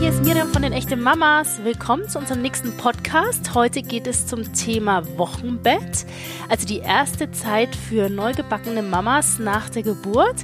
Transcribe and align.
hier 0.00 0.10
ist 0.10 0.24
Miriam 0.24 0.48
von 0.48 0.62
den 0.62 0.72
Echten 0.72 1.00
Mamas. 1.00 1.62
Willkommen 1.62 2.08
zu 2.08 2.18
unserem 2.18 2.42
nächsten 2.42 2.76
Podcast. 2.76 3.54
Heute 3.54 3.82
geht 3.82 4.06
es 4.06 4.26
zum 4.26 4.52
Thema 4.52 5.02
Wochenbett, 5.16 6.04
also 6.48 6.66
die 6.66 6.78
erste 6.78 7.30
Zeit 7.30 7.76
für 7.76 8.08
neugebackene 8.08 8.82
Mamas 8.82 9.38
nach 9.38 9.68
der 9.68 9.82
Geburt. 9.82 10.36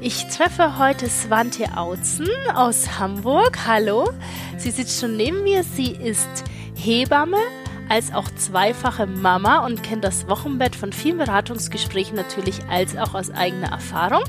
Ich 0.00 0.26
treffe 0.28 0.78
heute 0.78 1.08
Swantje 1.08 1.76
Autzen 1.76 2.28
aus 2.54 2.98
Hamburg. 2.98 3.58
Hallo. 3.66 4.10
Sie 4.56 4.70
sitzt 4.70 5.00
schon 5.00 5.16
neben 5.16 5.42
mir. 5.44 5.62
Sie 5.62 5.92
ist 5.92 6.44
Hebamme, 6.74 7.38
als 7.88 8.12
auch 8.12 8.28
zweifache 8.34 9.06
Mama 9.06 9.64
und 9.64 9.82
kennt 9.82 10.04
das 10.04 10.28
Wochenbett 10.28 10.74
von 10.74 10.92
vielen 10.92 11.18
Beratungsgesprächen 11.18 12.16
natürlich 12.16 12.58
als 12.68 12.96
auch 12.96 13.14
aus 13.14 13.30
eigener 13.30 13.70
Erfahrung. 13.70 14.24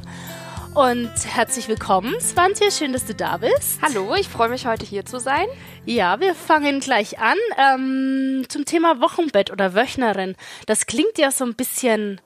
Und 0.77 1.11
herzlich 1.25 1.67
willkommen, 1.69 2.21
Svantje. 2.21 2.69
Schön, 2.69 2.93
dass 2.93 3.03
du 3.03 3.15
da 3.15 3.37
bist. 3.37 3.81
Hallo, 3.81 4.13
ich 4.13 4.29
freue 4.29 4.49
mich 4.49 4.67
heute 4.67 4.85
hier 4.85 5.03
zu 5.07 5.19
sein. 5.19 5.47
Ja, 5.85 6.19
wir 6.19 6.35
fangen 6.35 6.81
gleich 6.81 7.17
an 7.17 7.37
ähm, 7.57 8.45
zum 8.47 8.63
Thema 8.63 9.01
Wochenbett 9.01 9.49
oder 9.49 9.73
Wöchnerin. 9.73 10.35
Das 10.67 10.85
klingt 10.85 11.17
ja 11.17 11.31
so 11.31 11.45
ein 11.45 11.55
bisschen 11.55 12.21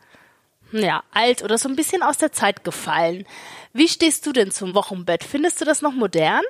ja, 0.73 1.01
alt 1.13 1.43
oder 1.43 1.57
so 1.57 1.69
ein 1.69 1.77
bisschen 1.77 2.03
aus 2.03 2.17
der 2.17 2.33
Zeit 2.33 2.65
gefallen. 2.65 3.25
Wie 3.71 3.87
stehst 3.87 4.25
du 4.25 4.33
denn 4.33 4.51
zum 4.51 4.75
Wochenbett? 4.75 5.23
Findest 5.23 5.61
du 5.61 5.65
das 5.65 5.81
noch 5.81 5.93
modern? 5.93 6.43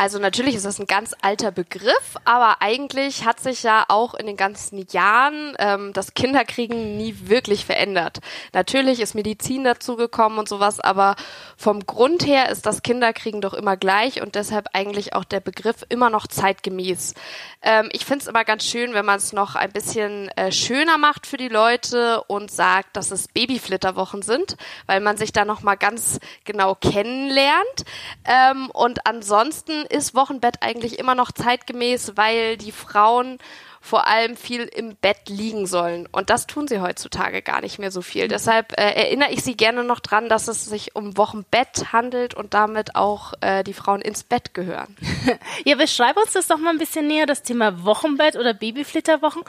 Also 0.00 0.18
natürlich 0.18 0.54
ist 0.54 0.64
das 0.64 0.78
ein 0.78 0.86
ganz 0.86 1.14
alter 1.20 1.52
Begriff, 1.52 2.16
aber 2.24 2.62
eigentlich 2.62 3.26
hat 3.26 3.38
sich 3.38 3.62
ja 3.64 3.84
auch 3.88 4.14
in 4.14 4.24
den 4.24 4.38
ganzen 4.38 4.86
Jahren 4.90 5.54
ähm, 5.58 5.92
das 5.92 6.14
Kinderkriegen 6.14 6.96
nie 6.96 7.14
wirklich 7.24 7.66
verändert. 7.66 8.20
Natürlich 8.54 9.00
ist 9.00 9.14
Medizin 9.14 9.62
dazugekommen 9.62 10.38
und 10.38 10.48
sowas, 10.48 10.80
aber 10.80 11.16
vom 11.54 11.84
Grund 11.84 12.24
her 12.24 12.48
ist 12.48 12.64
das 12.64 12.80
Kinderkriegen 12.80 13.42
doch 13.42 13.52
immer 13.52 13.76
gleich 13.76 14.22
und 14.22 14.36
deshalb 14.36 14.68
eigentlich 14.72 15.12
auch 15.12 15.24
der 15.24 15.40
Begriff 15.40 15.84
immer 15.90 16.08
noch 16.08 16.26
zeitgemäß. 16.26 17.12
Ähm, 17.60 17.90
ich 17.92 18.06
finde 18.06 18.22
es 18.22 18.26
immer 18.26 18.46
ganz 18.46 18.64
schön, 18.64 18.94
wenn 18.94 19.04
man 19.04 19.18
es 19.18 19.34
noch 19.34 19.54
ein 19.54 19.70
bisschen 19.70 20.28
äh, 20.28 20.50
schöner 20.50 20.96
macht 20.96 21.26
für 21.26 21.36
die 21.36 21.48
Leute 21.48 22.22
und 22.22 22.50
sagt, 22.50 22.96
dass 22.96 23.10
es 23.10 23.28
Babyflitterwochen 23.28 24.22
sind, 24.22 24.56
weil 24.86 25.00
man 25.00 25.18
sich 25.18 25.32
da 25.32 25.44
noch 25.44 25.60
mal 25.60 25.74
ganz 25.74 26.20
genau 26.46 26.74
kennenlernt. 26.74 27.84
Ähm, 28.24 28.70
und 28.70 29.06
ansonsten 29.06 29.89
ist 29.90 30.14
Wochenbett 30.14 30.62
eigentlich 30.62 30.98
immer 30.98 31.14
noch 31.14 31.32
zeitgemäß, 31.32 32.12
weil 32.16 32.56
die 32.56 32.72
Frauen 32.72 33.38
vor 33.82 34.06
allem 34.06 34.36
viel 34.36 34.62
im 34.64 34.94
Bett 34.94 35.28
liegen 35.28 35.66
sollen. 35.66 36.06
Und 36.12 36.28
das 36.28 36.46
tun 36.46 36.68
sie 36.68 36.80
heutzutage 36.80 37.40
gar 37.40 37.62
nicht 37.62 37.78
mehr 37.78 37.90
so 37.90 38.02
viel. 38.02 38.24
Mhm. 38.24 38.28
Deshalb 38.28 38.72
äh, 38.78 38.92
erinnere 38.92 39.30
ich 39.30 39.42
sie 39.42 39.56
gerne 39.56 39.84
noch 39.84 40.00
dran, 40.00 40.28
dass 40.28 40.48
es 40.48 40.66
sich 40.66 40.94
um 40.94 41.16
Wochenbett 41.16 41.92
handelt 41.92 42.34
und 42.34 42.52
damit 42.52 42.94
auch 42.94 43.32
äh, 43.40 43.64
die 43.64 43.72
Frauen 43.72 44.02
ins 44.02 44.22
Bett 44.22 44.52
gehören. 44.52 44.96
ja, 45.64 45.76
beschreib 45.76 46.18
uns 46.18 46.32
das 46.32 46.46
doch 46.46 46.58
mal 46.58 46.70
ein 46.70 46.78
bisschen 46.78 47.06
näher, 47.06 47.24
das 47.24 47.42
Thema 47.42 47.84
Wochenbett 47.84 48.36
oder 48.36 48.52
Babyflitterwochen. 48.52 49.42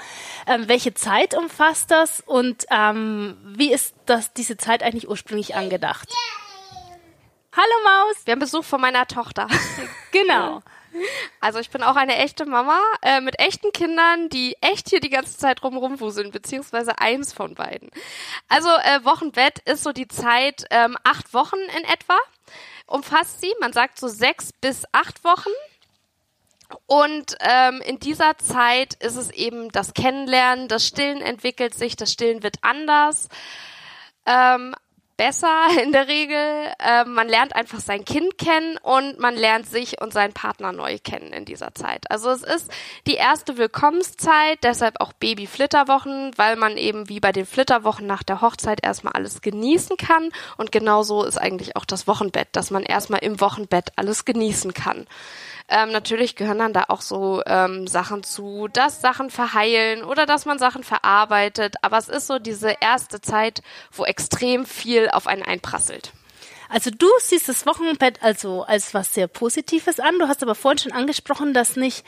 Ähm, 0.48 0.64
welche 0.68 0.94
Zeit 0.94 1.38
umfasst 1.38 1.92
das 1.92 2.22
und 2.26 2.66
ähm, 2.72 3.38
wie 3.44 3.74
ist 3.74 3.94
das, 4.06 4.32
diese 4.34 4.56
Zeit 4.56 4.82
eigentlich 4.82 5.10
ursprünglich 5.10 5.56
angedacht? 5.56 6.10
Hallo 7.54 7.84
Maus! 7.84 8.16
Wir 8.24 8.32
haben 8.32 8.40
Besuch 8.40 8.64
von 8.64 8.80
meiner 8.80 9.08
Tochter. 9.08 9.46
genau. 10.14 10.62
Also 11.42 11.60
ich 11.60 11.70
bin 11.70 11.84
auch 11.84 11.98
eine 11.98 12.16
echte 12.16 12.46
Mama 12.46 12.80
äh, 13.02 13.20
mit 13.20 13.40
echten 13.40 13.74
Kindern, 13.74 14.30
die 14.30 14.56
echt 14.62 14.88
hier 14.88 15.02
die 15.02 15.10
ganze 15.10 15.38
Zeit 15.38 15.62
rumrumwuseln, 15.62 16.32
beziehungsweise 16.32 16.98
eins 17.00 17.34
von 17.34 17.56
beiden. 17.56 17.90
Also 18.48 18.70
äh, 18.70 19.04
Wochenbett 19.04 19.60
ist 19.66 19.84
so 19.84 19.92
die 19.92 20.08
Zeit 20.08 20.64
ähm, 20.70 20.96
acht 21.04 21.34
Wochen 21.34 21.60
in 21.78 21.84
etwa, 21.84 22.18
umfasst 22.86 23.42
sie. 23.42 23.54
Man 23.60 23.74
sagt 23.74 24.00
so 24.00 24.08
sechs 24.08 24.54
bis 24.54 24.86
acht 24.94 25.26
Wochen. 25.26 25.52
Und 26.86 27.36
ähm, 27.42 27.82
in 27.82 28.00
dieser 28.00 28.38
Zeit 28.38 28.94
ist 28.94 29.18
es 29.18 29.30
eben 29.30 29.74
das 29.74 29.94
Kennenlernen, 29.94 30.70
das 30.70 30.88
Stillen 30.88 31.22
entwickelt 31.22 31.74
sich, 31.74 31.98
das 31.98 32.14
Stillen 32.14 32.44
wird 32.44 32.60
anders. 32.62 33.28
Ähm, 34.26 34.74
besser 35.22 35.68
in 35.84 35.92
der 35.92 36.08
Regel. 36.08 36.74
Äh, 36.80 37.06
man 37.06 37.30
lernt 37.30 37.56
einfach 37.56 37.80
sein 37.80 38.04
Kind 38.06 38.40
kennen 38.40 38.78
und 38.82 39.20
man 39.20 39.36
lernt 39.36 39.68
sich 39.68 40.02
und 40.02 40.12
seinen 40.12 40.34
Partner 40.34 40.72
neu 40.72 40.98
kennen 40.98 41.32
in 41.32 41.46
dieser 41.46 41.76
Zeit. 41.76 42.10
Also 42.10 42.32
es 42.32 42.42
ist 42.42 42.72
die 43.06 43.14
erste 43.14 43.58
Willkommenszeit, 43.58 44.58
deshalb 44.64 45.00
auch 45.00 45.14
Baby-Flitterwochen, 45.14 46.32
weil 46.38 46.56
man 46.56 46.76
eben 46.76 47.08
wie 47.08 47.20
bei 47.20 47.32
den 47.32 47.46
Flitterwochen 47.46 48.08
nach 48.08 48.24
der 48.24 48.42
Hochzeit 48.42 48.84
erstmal 48.84 49.14
alles 49.14 49.42
genießen 49.42 49.96
kann. 49.96 50.32
Und 50.58 50.72
genauso 50.72 51.24
ist 51.24 51.38
eigentlich 51.38 51.76
auch 51.76 51.86
das 51.86 52.08
Wochenbett, 52.08 52.48
dass 52.54 52.72
man 52.72 52.82
erstmal 52.82 53.20
im 53.20 53.40
Wochenbett 53.40 53.92
alles 53.98 54.26
genießen 54.26 54.74
kann. 54.74 55.06
Ähm, 55.72 55.92
natürlich 55.92 56.36
gehören 56.36 56.60
dann 56.60 56.74
da 56.74 56.86
auch 56.90 57.00
so 57.00 57.42
ähm, 57.46 57.88
Sachen 57.88 58.24
zu, 58.24 58.68
dass 58.68 59.00
Sachen 59.00 59.30
verheilen 59.30 60.04
oder 60.04 60.26
dass 60.26 60.46
man 60.46 60.60
Sachen 60.60 60.84
verarbeitet. 60.84 61.76
Aber 61.82 61.98
es 61.98 62.10
ist 62.10 62.28
so 62.28 62.40
diese 62.40 62.76
erste 62.82 63.22
Zeit, 63.22 63.62
wo 63.94 64.04
extrem 64.04 64.66
viel 64.66 65.10
auf 65.10 65.28
einen 65.28 65.44
einprasselt. 65.44 66.12
Also 66.68 66.92
du 66.92 67.08
siehst 67.20 67.48
das 67.48 67.66
Wochenbett 67.66 68.22
also 68.22 68.64
als 68.64 68.94
was 68.94 69.14
sehr 69.14 69.28
Positives 69.28 70.02
an. 70.02 70.20
Du 70.20 70.28
hast 70.28 70.44
aber 70.44 70.56
vorhin 70.56 70.80
schon 70.80 70.92
angesprochen, 70.92 71.54
dass 71.54 71.78
nicht 71.78 72.06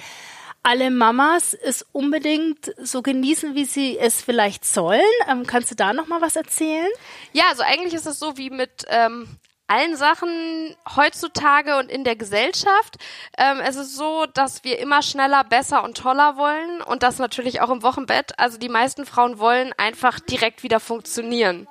alle 0.62 0.92
Mamas 0.92 1.54
es 1.54 1.86
unbedingt 1.94 2.74
so 2.82 3.02
genießen, 3.02 3.56
wie 3.56 3.66
sie 3.66 3.98
es 3.98 4.22
vielleicht 4.22 4.66
sollen. 4.66 5.02
Ähm, 5.30 5.46
kannst 5.46 5.72
du 5.72 5.76
da 5.76 5.94
noch 5.94 6.08
mal 6.08 6.22
was 6.22 6.36
erzählen? 6.36 6.90
Ja, 7.32 7.46
also 7.50 7.64
eigentlich 7.64 7.94
ist 7.94 8.08
es 8.08 8.20
so 8.20 8.38
wie 8.38 8.50
mit 8.50 8.86
ähm, 8.90 9.28
allen 9.68 9.96
Sachen 9.96 10.76
heutzutage 10.96 11.78
und 11.78 11.90
in 11.90 12.04
der 12.04 12.16
Gesellschaft. 12.16 12.98
Ähm, 13.38 13.60
es 13.60 13.76
ist 13.76 13.96
so, 13.96 14.26
dass 14.26 14.64
wir 14.64 14.80
immer 14.80 15.02
schneller, 15.02 15.44
besser 15.44 15.84
und 15.84 15.98
toller 15.98 16.38
wollen 16.38 16.82
und 16.82 17.04
das 17.04 17.20
natürlich 17.20 17.62
auch 17.62 17.70
im 17.70 17.84
Wochenbett. 17.84 18.38
Also 18.38 18.58
die 18.58 18.70
meisten 18.70 19.06
Frauen 19.06 19.40
wollen 19.40 19.74
einfach 19.78 20.20
direkt 20.20 20.64
wieder 20.64 20.80
funktionieren. 20.80 21.68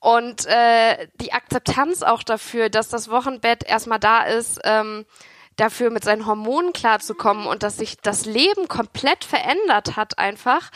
Und 0.00 0.44
äh, 0.46 1.08
die 1.14 1.32
Akzeptanz 1.32 2.02
auch 2.02 2.22
dafür, 2.22 2.68
dass 2.68 2.88
das 2.88 3.08
Wochenbett 3.10 3.64
erstmal 3.64 3.98
da 3.98 4.24
ist, 4.24 4.60
ähm, 4.64 5.06
dafür 5.56 5.90
mit 5.90 6.04
seinen 6.04 6.26
Hormonen 6.26 6.72
klarzukommen 6.72 7.46
und 7.46 7.62
dass 7.62 7.78
sich 7.78 7.96
das 8.02 8.26
Leben 8.26 8.68
komplett 8.68 9.24
verändert 9.24 9.96
hat 9.96 10.18
einfach, 10.18 10.70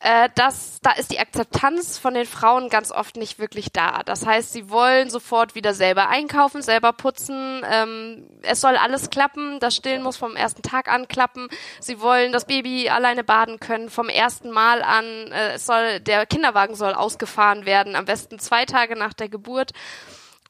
äh, 0.00 0.28
dass 0.34 0.78
da 0.82 0.92
ist 0.92 1.10
die 1.10 1.18
Akzeptanz 1.18 1.96
von 1.96 2.12
den 2.12 2.26
Frauen 2.26 2.68
ganz 2.68 2.92
oft 2.92 3.16
nicht 3.16 3.38
wirklich 3.38 3.72
da. 3.72 4.02
Das 4.04 4.26
heißt, 4.26 4.52
sie 4.52 4.68
wollen 4.68 5.08
sofort 5.08 5.54
wieder 5.54 5.72
selber 5.72 6.08
einkaufen, 6.08 6.60
selber 6.60 6.92
putzen. 6.92 7.62
Ähm, 7.64 8.28
es 8.42 8.60
soll 8.60 8.76
alles 8.76 9.08
klappen. 9.08 9.58
Das 9.58 9.74
Stillen 9.74 10.02
muss 10.02 10.18
vom 10.18 10.36
ersten 10.36 10.60
Tag 10.60 10.88
an 10.88 11.08
klappen. 11.08 11.48
Sie 11.80 12.00
wollen 12.00 12.32
das 12.32 12.44
Baby 12.44 12.90
alleine 12.90 13.24
baden 13.24 13.58
können 13.58 13.88
vom 13.88 14.10
ersten 14.10 14.50
Mal 14.50 14.82
an. 14.82 15.04
Äh, 15.32 15.54
es 15.54 15.64
soll 15.64 16.00
der 16.00 16.26
Kinderwagen 16.26 16.74
soll 16.74 16.92
ausgefahren 16.92 17.64
werden, 17.64 17.96
am 17.96 18.04
besten 18.04 18.38
zwei 18.38 18.66
Tage 18.66 18.96
nach 18.96 19.14
der 19.14 19.30
Geburt. 19.30 19.72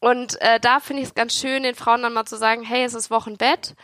Und 0.00 0.40
äh, 0.40 0.58
da 0.58 0.80
finde 0.80 1.02
ich 1.02 1.08
es 1.08 1.14
ganz 1.14 1.34
schön, 1.34 1.62
den 1.62 1.76
Frauen 1.76 2.02
dann 2.02 2.12
mal 2.12 2.26
zu 2.26 2.36
sagen, 2.36 2.62
hey, 2.62 2.84
es 2.84 2.94
ist 2.94 3.10
Wochenbett, 3.10 3.74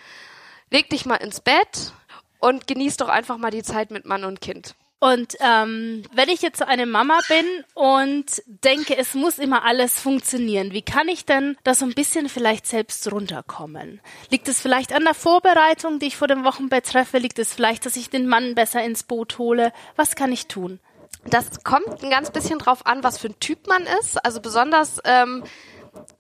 leg 0.71 0.91
dich 0.91 1.07
mal 1.07 1.17
ins 1.17 1.41
Bett 1.41 1.93
und 2.41 2.67
genieß 2.67 2.97
doch 2.97 3.09
einfach 3.09 3.39
mal 3.39 3.51
die 3.51 3.63
Zeit 3.63 3.93
mit 3.93 4.05
Mann 4.07 4.25
und 4.25 4.41
Kind. 4.41 4.75
Und 5.03 5.37
ähm, 5.41 6.05
wenn 6.15 6.29
ich 6.29 6.43
jetzt 6.43 6.61
so 6.61 6.65
eine 6.65 6.87
Mama 6.87 7.19
bin 7.29 7.45
und 7.75 8.41
denke, 8.47 8.97
es 8.97 9.15
muss 9.15 9.41
immer 9.41 9.65
alles 9.65 9.99
funktionieren, 9.99 10.71
wie 10.71 10.83
kann 10.83 11.09
ich 11.09 11.27
denn 11.27 11.57
da 11.65 11.75
so 11.75 11.85
ein 11.85 11.93
bisschen 11.93 12.29
vielleicht 12.29 12.69
selbst 12.69 13.11
runterkommen? 13.11 14.01
Liegt 14.31 14.47
es 14.47 14.61
vielleicht 14.61 14.93
an 14.93 15.03
der 15.03 15.15
Vorbereitung, 15.15 15.99
die 15.99 16.07
ich 16.07 16.17
vor 16.17 16.29
dem 16.29 16.45
Wochenbett 16.45 16.87
treffe? 16.87 17.19
Liegt 17.19 17.41
es 17.41 17.53
vielleicht, 17.53 17.85
dass 17.85 17.97
ich 17.97 18.11
den 18.11 18.29
Mann 18.29 18.55
besser 18.55 18.85
ins 18.85 19.03
Boot 19.03 19.39
hole? 19.39 19.73
Was 19.97 20.15
kann 20.15 20.31
ich 20.31 20.47
tun? 20.47 20.79
Das 21.25 21.65
kommt 21.65 22.05
ein 22.05 22.11
ganz 22.11 22.31
bisschen 22.31 22.61
drauf 22.61 22.87
an, 22.87 23.03
was 23.03 23.19
für 23.19 23.27
ein 23.27 23.41
Typ 23.41 23.67
man 23.67 23.83
ist. 24.01 24.25
Also 24.25 24.41
besonders 24.41 25.01
ähm, 25.05 25.43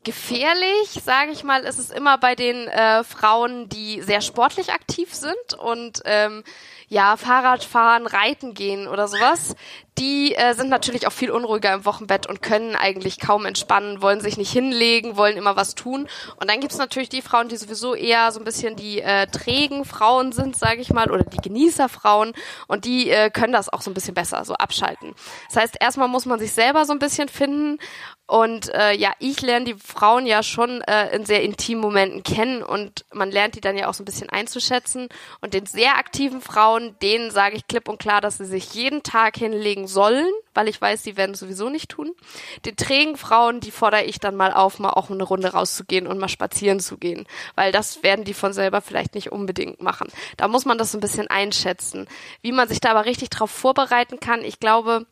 gefährlich, 0.05 1.01
sage 1.05 1.31
ich 1.31 1.45
mal, 1.45 1.63
ist 1.63 1.79
es 1.79 1.91
immer 1.91 2.19
bei 2.19 2.35
den 2.35 2.69
äh, 2.69 3.05
Frauen, 3.05 3.69
die 3.69 4.03
sehr 4.03 4.21
sportlich 4.21 4.73
aktiv 4.73 5.15
sind 5.15 5.55
und 5.59 6.03
ähm, 6.05 6.43
ja, 6.89 7.17
Fahrrad 7.17 7.65
fahren, 7.65 8.07
reiten 8.07 8.53
gehen 8.53 8.87
oder 8.87 9.09
sowas, 9.09 9.55
die 9.99 10.35
äh, 10.35 10.55
sind 10.55 10.69
natürlich 10.69 11.07
auch 11.07 11.13
viel 11.13 11.31
unruhiger 11.31 11.73
im 11.73 11.85
Wochenbett 11.85 12.27
und 12.27 12.43
können 12.43 12.77
eigentlich 12.77 13.19
kaum 13.19 13.47
entspannen, 13.47 14.03
wollen 14.03 14.21
sich 14.21 14.37
nicht 14.37 14.53
hinlegen, 14.53 15.17
wollen 15.17 15.37
immer 15.37 15.57
was 15.57 15.75
tun. 15.75 16.09
Und 16.37 16.51
dann 16.51 16.61
gibt's 16.61 16.79
natürlich 16.79 17.09
die 17.09 17.23
Frauen, 17.23 17.49
die 17.49 17.57
sowieso 17.57 17.95
eher 17.95 18.31
so 18.33 18.41
ein 18.41 18.45
bisschen 18.45 18.77
die 18.77 19.01
äh, 19.01 19.27
trägen 19.27 19.85
Frauen 19.85 20.33
sind, 20.33 20.57
sage 20.57 20.81
ich 20.81 20.93
mal, 20.93 21.11
oder 21.11 21.25
die 21.25 21.39
Genießerfrauen 21.39 22.33
und 22.67 22.85
die 22.85 23.11
äh, 23.11 23.31
können 23.31 23.53
das 23.53 23.71
auch 23.71 23.81
so 23.81 23.91
ein 23.91 23.95
bisschen 23.95 24.15
besser, 24.15 24.45
so 24.45 24.55
abschalten. 24.55 25.15
Das 25.49 25.63
heißt, 25.63 25.77
erstmal 25.81 26.09
muss 26.09 26.27
man 26.27 26.39
sich 26.39 26.53
selber 26.53 26.85
so 26.85 26.93
ein 26.93 26.99
bisschen 26.99 27.29
finden 27.29 27.79
und 28.27 28.73
äh, 28.73 28.95
ja, 28.95 29.13
ich 29.19 29.43
lerne 29.43 29.67
die 29.67 29.75
Frauen 29.75 30.27
ja 30.27 30.43
schon 30.43 30.81
äh, 30.83 31.15
in 31.15 31.27
sehr 31.27 31.43
intimen 31.43 31.83
Momenten 31.83 32.23
kennen 32.23 32.63
und 32.63 33.05
man 33.13 33.31
lernt 33.31 33.57
die 33.57 33.61
dann 33.61 33.77
ja 33.77 33.89
auch 33.89 33.95
so 33.95 34.03
ein 34.03 34.07
bisschen 34.07 34.31
einzuschätzen. 34.31 35.09
Und 35.41 35.55
den 35.55 35.67
sehr 35.67 35.99
aktiven 35.99 36.41
Frauen, 36.41 36.97
denen 37.03 37.31
sage 37.31 37.57
ich 37.57 37.67
klipp 37.67 37.89
und 37.89 37.99
klar, 37.99 38.21
dass 38.21 38.39
sie 38.39 38.47
sich 38.47 38.73
jeden 38.75 39.03
Tag 39.03 39.37
hinlegen 39.37 39.87
sollen, 39.87 40.27
weil 40.55 40.69
ich 40.69 40.81
weiß, 40.81 41.03
sie 41.03 41.17
werden 41.17 41.33
es 41.33 41.41
sowieso 41.41 41.69
nicht 41.69 41.91
tun. 41.91 42.15
Den 42.65 42.77
trägen 42.77 43.17
Frauen, 43.17 43.61
die 43.61 43.73
fordere 43.73 44.05
ich 44.05 44.19
dann 44.19 44.37
mal 44.37 44.53
auf, 44.53 44.79
mal 44.79 44.91
auch 44.91 45.11
eine 45.11 45.25
Runde 45.25 45.53
rauszugehen 45.53 46.07
und 46.07 46.19
mal 46.19 46.29
spazieren 46.29 46.81
zu 46.81 46.97
gehen, 46.97 47.27
weil 47.55 47.73
das 47.73 48.03
werden 48.03 48.25
die 48.25 48.35
von 48.35 48.53
selber 48.53 48.81
vielleicht 48.81 49.15
nicht 49.15 49.33
unbedingt 49.33 49.83
machen. 49.83 50.09
Da 50.37 50.49
muss 50.49 50.65
man 50.65 50.79
das 50.79 50.93
so 50.93 50.99
ein 50.99 51.03
bisschen 51.03 51.29
einschätzen. 51.29 52.09
Wie 52.41 52.53
man 52.53 52.69
sich 52.69 52.81
da 52.81 52.93
aber 52.93 53.05
richtig 53.05 53.31
drauf 53.31 53.51
vorbereiten 53.51 54.21
kann, 54.21 54.45
ich 54.45 54.61
glaube, 54.61 55.07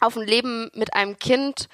auf 0.00 0.16
ein 0.16 0.26
Leben 0.26 0.70
mit 0.74 0.94
einem 0.94 1.18
Kind 1.18 1.68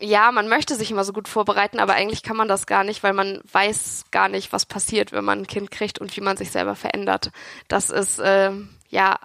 ja, 0.00 0.30
man 0.30 0.48
möchte 0.48 0.74
sich 0.76 0.90
immer 0.90 1.04
so 1.04 1.12
gut 1.12 1.28
vorbereiten, 1.28 1.80
aber 1.80 1.94
eigentlich 1.94 2.22
kann 2.22 2.36
man 2.36 2.48
das 2.48 2.66
gar 2.66 2.84
nicht, 2.84 3.02
weil 3.02 3.12
man 3.12 3.40
weiß 3.50 4.06
gar 4.10 4.28
nicht, 4.28 4.52
was 4.52 4.64
passiert, 4.64 5.12
wenn 5.12 5.24
man 5.24 5.40
ein 5.40 5.46
Kind 5.46 5.70
kriegt 5.70 5.98
und 5.98 6.16
wie 6.16 6.20
man 6.20 6.36
sich 6.36 6.50
selber 6.50 6.76
verändert. 6.76 7.30
Das 7.66 7.90
ist 7.90 8.18
äh, 8.20 8.52
ja 8.88 9.18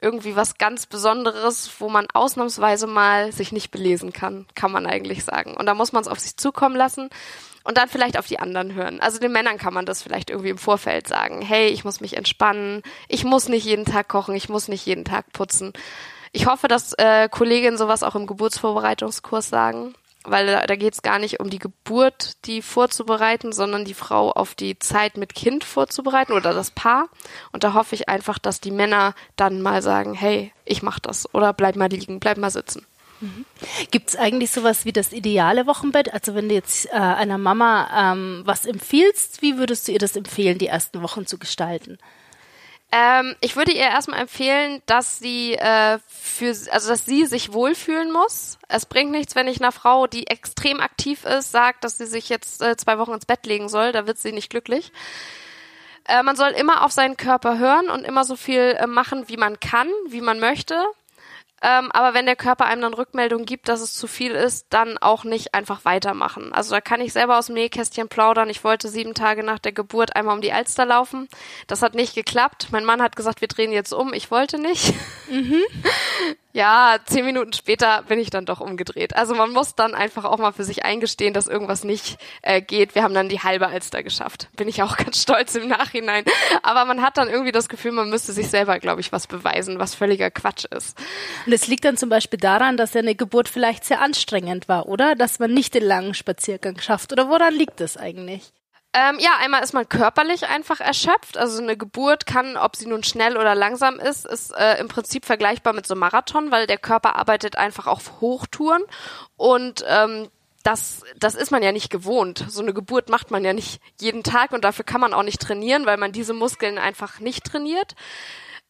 irgendwie 0.00 0.36
was 0.36 0.58
ganz 0.58 0.86
Besonderes, 0.86 1.70
wo 1.78 1.88
man 1.88 2.06
ausnahmsweise 2.12 2.86
mal 2.86 3.32
sich 3.32 3.52
nicht 3.52 3.70
belesen 3.70 4.12
kann, 4.12 4.46
kann 4.54 4.72
man 4.72 4.86
eigentlich 4.86 5.24
sagen. 5.24 5.56
Und 5.56 5.66
da 5.66 5.74
muss 5.74 5.92
man 5.92 6.02
es 6.02 6.08
auf 6.08 6.20
sich 6.20 6.36
zukommen 6.36 6.76
lassen 6.76 7.08
und 7.64 7.78
dann 7.78 7.88
vielleicht 7.88 8.18
auf 8.18 8.26
die 8.26 8.38
anderen 8.38 8.74
hören. 8.74 9.00
Also 9.00 9.18
den 9.18 9.32
Männern 9.32 9.58
kann 9.58 9.72
man 9.72 9.86
das 9.86 10.02
vielleicht 10.02 10.30
irgendwie 10.30 10.50
im 10.50 10.58
Vorfeld 10.58 11.08
sagen. 11.08 11.42
Hey, 11.42 11.68
ich 11.68 11.84
muss 11.84 12.00
mich 12.00 12.16
entspannen, 12.16 12.82
ich 13.08 13.24
muss 13.24 13.48
nicht 13.48 13.64
jeden 13.64 13.84
Tag 13.84 14.08
kochen, 14.08 14.34
ich 14.34 14.48
muss 14.48 14.68
nicht 14.68 14.84
jeden 14.84 15.04
Tag 15.04 15.32
putzen. 15.32 15.72
Ich 16.32 16.46
hoffe, 16.46 16.68
dass 16.68 16.92
äh, 16.94 17.28
Kolleginnen 17.28 17.78
sowas 17.78 18.02
auch 18.02 18.14
im 18.14 18.26
Geburtsvorbereitungskurs 18.26 19.48
sagen, 19.48 19.94
weil 20.24 20.46
da, 20.46 20.66
da 20.66 20.76
geht 20.76 20.94
es 20.94 21.02
gar 21.02 21.18
nicht 21.18 21.40
um 21.40 21.50
die 21.50 21.58
Geburt, 21.58 22.44
die 22.46 22.62
vorzubereiten, 22.62 23.52
sondern 23.52 23.84
die 23.84 23.94
Frau 23.94 24.32
auf 24.32 24.54
die 24.54 24.78
Zeit 24.78 25.16
mit 25.16 25.34
Kind 25.34 25.64
vorzubereiten 25.64 26.32
oder 26.32 26.52
das 26.52 26.70
Paar. 26.70 27.08
Und 27.52 27.64
da 27.64 27.74
hoffe 27.74 27.94
ich 27.94 28.08
einfach, 28.08 28.38
dass 28.38 28.60
die 28.60 28.70
Männer 28.70 29.14
dann 29.36 29.62
mal 29.62 29.82
sagen, 29.82 30.14
hey, 30.14 30.52
ich 30.64 30.82
mach 30.82 30.98
das 30.98 31.32
oder 31.34 31.52
bleib 31.52 31.76
mal 31.76 31.88
liegen, 31.88 32.20
bleib 32.20 32.38
mal 32.38 32.50
sitzen. 32.50 32.84
Mhm. 33.20 33.46
Gibt 33.90 34.10
es 34.10 34.16
eigentlich 34.16 34.50
sowas 34.50 34.84
wie 34.84 34.92
das 34.92 35.12
ideale 35.12 35.66
Wochenbett? 35.66 36.12
Also 36.12 36.34
wenn 36.34 36.48
du 36.48 36.54
jetzt 36.54 36.86
äh, 36.86 36.96
einer 36.96 37.38
Mama 37.38 38.12
ähm, 38.12 38.42
was 38.44 38.66
empfiehlst, 38.66 39.42
wie 39.42 39.56
würdest 39.56 39.88
du 39.88 39.92
ihr 39.92 39.98
das 39.98 40.16
empfehlen, 40.16 40.58
die 40.58 40.66
ersten 40.66 41.02
Wochen 41.02 41.26
zu 41.26 41.38
gestalten? 41.38 41.98
Ähm, 42.92 43.34
ich 43.40 43.56
würde 43.56 43.72
ihr 43.72 43.80
erstmal 43.80 44.20
empfehlen, 44.20 44.80
dass 44.86 45.18
sie 45.18 45.54
äh, 45.54 45.98
für, 46.08 46.54
also 46.70 46.88
dass 46.88 47.04
sie 47.04 47.26
sich 47.26 47.52
wohlfühlen 47.52 48.12
muss. 48.12 48.58
Es 48.68 48.86
bringt 48.86 49.10
nichts, 49.10 49.34
wenn 49.34 49.48
ich 49.48 49.60
einer 49.60 49.72
Frau, 49.72 50.06
die 50.06 50.28
extrem 50.28 50.80
aktiv 50.80 51.24
ist, 51.24 51.50
sagt, 51.50 51.84
dass 51.84 51.98
sie 51.98 52.06
sich 52.06 52.28
jetzt 52.28 52.62
äh, 52.62 52.76
zwei 52.76 52.98
Wochen 52.98 53.12
ins 53.12 53.26
Bett 53.26 53.44
legen 53.44 53.68
soll. 53.68 53.92
Da 53.92 54.06
wird 54.06 54.18
sie 54.18 54.32
nicht 54.32 54.50
glücklich. 54.50 54.92
Äh, 56.08 56.22
man 56.22 56.36
soll 56.36 56.50
immer 56.50 56.84
auf 56.84 56.92
seinen 56.92 57.16
Körper 57.16 57.58
hören 57.58 57.90
und 57.90 58.04
immer 58.04 58.24
so 58.24 58.36
viel 58.36 58.76
äh, 58.78 58.86
machen, 58.86 59.28
wie 59.28 59.36
man 59.36 59.58
kann, 59.58 59.88
wie 60.08 60.20
man 60.20 60.38
möchte. 60.38 60.80
Ähm, 61.62 61.90
aber 61.92 62.12
wenn 62.12 62.26
der 62.26 62.36
Körper 62.36 62.66
einem 62.66 62.82
dann 62.82 62.94
Rückmeldung 62.94 63.46
gibt, 63.46 63.68
dass 63.68 63.80
es 63.80 63.94
zu 63.94 64.06
viel 64.06 64.32
ist, 64.32 64.66
dann 64.70 64.98
auch 64.98 65.24
nicht 65.24 65.54
einfach 65.54 65.84
weitermachen. 65.84 66.52
Also 66.52 66.74
da 66.74 66.80
kann 66.80 67.00
ich 67.00 67.12
selber 67.12 67.38
aus 67.38 67.46
dem 67.46 67.54
Nähkästchen 67.54 68.08
plaudern. 68.08 68.50
Ich 68.50 68.62
wollte 68.62 68.88
sieben 68.88 69.14
Tage 69.14 69.42
nach 69.42 69.58
der 69.58 69.72
Geburt 69.72 70.14
einmal 70.16 70.34
um 70.34 70.42
die 70.42 70.52
Alster 70.52 70.84
laufen. 70.84 71.28
Das 71.66 71.82
hat 71.82 71.94
nicht 71.94 72.14
geklappt. 72.14 72.68
Mein 72.72 72.84
Mann 72.84 73.00
hat 73.00 73.16
gesagt, 73.16 73.40
wir 73.40 73.48
drehen 73.48 73.72
jetzt 73.72 73.94
um. 73.94 74.12
Ich 74.12 74.30
wollte 74.30 74.58
nicht. 74.58 74.92
Mhm. 75.30 75.62
ja, 76.56 76.96
zehn 77.04 77.26
Minuten 77.26 77.52
später 77.52 78.02
bin 78.08 78.18
ich 78.18 78.30
dann 78.30 78.46
doch 78.46 78.60
umgedreht. 78.60 79.14
Also 79.14 79.34
man 79.34 79.52
muss 79.52 79.74
dann 79.74 79.94
einfach 79.94 80.24
auch 80.24 80.38
mal 80.38 80.52
für 80.52 80.64
sich 80.64 80.86
eingestehen, 80.86 81.34
dass 81.34 81.48
irgendwas 81.48 81.84
nicht 81.84 82.16
äh, 82.40 82.62
geht. 82.62 82.94
Wir 82.94 83.02
haben 83.02 83.12
dann 83.12 83.28
die 83.28 83.40
halbe 83.40 83.66
Alster 83.66 84.02
geschafft. 84.02 84.48
Bin 84.56 84.66
ich 84.66 84.82
auch 84.82 84.96
ganz 84.96 85.20
stolz 85.20 85.54
im 85.54 85.68
Nachhinein. 85.68 86.24
Aber 86.62 86.86
man 86.86 87.02
hat 87.02 87.18
dann 87.18 87.28
irgendwie 87.28 87.52
das 87.52 87.68
Gefühl, 87.68 87.92
man 87.92 88.08
müsste 88.08 88.32
sich 88.32 88.48
selber, 88.48 88.78
glaube 88.78 89.02
ich, 89.02 89.12
was 89.12 89.26
beweisen, 89.26 89.78
was 89.78 89.94
völliger 89.94 90.30
Quatsch 90.30 90.64
ist. 90.64 90.96
Und 91.44 91.52
es 91.52 91.66
liegt 91.66 91.84
dann 91.84 91.98
zum 91.98 92.08
Beispiel 92.08 92.38
daran, 92.38 92.78
dass 92.78 92.94
ja 92.94 93.02
eine 93.02 93.14
Geburt 93.14 93.50
vielleicht 93.50 93.84
sehr 93.84 94.00
anstrengend 94.00 94.66
war, 94.66 94.88
oder? 94.88 95.14
Dass 95.14 95.38
man 95.38 95.52
nicht 95.52 95.74
den 95.74 95.84
langen 95.84 96.14
Spaziergang 96.14 96.80
schafft. 96.80 97.12
Oder 97.12 97.28
woran 97.28 97.52
liegt 97.52 97.80
das 97.80 97.98
eigentlich? 97.98 98.50
Ähm, 98.98 99.18
ja, 99.18 99.32
einmal 99.40 99.62
ist 99.62 99.74
man 99.74 99.86
körperlich 99.86 100.46
einfach 100.46 100.80
erschöpft. 100.80 101.36
Also 101.36 101.62
eine 101.62 101.76
Geburt 101.76 102.24
kann, 102.24 102.56
ob 102.56 102.76
sie 102.76 102.86
nun 102.86 103.04
schnell 103.04 103.36
oder 103.36 103.54
langsam 103.54 104.00
ist, 104.00 104.24
ist 104.26 104.56
äh, 104.56 104.78
im 104.80 104.88
Prinzip 104.88 105.26
vergleichbar 105.26 105.74
mit 105.74 105.86
so 105.86 105.92
einem 105.92 106.00
Marathon, 106.00 106.50
weil 106.50 106.66
der 106.66 106.78
Körper 106.78 107.16
arbeitet 107.16 107.56
einfach 107.56 107.86
auf 107.86 108.22
Hochtouren 108.22 108.82
und 109.36 109.84
ähm, 109.86 110.30
das, 110.62 111.02
das 111.18 111.34
ist 111.34 111.50
man 111.50 111.62
ja 111.62 111.72
nicht 111.72 111.90
gewohnt. 111.90 112.46
So 112.48 112.62
eine 112.62 112.72
Geburt 112.72 113.10
macht 113.10 113.30
man 113.30 113.44
ja 113.44 113.52
nicht 113.52 113.82
jeden 114.00 114.22
Tag 114.22 114.52
und 114.52 114.64
dafür 114.64 114.86
kann 114.86 115.02
man 115.02 115.12
auch 115.12 115.22
nicht 115.22 115.42
trainieren, 115.42 115.84
weil 115.84 115.98
man 115.98 116.12
diese 116.12 116.32
Muskeln 116.32 116.78
einfach 116.78 117.20
nicht 117.20 117.44
trainiert. 117.44 117.94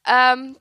Ähm, 0.07 0.57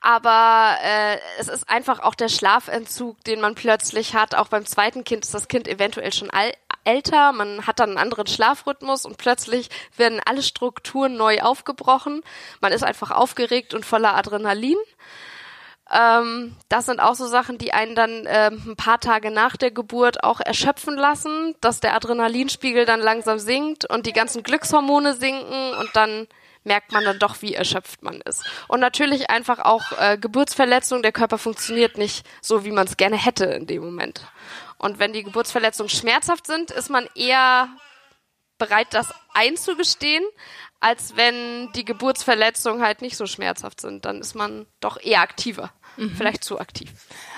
aber 0.00 0.76
äh, 0.82 1.18
es 1.38 1.48
ist 1.48 1.68
einfach 1.68 2.00
auch 2.00 2.14
der 2.14 2.28
Schlafentzug, 2.28 3.22
den 3.24 3.40
man 3.40 3.54
plötzlich 3.54 4.14
hat. 4.14 4.34
Auch 4.34 4.48
beim 4.48 4.66
zweiten 4.66 5.04
Kind 5.04 5.24
ist 5.24 5.34
das 5.34 5.48
Kind 5.48 5.68
eventuell 5.68 6.12
schon 6.12 6.30
all, 6.30 6.52
älter, 6.86 7.32
man 7.32 7.66
hat 7.66 7.80
dann 7.80 7.90
einen 7.90 7.98
anderen 7.98 8.26
Schlafrhythmus 8.26 9.04
und 9.04 9.18
plötzlich 9.18 9.68
werden 9.96 10.20
alle 10.24 10.42
Strukturen 10.42 11.16
neu 11.16 11.40
aufgebrochen. 11.40 12.22
Man 12.60 12.72
ist 12.72 12.84
einfach 12.84 13.10
aufgeregt 13.10 13.74
und 13.74 13.84
voller 13.84 14.14
Adrenalin. 14.16 14.76
Ähm, 15.92 16.56
das 16.68 16.86
sind 16.86 17.00
auch 17.00 17.14
so 17.14 17.26
Sachen, 17.26 17.58
die 17.58 17.72
einen 17.72 17.94
dann 17.94 18.26
äh, 18.26 18.50
ein 18.50 18.76
paar 18.76 18.98
Tage 18.98 19.30
nach 19.30 19.56
der 19.56 19.70
Geburt 19.70 20.24
auch 20.24 20.40
erschöpfen 20.40 20.96
lassen, 20.96 21.54
dass 21.60 21.80
der 21.80 21.94
Adrenalinspiegel 21.94 22.86
dann 22.86 23.00
langsam 23.00 23.38
sinkt 23.38 23.88
und 23.88 24.06
die 24.06 24.12
ganzen 24.12 24.42
Glückshormone 24.42 25.14
sinken 25.14 25.74
und 25.74 25.90
dann 25.94 26.26
merkt 26.66 26.92
man 26.92 27.04
dann 27.04 27.20
doch, 27.20 27.40
wie 27.42 27.54
erschöpft 27.54 28.02
man 28.02 28.20
ist. 28.22 28.44
Und 28.66 28.80
natürlich 28.80 29.30
einfach 29.30 29.60
auch 29.60 29.92
äh, 29.98 30.18
Geburtsverletzung, 30.18 31.02
der 31.02 31.12
Körper 31.12 31.38
funktioniert 31.38 31.96
nicht 31.96 32.26
so, 32.42 32.64
wie 32.64 32.72
man 32.72 32.88
es 32.88 32.96
gerne 32.96 33.16
hätte 33.16 33.44
in 33.44 33.68
dem 33.68 33.84
Moment. 33.84 34.22
Und 34.78 34.98
wenn 34.98 35.12
die 35.12 35.22
Geburtsverletzungen 35.22 35.90
schmerzhaft 35.90 36.46
sind, 36.46 36.70
ist 36.70 36.90
man 36.90 37.08
eher 37.14 37.68
bereit, 38.58 38.88
das 38.90 39.12
einzugestehen, 39.34 40.24
als 40.80 41.16
wenn 41.16 41.72
die 41.72 41.84
Geburtsverletzungen 41.84 42.82
halt 42.82 43.02
nicht 43.02 43.16
so 43.16 43.26
schmerzhaft 43.26 43.80
sind. 43.80 44.04
Dann 44.04 44.20
ist 44.20 44.34
man 44.34 44.66
doch 44.80 45.00
eher 45.00 45.20
aktiver. 45.20 45.72
Mhm. 45.96 46.14
Vielleicht 46.16 46.44
zu 46.44 46.60
aktiv. 46.60 46.90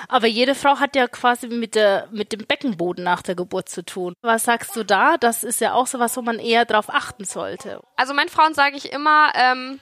Aber 0.09 0.27
jede 0.27 0.55
Frau 0.55 0.81
hat 0.81 0.97
ja 0.97 1.07
quasi 1.07 1.47
mit, 1.49 1.75
der, 1.75 2.09
mit 2.11 2.33
dem 2.33 2.45
Beckenboden 2.45 3.05
nach 3.05 3.23
der 3.23 3.37
Geburt 3.37 3.69
zu 3.69 3.85
tun. 3.85 4.15
Was 4.21 4.45
sagst 4.45 4.75
du 4.75 4.85
da? 4.85 5.17
Das 5.17 5.45
ist 5.45 5.61
ja 5.61 5.75
auch 5.75 5.87
so 5.87 5.99
was, 6.01 6.17
wo 6.17 6.23
man 6.23 6.39
eher 6.41 6.65
drauf 6.65 6.89
achten 6.89 7.25
sollte. 7.25 7.81
Also 7.97 8.15
meinen 8.15 8.29
Frauen 8.29 8.55
sage 8.55 8.77
ich 8.77 8.93
immer, 8.93 9.33
ähm, 9.35 9.79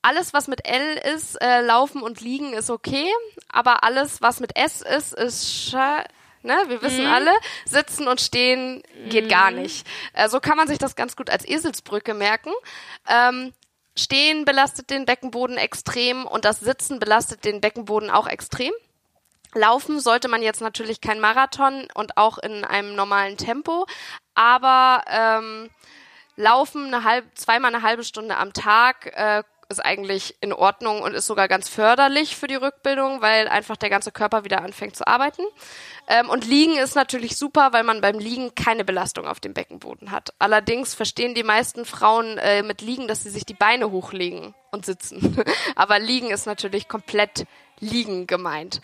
alles, 0.00 0.32
was 0.32 0.48
mit 0.48 0.66
L 0.66 0.96
ist, 1.14 1.36
äh, 1.42 1.60
laufen 1.60 2.02
und 2.02 2.20
liegen, 2.20 2.54
ist 2.54 2.70
okay. 2.70 3.06
Aber 3.48 3.84
alles, 3.84 4.22
was 4.22 4.40
mit 4.40 4.56
S 4.56 4.80
ist, 4.82 5.12
ist 5.12 5.70
sche 5.70 6.04
Ne? 6.42 6.56
Wir 6.66 6.82
wissen 6.82 7.04
mhm. 7.06 7.12
alle, 7.12 7.32
sitzen 7.64 8.08
und 8.08 8.20
stehen 8.20 8.82
geht 9.08 9.24
mhm. 9.24 9.28
gar 9.28 9.50
nicht. 9.50 9.86
Äh, 10.12 10.28
so 10.28 10.40
kann 10.40 10.56
man 10.56 10.68
sich 10.68 10.78
das 10.78 10.96
ganz 10.96 11.16
gut 11.16 11.30
als 11.30 11.46
Eselsbrücke 11.46 12.14
merken. 12.14 12.52
Ähm, 13.08 13.52
stehen 13.96 14.44
belastet 14.44 14.90
den 14.90 15.04
Beckenboden 15.04 15.56
extrem 15.56 16.26
und 16.26 16.44
das 16.44 16.60
Sitzen 16.60 16.98
belastet 16.98 17.44
den 17.44 17.60
Beckenboden 17.60 18.10
auch 18.10 18.26
extrem. 18.26 18.72
Laufen 19.54 20.00
sollte 20.00 20.28
man 20.28 20.42
jetzt 20.42 20.62
natürlich 20.62 21.00
kein 21.00 21.20
Marathon 21.20 21.86
und 21.94 22.16
auch 22.16 22.38
in 22.38 22.64
einem 22.64 22.94
normalen 22.94 23.36
Tempo, 23.36 23.86
aber 24.34 25.04
ähm, 25.08 25.70
Laufen 26.36 26.86
eine 26.86 27.04
halb, 27.04 27.26
zweimal 27.36 27.74
eine 27.74 27.82
halbe 27.82 28.04
Stunde 28.04 28.36
am 28.38 28.54
Tag 28.54 29.12
äh, 29.14 29.42
ist 29.72 29.80
eigentlich 29.80 30.36
in 30.40 30.52
Ordnung 30.52 31.02
und 31.02 31.14
ist 31.14 31.26
sogar 31.26 31.48
ganz 31.48 31.68
förderlich 31.68 32.36
für 32.36 32.46
die 32.46 32.54
Rückbildung, 32.54 33.20
weil 33.20 33.48
einfach 33.48 33.76
der 33.76 33.90
ganze 33.90 34.12
Körper 34.12 34.44
wieder 34.44 34.62
anfängt 34.62 34.94
zu 34.94 35.06
arbeiten. 35.06 35.42
Ähm, 36.06 36.30
und 36.30 36.46
Liegen 36.46 36.76
ist 36.76 36.94
natürlich 36.94 37.36
super, 37.36 37.72
weil 37.72 37.82
man 37.82 38.00
beim 38.00 38.18
Liegen 38.18 38.54
keine 38.54 38.84
Belastung 38.84 39.26
auf 39.26 39.40
dem 39.40 39.54
Beckenboden 39.54 40.12
hat. 40.12 40.32
Allerdings 40.38 40.94
verstehen 40.94 41.34
die 41.34 41.42
meisten 41.42 41.84
Frauen 41.84 42.38
äh, 42.38 42.62
mit 42.62 42.82
Liegen, 42.82 43.08
dass 43.08 43.24
sie 43.24 43.30
sich 43.30 43.44
die 43.44 43.54
Beine 43.54 43.90
hochlegen 43.90 44.54
und 44.70 44.86
sitzen. 44.86 45.42
Aber 45.74 45.98
Liegen 45.98 46.30
ist 46.30 46.46
natürlich 46.46 46.86
komplett 46.88 47.46
Liegen 47.80 48.28
gemeint. 48.28 48.80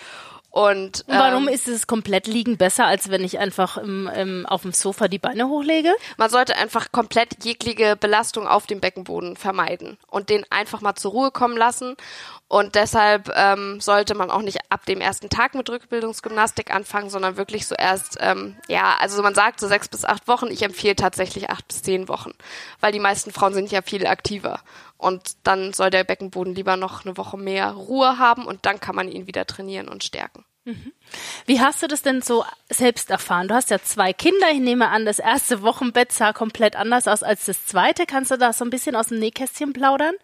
Und 0.51 1.05
ähm, 1.09 1.19
warum 1.19 1.47
ist 1.47 1.69
es 1.69 1.87
komplett 1.87 2.27
liegen 2.27 2.57
besser, 2.57 2.87
als 2.87 3.11
wenn 3.11 3.23
ich 3.23 3.39
einfach 3.39 3.77
im, 3.77 4.09
im, 4.09 4.47
auf 4.47 4.63
dem 4.63 4.73
Sofa 4.73 5.07
die 5.07 5.19
Beine 5.19 5.49
hochlege? 5.49 5.95
Man 6.17 6.31
sollte 6.31 6.57
einfach 6.57 6.91
komplett 6.91 7.45
jegliche 7.45 7.97
Belastung 7.97 8.49
auf 8.49 8.67
dem 8.67 8.81
Beckenboden 8.81 9.37
vermeiden 9.37 9.99
und 10.09 10.31
den 10.31 10.45
einfach 10.51 10.81
mal 10.81 10.95
zur 10.95 11.13
Ruhe 11.13 11.31
kommen 11.31 11.57
lassen. 11.57 11.97
Und 12.49 12.77
deshalb 12.77 13.31
ähm, 13.37 13.79
sollte 13.83 14.15
man 14.15 14.31
auch 14.31 14.41
nicht 14.41 14.59
ab 14.71 14.87
dem 14.87 15.03
ersten 15.03 15.29
Tag 15.29 15.55
mit 15.55 15.69
Rückbildungsgymnastik 15.69 16.75
anfangen, 16.75 17.11
sondern 17.11 17.37
wirklich 17.37 17.67
so 17.67 17.75
erst, 17.75 18.17
ähm, 18.21 18.57
ja, 18.69 18.97
also 18.99 19.23
man 19.23 19.35
sagt 19.35 19.61
so 19.61 19.69
sechs 19.69 19.89
bis 19.89 20.07
acht 20.07 20.27
Wochen. 20.29 20.47
Ich 20.47 20.63
empfehle 20.63 20.97
tatsächlich 20.97 21.51
acht 21.51 21.69
bis 21.69 21.83
zehn 21.83 22.09
Wochen, 22.09 22.31
weil 22.81 22.93
die 22.93 23.01
meisten 23.01 23.33
Frauen 23.33 23.53
sind 23.53 23.71
ja 23.71 23.83
viel 23.83 24.07
aktiver. 24.07 24.61
Und 24.99 25.37
dann 25.45 25.73
soll 25.73 25.91
der 25.91 26.05
Beckenboden 26.05 26.55
lieber 26.55 26.77
noch 26.77 27.05
eine 27.05 27.17
Woche 27.17 27.39
mehr 27.39 27.71
Ruhe 27.71 28.19
haben 28.19 28.45
und 28.45 28.67
dann 28.67 28.81
kann 28.81 28.97
man 28.97 29.09
ihn 29.09 29.27
wieder 29.27 29.47
trainieren 29.47 29.89
und 29.89 30.05
stärken. 30.05 30.45
Wie 31.47 31.61
hast 31.61 31.83
du 31.83 31.87
das 31.87 32.03
denn 32.03 32.21
so 32.21 32.45
selbst 32.69 33.11
erfahren? 33.11 33.49
Du 33.49 33.55
hast 33.55 33.71
ja 33.71 33.79
zwei 33.81 34.13
Kinder. 34.13 34.51
Ich 34.53 34.61
nehme 34.61 34.89
an, 34.89 35.07
das 35.07 35.19
erste 35.19 35.63
Wochenbett 35.63 36.13
sah 36.13 36.33
komplett 36.33 36.77
anders 36.77 37.09
aus 37.09 37.23
als 37.23 37.47
das 37.47 37.65
zweite. 37.67 38.07
Kannst 38.07 38.31
du 38.31 38.37
da 38.37 38.53
so 38.53 38.65
ein 38.65 38.71
bisschen 38.71 38.95
aus 38.95 39.09
dem 39.09 39.19
Nähkästchen 39.19 39.73
plaudern? 39.73 40.15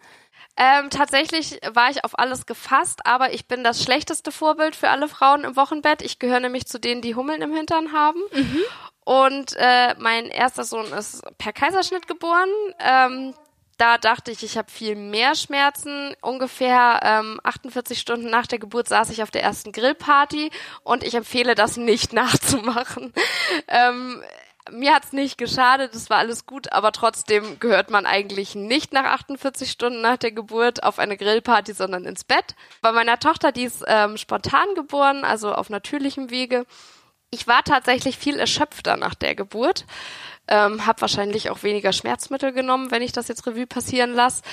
Ähm, 0.57 0.89
tatsächlich 0.89 1.59
war 1.73 1.89
ich 1.89 2.05
auf 2.05 2.17
alles 2.17 2.45
gefasst, 2.45 3.05
aber 3.05 3.33
ich 3.33 3.47
bin 3.47 3.63
das 3.63 3.83
schlechteste 3.83 4.31
Vorbild 4.31 4.75
für 4.75 4.89
alle 4.89 5.09
Frauen 5.09 5.43
im 5.43 5.55
Wochenbett. 5.55 6.01
Ich 6.01 6.19
gehöre 6.19 6.39
nämlich 6.39 6.65
zu 6.65 6.79
denen, 6.79 7.01
die 7.01 7.15
Hummeln 7.15 7.41
im 7.41 7.53
Hintern 7.53 7.91
haben. 7.91 8.21
Mhm. 8.31 8.61
Und 9.03 9.55
äh, 9.57 9.95
mein 9.97 10.27
erster 10.27 10.63
Sohn 10.63 10.91
ist 10.93 11.23
per 11.37 11.53
Kaiserschnitt 11.53 12.07
geboren. 12.07 12.49
Ähm, 12.79 13.33
da 13.77 13.97
dachte 13.97 14.31
ich, 14.31 14.43
ich 14.43 14.57
habe 14.57 14.71
viel 14.71 14.95
mehr 14.95 15.35
Schmerzen. 15.35 16.15
Ungefähr 16.21 16.99
ähm, 17.03 17.39
48 17.43 17.99
Stunden 17.99 18.29
nach 18.29 18.47
der 18.47 18.59
Geburt 18.59 18.87
saß 18.87 19.09
ich 19.09 19.21
auf 19.21 19.31
der 19.31 19.43
ersten 19.43 19.71
Grillparty 19.71 20.49
und 20.83 21.03
ich 21.03 21.15
empfehle 21.15 21.55
das 21.55 21.77
nicht 21.77 22.13
nachzumachen. 22.13 23.13
ähm, 23.67 24.23
mir 24.71 24.95
hat's 24.95 25.13
nicht 25.13 25.37
geschadet, 25.37 25.93
es 25.93 26.09
war 26.09 26.17
alles 26.17 26.47
gut, 26.47 26.71
aber 26.71 26.91
trotzdem 26.91 27.59
gehört 27.59 27.91
man 27.91 28.07
eigentlich 28.07 28.55
nicht 28.55 28.93
nach 28.93 29.05
48 29.05 29.69
Stunden 29.69 30.01
nach 30.01 30.17
der 30.17 30.31
Geburt 30.31 30.83
auf 30.83 30.97
eine 30.97 31.17
Grillparty, 31.17 31.73
sondern 31.73 32.05
ins 32.05 32.23
Bett. 32.23 32.55
Bei 32.81 32.91
meiner 32.91 33.19
Tochter, 33.19 33.51
die 33.51 33.65
ist 33.65 33.83
ähm, 33.85 34.17
spontan 34.17 34.67
geboren, 34.73 35.23
also 35.23 35.53
auf 35.53 35.69
natürlichem 35.69 36.31
Wege. 36.31 36.65
Ich 37.29 37.47
war 37.47 37.63
tatsächlich 37.63 38.17
viel 38.17 38.39
erschöpfter 38.39 38.97
nach 38.97 39.13
der 39.13 39.35
Geburt. 39.35 39.85
Ähm, 40.47 40.85
habe 40.85 41.01
wahrscheinlich 41.01 41.49
auch 41.49 41.63
weniger 41.63 41.91
Schmerzmittel 41.91 42.51
genommen, 42.51 42.91
wenn 42.91 43.01
ich 43.01 43.11
das 43.11 43.27
jetzt 43.27 43.47
Revue 43.47 43.65
passieren 43.65 44.13
lasse. 44.13 44.43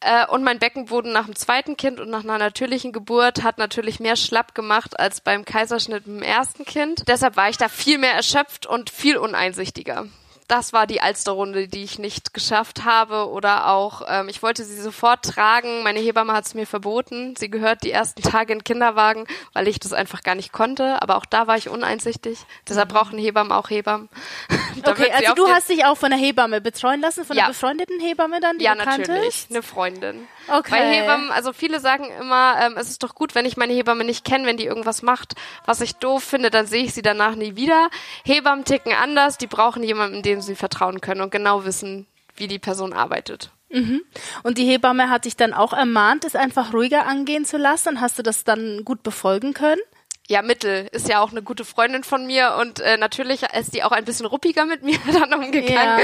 Äh, 0.00 0.26
und 0.26 0.42
mein 0.42 0.58
Beckenboden 0.58 1.12
nach 1.12 1.26
dem 1.26 1.36
zweiten 1.36 1.76
Kind 1.76 2.00
und 2.00 2.10
nach 2.10 2.24
einer 2.24 2.38
natürlichen 2.38 2.92
Geburt 2.92 3.42
hat 3.42 3.58
natürlich 3.58 4.00
mehr 4.00 4.16
schlapp 4.16 4.54
gemacht 4.54 4.98
als 4.98 5.20
beim 5.20 5.44
Kaiserschnitt 5.44 6.06
im 6.06 6.22
ersten 6.22 6.64
Kind. 6.64 7.04
Deshalb 7.08 7.36
war 7.36 7.48
ich 7.48 7.56
da 7.56 7.68
viel 7.68 7.98
mehr 7.98 8.14
erschöpft 8.14 8.66
und 8.66 8.90
viel 8.90 9.16
uneinsichtiger 9.16 10.06
das 10.48 10.72
war 10.72 10.86
die 10.86 11.00
Alsterrunde, 11.00 11.68
die 11.68 11.84
ich 11.84 11.98
nicht 11.98 12.34
geschafft 12.34 12.84
habe. 12.84 13.30
Oder 13.30 13.68
auch, 13.68 14.02
ähm, 14.08 14.28
ich 14.28 14.42
wollte 14.42 14.64
sie 14.64 14.80
sofort 14.80 15.24
tragen. 15.24 15.82
Meine 15.82 16.00
Hebamme 16.00 16.32
hat 16.32 16.46
es 16.46 16.54
mir 16.54 16.66
verboten. 16.66 17.34
Sie 17.36 17.50
gehört 17.50 17.82
die 17.82 17.90
ersten 17.90 18.22
Tage 18.30 18.52
in 18.52 18.64
Kinderwagen, 18.64 19.26
weil 19.52 19.68
ich 19.68 19.80
das 19.80 19.92
einfach 19.92 20.22
gar 20.22 20.34
nicht 20.34 20.52
konnte. 20.52 21.00
Aber 21.02 21.16
auch 21.16 21.26
da 21.26 21.46
war 21.46 21.56
ich 21.56 21.68
uneinsichtig. 21.68 22.38
Deshalb 22.68 22.90
mhm. 22.90 22.94
brauchen 22.94 23.18
Hebammen 23.18 23.52
auch 23.52 23.70
Hebammen. 23.70 24.08
okay, 24.84 25.10
also 25.12 25.34
du 25.34 25.48
hast 25.48 25.68
dich 25.68 25.84
auch 25.84 25.96
von 25.96 26.10
der 26.10 26.18
Hebamme 26.18 26.60
betreuen 26.60 27.00
lassen, 27.00 27.24
von 27.24 27.36
ja. 27.36 27.44
einer 27.44 27.52
befreundeten 27.52 28.00
Hebamme 28.00 28.40
dann, 28.40 28.58
die 28.58 28.64
ja, 28.64 28.74
natürlich, 28.74 29.46
eine 29.50 29.62
Freundin. 29.62 30.26
Okay. 30.48 30.72
Weil 30.72 30.94
Hebammen, 30.94 31.30
also 31.30 31.52
viele 31.52 31.80
sagen 31.80 32.06
immer, 32.20 32.56
ähm, 32.60 32.74
es 32.76 32.90
ist 32.90 33.02
doch 33.02 33.14
gut, 33.14 33.34
wenn 33.34 33.46
ich 33.46 33.56
meine 33.56 33.72
Hebamme 33.72 34.04
nicht 34.04 34.24
kenne, 34.24 34.46
wenn 34.46 34.56
die 34.56 34.66
irgendwas 34.66 35.02
macht, 35.02 35.34
was 35.64 35.80
ich 35.80 35.96
doof 35.96 36.22
finde, 36.22 36.50
dann 36.50 36.66
sehe 36.66 36.84
ich 36.84 36.94
sie 36.94 37.02
danach 37.02 37.34
nie 37.34 37.56
wieder. 37.56 37.88
Hebammen 38.24 38.64
ticken 38.64 38.92
anders, 38.92 39.38
die 39.38 39.46
brauchen 39.46 39.82
jemanden, 39.82 40.22
dem 40.22 40.40
sie 40.40 40.54
vertrauen 40.54 41.00
können 41.00 41.20
und 41.20 41.30
genau 41.30 41.64
wissen, 41.64 42.06
wie 42.36 42.48
die 42.48 42.58
Person 42.58 42.92
arbeitet. 42.92 43.50
Mhm. 43.70 44.02
Und 44.42 44.58
die 44.58 44.66
Hebamme 44.66 45.10
hat 45.10 45.24
dich 45.24 45.36
dann 45.36 45.52
auch 45.52 45.72
ermahnt, 45.72 46.24
es 46.24 46.36
einfach 46.36 46.72
ruhiger 46.72 47.06
angehen 47.06 47.44
zu 47.44 47.56
lassen. 47.56 48.00
Hast 48.00 48.18
du 48.18 48.22
das 48.22 48.44
dann 48.44 48.84
gut 48.84 49.02
befolgen 49.02 49.52
können? 49.52 49.80
Ja, 50.26 50.40
Mittel 50.40 50.88
ist 50.92 51.08
ja 51.08 51.20
auch 51.20 51.32
eine 51.32 51.42
gute 51.42 51.66
Freundin 51.66 52.02
von 52.02 52.26
mir 52.26 52.56
und 52.58 52.80
äh, 52.80 52.96
natürlich 52.96 53.42
ist 53.42 53.74
die 53.74 53.82
auch 53.82 53.92
ein 53.92 54.06
bisschen 54.06 54.24
ruppiger 54.24 54.64
mit 54.64 54.82
mir 54.82 54.98
dann 55.12 55.34
umgegangen. 55.34 56.00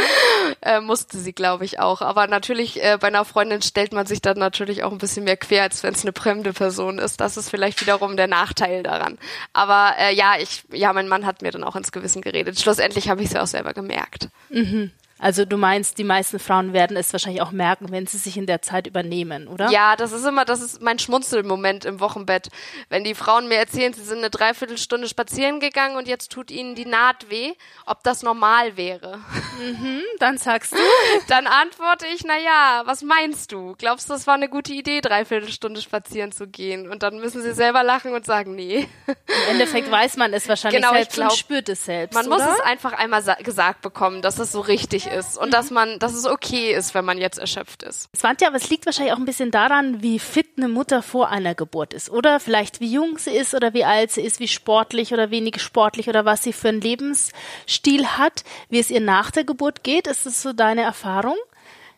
Ja. 0.61 0.77
Äh, 0.77 0.81
musste 0.81 1.17
sie, 1.17 1.33
glaube 1.33 1.65
ich, 1.65 1.79
auch. 1.79 2.03
Aber 2.03 2.27
natürlich, 2.27 2.83
äh, 2.83 2.99
bei 3.00 3.07
einer 3.07 3.25
Freundin 3.25 3.62
stellt 3.62 3.93
man 3.93 4.05
sich 4.05 4.21
dann 4.21 4.39
natürlich 4.39 4.83
auch 4.83 4.93
ein 4.93 4.99
bisschen 4.99 5.25
mehr 5.25 5.39
quer, 5.39 5.62
als 5.62 5.83
wenn 5.83 5.95
es 5.95 6.03
eine 6.03 6.12
fremde 6.12 6.53
Person 6.53 6.99
ist. 6.99 7.21
Das 7.21 7.39
ist 7.39 7.49
vielleicht 7.49 7.81
wiederum 7.81 8.19
der 8.19 8.27
Nachteil 8.27 8.83
daran. 8.83 9.19
Aber 9.55 9.95
äh, 9.99 10.15
ja, 10.15 10.35
ich, 10.39 10.65
ja, 10.71 10.93
mein 10.93 11.09
Mann 11.09 11.25
hat 11.25 11.41
mir 11.41 11.50
dann 11.50 11.65
auch 11.65 11.77
ins 11.77 11.93
Gewissen 11.93 12.21
geredet. 12.21 12.61
Schlussendlich 12.61 13.09
habe 13.09 13.23
ich 13.23 13.29
es 13.29 13.33
ja 13.33 13.43
auch 13.43 13.47
selber 13.47 13.73
gemerkt. 13.73 14.29
Mhm. 14.50 14.93
Also 15.21 15.45
du 15.45 15.59
meinst, 15.59 15.99
die 15.99 16.05
meisten 16.05 16.39
Frauen 16.39 16.73
werden 16.73 16.97
es 16.97 17.12
wahrscheinlich 17.12 17.43
auch 17.43 17.50
merken, 17.50 17.91
wenn 17.91 18.07
sie 18.07 18.17
sich 18.17 18.39
in 18.39 18.47
der 18.47 18.62
Zeit 18.62 18.87
übernehmen, 18.87 19.49
oder? 19.49 19.71
Ja, 19.71 19.95
das 19.95 20.12
ist 20.12 20.25
immer, 20.25 20.47
das 20.47 20.62
ist 20.62 20.81
mein 20.81 20.99
Schmunzelmoment 20.99 21.85
im 21.85 22.00
Wochenbett. 22.00 22.49
Wenn 22.89 23.05
die 23.05 23.15
Frauen 23.15 23.47
mir 23.47 23.57
erzählen, 23.57 23.93
sie 23.93 24.03
sind 24.03 24.19
eine 24.19 24.31
Dreiviertelstunde 24.31 25.09
spazieren 25.09 25.61
gegangen 25.61 25.97
und 25.97 26.09
jetzt 26.09 26.33
tut 26.33 26.50
ihnen 26.50 26.75
die 26.75 26.87
Naht 26.87 27.31
weh, 27.31 27.53
ob 27.85 28.03
das 28.03 28.23
normal 28.23 28.79
wäre. 28.79 29.19
Mhm, 29.61 30.03
dann 30.19 30.39
sagst 30.39 30.73
du. 30.73 30.79
Dann 31.29 31.47
antworte 31.47 32.07
ich, 32.15 32.25
na 32.25 32.39
ja, 32.39 32.83
was 32.87 33.03
meinst 33.03 33.53
du? 33.53 33.75
Glaubst 33.79 34.09
du, 34.09 34.15
das 34.15 34.27
war 34.27 34.35
eine 34.35 34.49
gute 34.49 34.73
Idee, 34.73 35.00
dreiviertelstunde 35.00 35.83
spazieren 35.83 36.33
zu 36.33 36.47
gehen? 36.47 36.91
Und 36.91 37.03
dann 37.03 37.19
müssen 37.19 37.43
sie 37.43 37.53
selber 37.53 37.83
lachen 37.83 38.15
und 38.15 38.25
sagen, 38.25 38.55
nee. 38.55 38.89
Im 39.07 39.50
Endeffekt 39.50 39.91
weiß 39.91 40.17
man 40.17 40.33
es 40.33 40.49
wahrscheinlich 40.49 40.81
genau, 40.81 40.95
selbst 40.95 41.15
glaub, 41.15 41.31
und 41.31 41.37
spürt 41.37 41.69
es 41.69 41.85
selbst. 41.85 42.15
Man 42.15 42.27
oder? 42.27 42.37
muss 42.37 42.55
es 42.55 42.61
einfach 42.61 42.93
einmal 42.93 43.23
gesagt 43.43 43.83
bekommen, 43.83 44.23
dass 44.23 44.39
es 44.39 44.50
so 44.50 44.61
richtig 44.61 45.10
ist 45.11 45.37
und 45.37 45.49
mhm. 45.49 45.52
dass 45.52 45.71
man, 45.71 45.99
dass 45.99 46.14
es 46.14 46.26
okay 46.26 46.73
ist, 46.73 46.95
wenn 46.95 47.05
man 47.05 47.19
jetzt 47.19 47.38
erschöpft 47.38 47.83
ist. 47.83 48.09
Swantja, 48.17 48.49
aber 48.49 48.57
es 48.57 48.71
liegt 48.71 48.87
wahrscheinlich 48.87 49.12
auch 49.12 49.19
ein 49.19 49.25
bisschen 49.25 49.50
daran, 49.50 50.02
wie 50.02 50.19
fit 50.19 50.49
eine 50.57 50.69
Mutter 50.69 51.02
vor 51.02 51.29
einer 51.29 51.55
Geburt 51.55 51.95
ist, 51.95 52.11
oder? 52.11 52.40
Vielleicht 52.40 52.81
wie 52.81 52.93
jung 52.93 53.19
sie 53.19 53.31
ist 53.31 53.55
oder 53.55 53.75
wie 53.75 53.85
alt 53.85 54.11
sie 54.12 54.23
ist, 54.23 54.40
wie 54.40 54.49
sportlich 54.49 55.12
oder 55.12 55.31
wenig 55.31 55.61
sportlich 55.61 56.09
oder 56.09 56.25
was 56.25 56.43
sie 56.43 56.52
für 56.52 56.69
einen 56.69 56.81
Lebensstil 56.81 58.07
hat, 58.07 58.45
wie 58.69 58.79
es 58.79 58.90
ihr 58.90 59.00
nach 59.00 59.31
der 59.31 59.45
Geburt 59.45 59.83
geht. 59.85 60.07
Ist 60.07 60.26
das 60.26 60.43
so 60.43 60.52
deine 60.52 60.83
Erfahrung? 60.83 61.37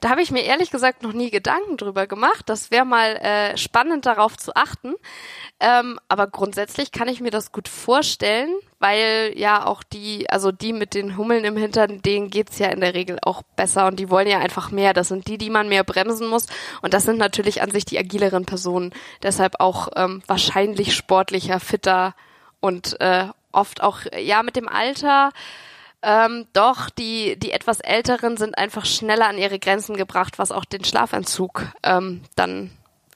Da 0.02 0.10
habe 0.10 0.20
ich 0.20 0.32
mir 0.32 0.42
ehrlich 0.42 0.72
gesagt 0.72 1.04
noch 1.04 1.12
nie 1.12 1.30
Gedanken 1.30 1.76
drüber 1.76 2.08
gemacht. 2.08 2.42
Das 2.46 2.72
wäre 2.72 2.84
mal 2.84 3.14
äh, 3.18 3.56
spannend 3.56 4.04
darauf 4.04 4.36
zu 4.36 4.56
achten. 4.56 4.94
Ähm, 5.60 6.00
aber 6.08 6.26
grundsätzlich 6.26 6.90
kann 6.90 7.06
ich 7.06 7.20
mir 7.20 7.30
das 7.30 7.52
gut 7.52 7.68
vorstellen, 7.68 8.52
weil 8.80 9.32
ja 9.36 9.64
auch 9.64 9.84
die, 9.84 10.28
also 10.28 10.50
die 10.50 10.72
mit 10.72 10.94
den 10.94 11.16
Hummeln 11.16 11.44
im 11.44 11.56
Hintern, 11.56 12.02
denen 12.02 12.30
geht's 12.30 12.58
ja 12.58 12.66
in 12.66 12.80
der 12.80 12.94
Regel 12.94 13.18
auch 13.22 13.42
besser 13.54 13.86
und 13.86 14.00
die 14.00 14.10
wollen 14.10 14.26
ja 14.26 14.40
einfach 14.40 14.72
mehr. 14.72 14.92
Das 14.92 15.06
sind 15.06 15.28
die, 15.28 15.38
die 15.38 15.50
man 15.50 15.68
mehr 15.68 15.84
bremsen 15.84 16.26
muss. 16.26 16.46
Und 16.82 16.94
das 16.94 17.04
sind 17.04 17.18
natürlich 17.18 17.62
an 17.62 17.70
sich 17.70 17.84
die 17.84 17.98
agileren 18.00 18.44
Personen. 18.44 18.92
Deshalb 19.22 19.60
auch 19.60 19.86
ähm, 19.94 20.24
wahrscheinlich 20.26 20.96
sportlicher, 20.96 21.60
fitter 21.60 22.16
und 22.58 23.00
äh, 23.00 23.26
oft 23.52 23.84
auch, 23.84 24.00
ja, 24.20 24.42
mit 24.42 24.56
dem 24.56 24.68
Alter 24.68 25.30
ähm, 26.02 26.46
doch, 26.52 26.90
die, 26.90 27.38
die 27.38 27.52
etwas 27.52 27.80
Älteren 27.80 28.36
sind 28.36 28.58
einfach 28.58 28.84
schneller 28.84 29.28
an 29.28 29.38
ihre 29.38 29.58
Grenzen 29.58 29.96
gebracht, 29.96 30.38
was 30.38 30.52
auch 30.52 30.64
den 30.64 30.84
Schlafentzug 30.84 31.66
ähm, 31.82 32.22
dann 32.34 32.70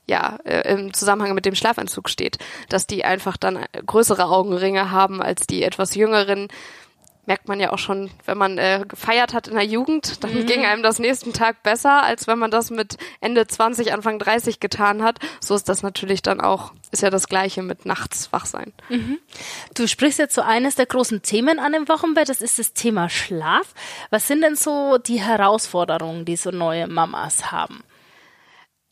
ja, 0.07 0.39
äh, 0.45 0.73
im 0.73 0.95
Zusammenhang 0.95 1.35
mit 1.35 1.47
dem 1.47 1.57
Schlafentzug 1.57 2.09
steht, 2.09 2.39
dass 2.69 2.87
die 2.87 3.05
einfach 3.05 3.37
dann 3.37 3.65
größere 3.87 4.27
Augenringe 4.27 4.91
haben 4.91 5.21
als 5.21 5.47
die 5.47 5.65
etwas 5.65 5.95
jüngeren, 5.95 6.49
merkt 7.27 7.49
man 7.49 7.61
ja 7.61 7.73
auch 7.73 7.79
schon, 7.79 8.11
wenn 8.25 8.39
man 8.39 8.59
äh, 8.59 8.85
gefeiert 8.87 9.35
hat 9.35 9.49
in 9.49 9.55
der 9.55 9.65
Jugend, 9.65 10.23
dann 10.25 10.35
mhm. 10.35 10.47
ging 10.47 10.65
einem 10.65 10.83
das 10.83 10.99
nächsten 10.99 11.33
Tag 11.33 11.63
besser, 11.63 12.03
als 12.03 12.27
wenn 12.27 12.39
man 12.39 12.51
das 12.51 12.71
mit 12.71 12.97
Ende 13.21 13.47
20, 13.47 13.93
Anfang 13.93 14.19
30 14.19 14.61
getan 14.61 15.03
hat. 15.03 15.19
So 15.41 15.55
ist 15.55 15.69
das 15.69 15.83
natürlich 15.83 16.23
dann 16.23 16.41
auch, 16.41 16.73
ist 16.93 17.03
ja 17.03 17.11
das 17.11 17.29
Gleiche 17.29 17.63
mit 17.63 17.85
nachts 17.85 18.33
wach 18.33 18.47
sein. 18.47 18.73
Mhm. 18.89 19.19
Du 19.75 19.87
sprichst 19.87 20.19
jetzt 20.19 20.35
so 20.35 20.43
eines 20.43 20.77
der 20.77 20.87
großen 20.87 21.23
Themen 21.23 21.59
an 21.59 21.73
dem 21.73 21.89
Wochenbett, 21.89 22.29
das 22.29 22.41
ist 22.41 22.59
das 22.59 22.73
Thema 22.73 23.09
Schlaf. 23.09 23.75
Was 24.11 24.29
sind 24.29 24.43
denn 24.43 24.57
so 24.57 24.99
die 24.99 25.21
Herausforderungen, 25.21 26.25
die 26.25 26.37
so 26.37 26.51
neue 26.51 26.87
Mamas 26.87 27.51
haben? 27.51 27.83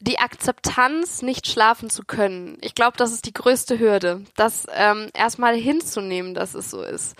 Die 0.04 0.18
Akzeptanz, 0.18 1.22
nicht 1.22 1.46
schlafen 1.46 1.88
zu 1.88 2.04
können. 2.04 2.58
Ich 2.60 2.74
glaube, 2.74 2.96
das 2.98 3.12
ist 3.12 3.24
die 3.24 3.32
größte 3.32 3.78
Hürde, 3.78 4.22
das 4.36 4.66
ähm, 4.74 5.08
erstmal 5.14 5.56
hinzunehmen, 5.56 6.34
dass 6.34 6.54
es 6.54 6.70
so 6.70 6.82
ist. 6.82 7.16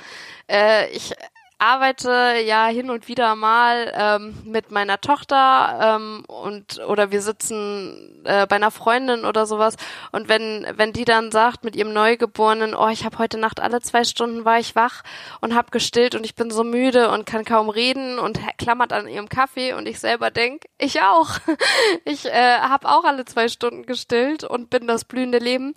Äh, 0.51 0.91
ich 0.91 1.15
arbeite 1.59 2.37
ja 2.45 2.67
hin 2.67 2.91
und 2.91 3.09
wieder 3.09 3.35
mal 3.35 3.93
ähm, 3.97 4.35
mit 4.45 4.71
meiner 4.71 5.01
Tochter 5.01 5.97
ähm, 5.97 6.25
und 6.27 6.81
oder 6.87 7.11
wir 7.11 7.23
sitzen 7.23 8.23
äh, 8.25 8.47
bei 8.47 8.57
einer 8.57 8.71
Freundin 8.71 9.25
oder 9.25 9.47
sowas 9.47 9.77
und 10.13 10.29
wenn 10.29 10.67
wenn 10.77 10.93
die 10.93 11.05
dann 11.05 11.31
sagt 11.31 11.65
mit 11.65 11.77
ihrem 11.77 11.93
Neugeborenen, 11.93 12.75
oh 12.75 12.89
ich 12.89 13.05
habe 13.05 13.19
heute 13.19 13.39
Nacht 13.39 13.61
alle 13.61 13.81
zwei 13.81 14.05
Stunden 14.05 14.45
war 14.45 14.59
ich 14.59 14.75
wach 14.75 15.03
und 15.41 15.55
habe 15.55 15.71
gestillt 15.71 16.15
und 16.15 16.25
ich 16.25 16.35
bin 16.35 16.51
so 16.51 16.65
müde 16.65 17.11
und 17.11 17.27
kann 17.27 17.45
kaum 17.45 17.69
reden 17.69 18.19
und 18.19 18.41
klammert 18.59 18.93
an 18.93 19.09
ihrem 19.09 19.29
Kaffee 19.29 19.73
und 19.73 19.87
ich 19.87 20.01
selber 20.01 20.31
denk, 20.31 20.65
ich 20.79 21.01
auch, 21.01 21.31
ich 22.05 22.27
äh, 22.27 22.59
habe 22.59 22.89
auch 22.89 23.05
alle 23.05 23.25
zwei 23.25 23.49
Stunden 23.49 23.87
gestillt 23.87 24.45
und 24.45 24.71
bin 24.71 24.87
das 24.87 25.05
blühende 25.05 25.39
Leben. 25.39 25.75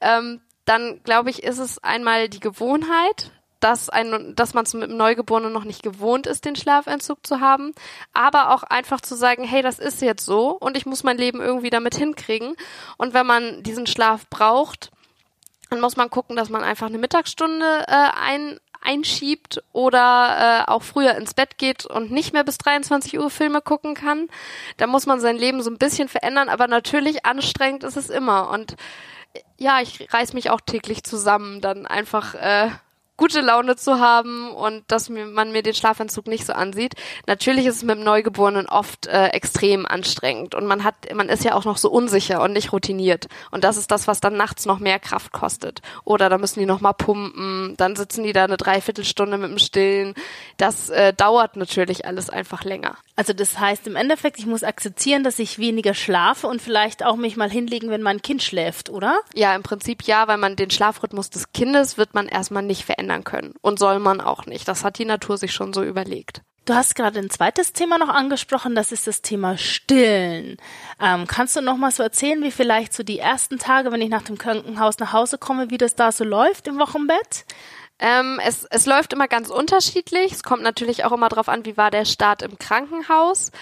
Ähm, 0.00 0.40
dann 0.64 1.02
glaube 1.02 1.30
ich, 1.30 1.42
ist 1.42 1.58
es 1.58 1.82
einmal 1.82 2.28
die 2.28 2.40
Gewohnheit, 2.40 3.32
dass, 3.60 3.88
ein, 3.88 4.34
dass 4.34 4.54
man 4.54 4.64
es 4.64 4.74
mit 4.74 4.90
dem 4.90 4.96
Neugeborenen 4.96 5.52
noch 5.52 5.64
nicht 5.64 5.82
gewohnt 5.82 6.26
ist, 6.26 6.44
den 6.44 6.56
Schlafentzug 6.56 7.26
zu 7.26 7.40
haben, 7.40 7.72
aber 8.12 8.54
auch 8.54 8.62
einfach 8.62 9.00
zu 9.00 9.14
sagen, 9.14 9.44
hey, 9.44 9.62
das 9.62 9.78
ist 9.78 10.02
jetzt 10.02 10.24
so 10.24 10.50
und 10.50 10.76
ich 10.76 10.86
muss 10.86 11.04
mein 11.04 11.18
Leben 11.18 11.40
irgendwie 11.40 11.70
damit 11.70 11.94
hinkriegen. 11.94 12.56
Und 12.96 13.14
wenn 13.14 13.26
man 13.26 13.62
diesen 13.62 13.86
Schlaf 13.86 14.26
braucht, 14.28 14.90
dann 15.70 15.80
muss 15.80 15.96
man 15.96 16.10
gucken, 16.10 16.36
dass 16.36 16.48
man 16.48 16.64
einfach 16.64 16.86
eine 16.86 16.98
Mittagsstunde 16.98 17.84
äh, 17.86 18.08
ein, 18.20 18.58
einschiebt 18.80 19.62
oder 19.72 20.64
äh, 20.66 20.70
auch 20.70 20.82
früher 20.82 21.14
ins 21.14 21.34
Bett 21.34 21.58
geht 21.58 21.86
und 21.86 22.10
nicht 22.10 22.32
mehr 22.32 22.44
bis 22.44 22.58
23 22.58 23.18
Uhr 23.18 23.30
Filme 23.30 23.60
gucken 23.60 23.94
kann. 23.94 24.28
Da 24.78 24.86
muss 24.86 25.06
man 25.06 25.20
sein 25.20 25.36
Leben 25.36 25.62
so 25.62 25.70
ein 25.70 25.78
bisschen 25.78 26.08
verändern, 26.08 26.48
aber 26.48 26.66
natürlich 26.66 27.24
anstrengend 27.24 27.84
ist 27.84 27.96
es 27.96 28.10
immer. 28.10 28.50
Und 28.50 28.76
ja, 29.58 29.80
ich 29.80 30.12
reiß 30.12 30.32
mich 30.32 30.50
auch 30.50 30.60
täglich 30.60 31.04
zusammen, 31.04 31.60
dann 31.60 31.86
einfach 31.86 32.34
äh, 32.34 32.70
gute 33.20 33.42
Laune 33.42 33.76
zu 33.76 34.00
haben 34.00 34.50
und 34.50 34.82
dass 34.88 35.10
mir, 35.10 35.26
man 35.26 35.52
mir 35.52 35.62
den 35.62 35.74
Schlafentzug 35.74 36.26
nicht 36.26 36.46
so 36.46 36.54
ansieht. 36.54 36.94
Natürlich 37.26 37.66
ist 37.66 37.76
es 37.76 37.82
mit 37.82 37.98
dem 37.98 38.02
Neugeborenen 38.02 38.66
oft 38.66 39.08
äh, 39.08 39.26
extrem 39.26 39.84
anstrengend 39.84 40.54
und 40.54 40.64
man 40.64 40.84
hat, 40.84 40.94
man 41.14 41.28
ist 41.28 41.44
ja 41.44 41.54
auch 41.54 41.66
noch 41.66 41.76
so 41.76 41.90
unsicher 41.90 42.40
und 42.40 42.54
nicht 42.54 42.72
routiniert. 42.72 43.28
Und 43.50 43.62
das 43.62 43.76
ist 43.76 43.90
das, 43.90 44.08
was 44.08 44.20
dann 44.20 44.38
nachts 44.38 44.64
noch 44.64 44.78
mehr 44.78 44.98
Kraft 44.98 45.32
kostet. 45.32 45.82
Oder 46.04 46.30
da 46.30 46.38
müssen 46.38 46.60
die 46.60 46.66
noch 46.66 46.80
mal 46.80 46.94
pumpen, 46.94 47.74
dann 47.76 47.94
sitzen 47.94 48.24
die 48.24 48.32
da 48.32 48.44
eine 48.44 48.56
Dreiviertelstunde 48.56 49.36
mit 49.36 49.50
dem 49.50 49.58
Stillen. 49.58 50.14
Das 50.56 50.88
äh, 50.88 51.12
dauert 51.12 51.56
natürlich 51.56 52.06
alles 52.06 52.30
einfach 52.30 52.64
länger. 52.64 52.96
Also 53.16 53.34
das 53.34 53.58
heißt 53.58 53.86
im 53.86 53.96
Endeffekt, 53.96 54.38
ich 54.38 54.46
muss 54.46 54.64
akzeptieren, 54.64 55.24
dass 55.24 55.38
ich 55.38 55.58
weniger 55.58 55.92
schlafe 55.92 56.46
und 56.46 56.62
vielleicht 56.62 57.04
auch 57.04 57.16
mich 57.16 57.36
mal 57.36 57.50
hinlegen, 57.50 57.90
wenn 57.90 58.00
mein 58.00 58.22
Kind 58.22 58.42
schläft, 58.42 58.88
oder? 58.88 59.20
Ja, 59.34 59.54
im 59.54 59.62
Prinzip 59.62 60.04
ja, 60.04 60.26
weil 60.26 60.38
man 60.38 60.56
den 60.56 60.70
Schlafrhythmus 60.70 61.28
des 61.28 61.52
Kindes 61.52 61.98
wird 61.98 62.14
man 62.14 62.26
erstmal 62.26 62.62
nicht 62.62 62.86
verändern 62.86 63.09
verändern 63.10 63.24
können. 63.24 63.54
Und 63.60 63.78
soll 63.78 63.98
man 63.98 64.20
auch 64.20 64.46
nicht. 64.46 64.68
Das 64.68 64.84
hat 64.84 64.98
die 64.98 65.04
Natur 65.04 65.36
sich 65.36 65.52
schon 65.52 65.72
so 65.72 65.82
überlegt. 65.82 66.42
Du 66.66 66.74
hast 66.74 66.94
gerade 66.94 67.18
ein 67.18 67.30
zweites 67.30 67.72
Thema 67.72 67.98
noch 67.98 68.10
angesprochen, 68.10 68.74
das 68.74 68.92
ist 68.92 69.06
das 69.06 69.22
Thema 69.22 69.56
Stillen. 69.56 70.56
Ähm, 71.00 71.26
kannst 71.26 71.56
du 71.56 71.62
noch 71.62 71.76
mal 71.76 71.90
so 71.90 72.02
erzählen, 72.02 72.42
wie 72.42 72.50
vielleicht 72.50 72.92
so 72.92 73.02
die 73.02 73.18
ersten 73.18 73.58
Tage, 73.58 73.90
wenn 73.90 74.02
ich 74.02 74.10
nach 74.10 74.22
dem 74.22 74.38
Krankenhaus 74.38 74.98
nach 74.98 75.12
Hause 75.12 75.38
komme, 75.38 75.70
wie 75.70 75.78
das 75.78 75.96
da 75.96 76.12
so 76.12 76.22
läuft 76.22 76.68
im 76.68 76.78
Wochenbett? 76.78 77.44
Ähm, 78.02 78.40
es, 78.42 78.64
es 78.64 78.86
läuft 78.86 79.12
immer 79.12 79.28
ganz 79.28 79.50
unterschiedlich. 79.50 80.32
Es 80.32 80.42
kommt 80.42 80.62
natürlich 80.62 81.04
auch 81.04 81.12
immer 81.12 81.28
darauf 81.28 81.50
an, 81.50 81.66
wie 81.66 81.76
war 81.76 81.90
der 81.90 82.06
Start 82.06 82.40
im 82.40 82.58
Krankenhaus. 82.58 83.52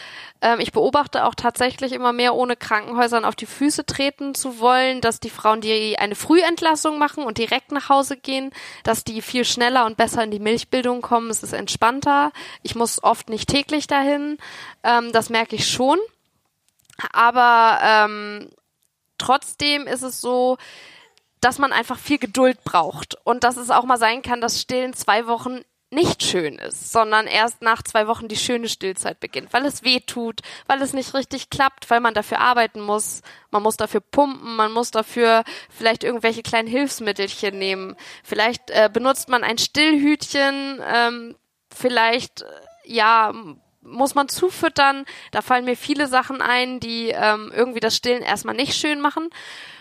Ähm, 0.40 0.60
ich 0.60 0.70
beobachte 0.70 1.24
auch 1.24 1.34
tatsächlich 1.34 1.92
immer 1.92 2.12
mehr, 2.12 2.36
ohne 2.36 2.54
Krankenhäusern 2.54 3.24
auf 3.24 3.34
die 3.34 3.46
Füße 3.46 3.84
treten 3.84 4.36
zu 4.36 4.60
wollen, 4.60 5.00
dass 5.00 5.18
die 5.18 5.30
Frauen, 5.30 5.60
die 5.60 5.98
eine 5.98 6.14
Frühentlassung 6.14 6.98
machen 6.98 7.24
und 7.24 7.38
direkt 7.38 7.72
nach 7.72 7.88
Hause 7.88 8.16
gehen, 8.16 8.52
dass 8.84 9.02
die 9.02 9.22
viel 9.22 9.44
schneller 9.44 9.86
und 9.86 9.96
besser 9.96 10.22
in 10.22 10.30
die 10.30 10.38
Milchbildung 10.38 11.02
kommen. 11.02 11.30
Es 11.30 11.42
ist 11.42 11.52
entspannter. 11.52 12.30
Ich 12.62 12.76
muss 12.76 13.02
oft 13.02 13.28
nicht 13.28 13.48
täglich 13.48 13.88
dahin. 13.88 14.38
Ähm, 14.84 15.10
das 15.10 15.30
merke 15.30 15.56
ich 15.56 15.68
schon. 15.68 15.98
Aber 17.12 17.80
ähm, 17.82 18.50
trotzdem 19.18 19.88
ist 19.88 20.02
es 20.02 20.20
so, 20.20 20.58
dass 21.40 21.58
man 21.58 21.72
einfach 21.72 21.98
viel 21.98 22.18
Geduld 22.18 22.62
braucht 22.64 23.16
und 23.24 23.44
dass 23.44 23.56
es 23.56 23.70
auch 23.70 23.84
mal 23.84 23.98
sein 23.98 24.22
kann, 24.22 24.40
dass 24.40 24.60
Stillen 24.60 24.94
zwei 24.94 25.26
Wochen 25.26 25.60
nicht 25.90 26.22
schön 26.22 26.56
ist, 26.56 26.92
sondern 26.92 27.26
erst 27.26 27.62
nach 27.62 27.82
zwei 27.82 28.06
Wochen 28.06 28.28
die 28.28 28.36
schöne 28.36 28.68
Stillzeit 28.68 29.20
beginnt, 29.20 29.52
weil 29.54 29.64
es 29.64 29.84
weh 29.84 30.00
tut, 30.00 30.40
weil 30.66 30.82
es 30.82 30.92
nicht 30.92 31.14
richtig 31.14 31.48
klappt, 31.48 31.88
weil 31.88 32.00
man 32.00 32.12
dafür 32.12 32.40
arbeiten 32.40 32.80
muss, 32.80 33.22
man 33.50 33.62
muss 33.62 33.78
dafür 33.78 34.00
pumpen, 34.00 34.56
man 34.56 34.70
muss 34.70 34.90
dafür 34.90 35.44
vielleicht 35.70 36.04
irgendwelche 36.04 36.42
kleinen 36.42 36.68
Hilfsmittelchen 36.68 37.58
nehmen, 37.58 37.96
vielleicht 38.22 38.70
äh, 38.70 38.90
benutzt 38.92 39.30
man 39.30 39.44
ein 39.44 39.56
Stillhütchen, 39.56 40.82
ähm, 40.86 41.36
vielleicht 41.74 42.42
äh, 42.42 42.46
ja 42.84 43.32
muss 43.80 44.14
man 44.14 44.28
zufüttern, 44.28 45.06
da 45.30 45.40
fallen 45.40 45.64
mir 45.64 45.76
viele 45.76 46.06
Sachen 46.06 46.42
ein, 46.42 46.80
die 46.80 47.08
ähm, 47.08 47.50
irgendwie 47.54 47.80
das 47.80 47.96
Stillen 47.96 48.22
erstmal 48.22 48.54
nicht 48.54 48.74
schön 48.74 49.00
machen. 49.00 49.30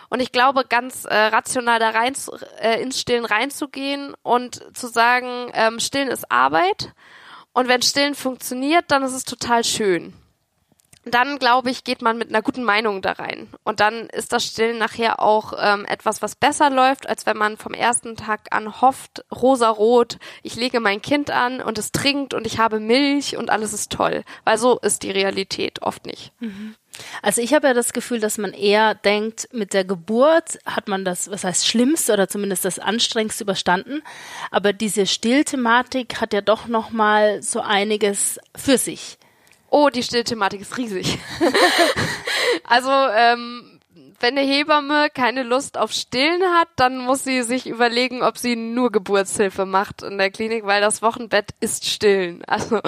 Und 0.09 0.21
ich 0.21 0.31
glaube, 0.31 0.63
ganz 0.67 1.05
äh, 1.05 1.15
rational 1.15 1.79
da 1.79 1.89
rein 1.89 2.13
äh, 2.61 2.81
ins 2.81 2.99
Stillen 2.99 3.25
reinzugehen 3.25 4.13
und 4.23 4.63
zu 4.75 4.87
sagen, 4.87 5.51
ähm, 5.53 5.79
Stillen 5.79 6.09
ist 6.09 6.31
Arbeit. 6.31 6.93
Und 7.53 7.67
wenn 7.67 7.81
Stillen 7.81 8.15
funktioniert, 8.15 8.85
dann 8.89 9.03
ist 9.03 9.13
es 9.13 9.23
total 9.23 9.63
schön. 9.63 10.13
Dann, 11.11 11.39
glaube 11.39 11.69
ich, 11.69 11.83
geht 11.83 12.01
man 12.01 12.17
mit 12.17 12.29
einer 12.29 12.41
guten 12.41 12.63
Meinung 12.63 13.01
da 13.01 13.13
rein. 13.13 13.47
Und 13.63 13.79
dann 13.79 14.07
ist 14.09 14.33
das 14.33 14.45
Stillen 14.45 14.77
nachher 14.77 15.21
auch 15.21 15.53
ähm, 15.57 15.85
etwas, 15.85 16.21
was 16.21 16.35
besser 16.35 16.69
läuft, 16.69 17.07
als 17.07 17.25
wenn 17.25 17.37
man 17.37 17.57
vom 17.57 17.73
ersten 17.73 18.15
Tag 18.15 18.47
an 18.51 18.81
hofft, 18.81 19.23
rosarot, 19.33 20.17
ich 20.43 20.55
lege 20.55 20.79
mein 20.79 21.01
Kind 21.01 21.31
an 21.31 21.61
und 21.61 21.77
es 21.77 21.91
trinkt 21.91 22.33
und 22.33 22.45
ich 22.45 22.59
habe 22.59 22.79
Milch 22.79 23.37
und 23.37 23.49
alles 23.49 23.73
ist 23.73 23.91
toll. 23.91 24.23
Weil 24.43 24.57
so 24.57 24.79
ist 24.79 25.03
die 25.03 25.11
Realität 25.11 25.81
oft 25.81 26.05
nicht. 26.05 26.33
Mhm. 26.39 26.75
Also 27.21 27.41
ich 27.41 27.53
habe 27.53 27.67
ja 27.67 27.73
das 27.73 27.93
Gefühl, 27.93 28.19
dass 28.19 28.37
man 28.37 28.53
eher 28.53 28.95
denkt, 28.95 29.49
mit 29.51 29.73
der 29.73 29.83
Geburt 29.83 30.59
hat 30.65 30.87
man 30.87 31.05
das, 31.05 31.29
was 31.29 31.43
heißt 31.43 31.67
Schlimmste 31.67 32.13
oder 32.13 32.27
zumindest 32.27 32.65
das 32.65 32.79
Anstrengendste 32.79 33.43
überstanden. 33.43 34.01
Aber 34.51 34.73
diese 34.73 35.05
Stillthematik 35.05 36.21
hat 36.21 36.33
ja 36.33 36.41
doch 36.41 36.67
noch 36.67 36.91
mal 36.91 37.41
so 37.41 37.61
einiges 37.61 38.39
für 38.55 38.77
sich. 38.77 39.17
Oh, 39.69 39.89
die 39.89 40.03
Stillthematik 40.03 40.61
ist 40.61 40.77
riesig. 40.77 41.19
also 42.63 42.89
ähm, 42.89 43.76
wenn 44.19 44.37
eine 44.37 44.47
Hebamme 44.47 45.09
keine 45.09 45.43
Lust 45.43 45.77
auf 45.77 45.91
Stillen 45.91 46.41
hat, 46.57 46.67
dann 46.75 46.97
muss 46.97 47.23
sie 47.23 47.43
sich 47.43 47.67
überlegen, 47.67 48.23
ob 48.23 48.37
sie 48.37 48.55
nur 48.55 48.91
Geburtshilfe 48.91 49.65
macht 49.65 50.01
in 50.01 50.17
der 50.17 50.31
Klinik, 50.31 50.65
weil 50.65 50.81
das 50.81 51.01
Wochenbett 51.01 51.51
ist 51.59 51.85
Stillen. 51.87 52.43
Also 52.53 52.79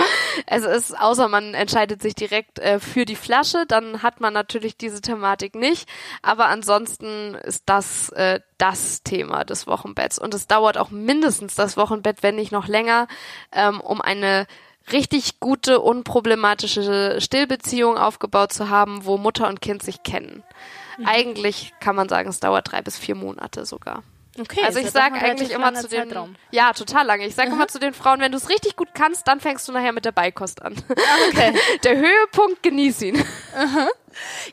es 0.46 0.64
ist, 0.64 1.00
außer 1.00 1.28
man 1.28 1.54
entscheidet 1.54 2.02
sich 2.02 2.16
direkt 2.16 2.60
äh, 2.60 2.80
für 2.80 3.06
die 3.06 3.16
Flasche, 3.16 3.66
dann 3.68 4.02
hat 4.02 4.22
man 4.22 4.34
natürlich 4.34 4.78
diese 4.78 5.02
Thematik 5.02 5.54
nicht. 5.54 5.88
Aber 6.22 6.48
ansonsten 6.48 7.36
ist 7.36 7.64
das 7.66 8.10
äh, 8.10 8.40
das 8.58 9.04
Thema 9.04 9.44
des 9.44 9.68
Wochenbetts. 9.68 10.20
Und 10.20 10.34
es 10.34 10.48
dauert 10.48 10.78
auch 10.78 10.92
mindestens 10.92 11.56
das 11.56 11.78
Wochenbett, 11.78 12.22
wenn 12.22 12.36
nicht 12.36 12.52
noch 12.52 12.68
länger, 12.68 13.08
ähm, 13.52 13.82
um 13.82 14.02
eine 14.02 14.48
richtig 14.92 15.40
gute, 15.40 15.80
unproblematische 15.80 17.20
Stillbeziehung 17.20 17.98
aufgebaut 17.98 18.54
zu 18.54 18.70
haben, 18.70 19.06
wo 19.06 19.18
Mutter 19.18 19.48
und 19.48 19.62
Kind 19.62 19.84
sich 19.84 20.04
kennen. 20.04 20.44
Mhm. 21.00 21.06
Eigentlich 21.08 21.74
kann 21.80 21.96
man 21.96 22.10
sagen, 22.10 22.30
es 22.30 22.40
dauert 22.40 22.72
drei 22.72 22.82
bis 22.82 22.98
vier 22.98 23.16
Monate 23.16 23.66
sogar. 23.66 24.04
Okay, 24.40 24.62
also 24.64 24.80
ich 24.80 24.92
sage 24.92 25.16
eigentlich 25.16 25.52
immer 25.52 25.74
zu 25.74 25.88
den 25.88 26.08
Zeitraum. 26.08 26.36
ja 26.52 26.72
total 26.74 27.06
lange. 27.06 27.26
Ich 27.26 27.36
sage 27.36 27.52
immer 27.52 27.68
zu 27.68 27.80
den 27.80 27.94
Frauen, 27.94 28.20
wenn 28.20 28.32
du 28.32 28.38
es 28.38 28.50
richtig 28.50 28.76
gut 28.76 28.90
kannst, 28.94 29.28
dann 29.28 29.40
fängst 29.40 29.68
du 29.68 29.72
nachher 29.72 29.92
mit 29.92 30.06
der 30.06 30.12
Beikost 30.12 30.62
an. 30.62 30.76
Ah, 30.90 30.94
okay. 31.30 31.60
der 31.84 31.98
Höhepunkt 31.98 32.64
genieß 32.64 33.02
ihn. 33.02 33.24
Aha. 33.56 33.90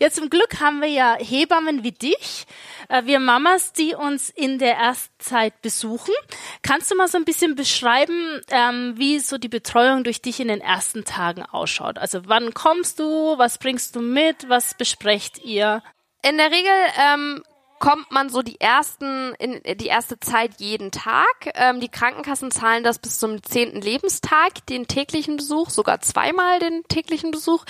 Ja, 0.00 0.10
zum 0.10 0.28
Glück 0.28 0.60
haben 0.60 0.80
wir 0.80 0.88
ja 0.88 1.16
Hebammen 1.18 1.82
wie 1.82 1.92
dich, 1.92 2.46
äh, 2.88 3.04
wir 3.04 3.20
Mamas, 3.20 3.72
die 3.72 3.94
uns 3.94 4.30
in 4.30 4.58
der 4.58 4.76
Erstzeit 4.76 5.60
besuchen. 5.62 6.14
Kannst 6.62 6.90
du 6.90 6.94
mal 6.94 7.08
so 7.08 7.18
ein 7.18 7.24
bisschen 7.24 7.54
beschreiben, 7.54 8.40
ähm, 8.50 8.94
wie 8.96 9.18
so 9.18 9.38
die 9.38 9.48
Betreuung 9.48 10.04
durch 10.04 10.20
dich 10.20 10.40
in 10.40 10.48
den 10.48 10.60
ersten 10.60 11.04
Tagen 11.04 11.42
ausschaut? 11.42 11.98
Also 11.98 12.22
wann 12.26 12.54
kommst 12.54 12.98
du, 12.98 13.38
was 13.38 13.58
bringst 13.58 13.96
du 13.96 14.00
mit, 14.00 14.48
was 14.48 14.74
besprecht 14.74 15.38
ihr? 15.38 15.82
In 16.28 16.38
der 16.38 16.50
Regel 16.50 16.72
ähm, 16.98 17.42
kommt 17.78 18.10
man 18.10 18.30
so 18.30 18.42
die 18.42 18.60
ersten 18.60 19.32
in 19.34 19.60
die 19.78 19.86
erste 19.86 20.18
Zeit 20.18 20.54
jeden 20.58 20.90
Tag. 20.90 21.52
Ähm, 21.54 21.78
die 21.78 21.88
Krankenkassen 21.88 22.50
zahlen 22.50 22.82
das 22.82 22.98
bis 22.98 23.20
zum 23.20 23.44
zehnten 23.44 23.80
Lebenstag, 23.80 24.66
den 24.66 24.88
täglichen 24.88 25.36
Besuch, 25.36 25.70
sogar 25.70 26.00
zweimal 26.00 26.58
den 26.58 26.82
täglichen 26.88 27.30
Besuch. 27.30 27.64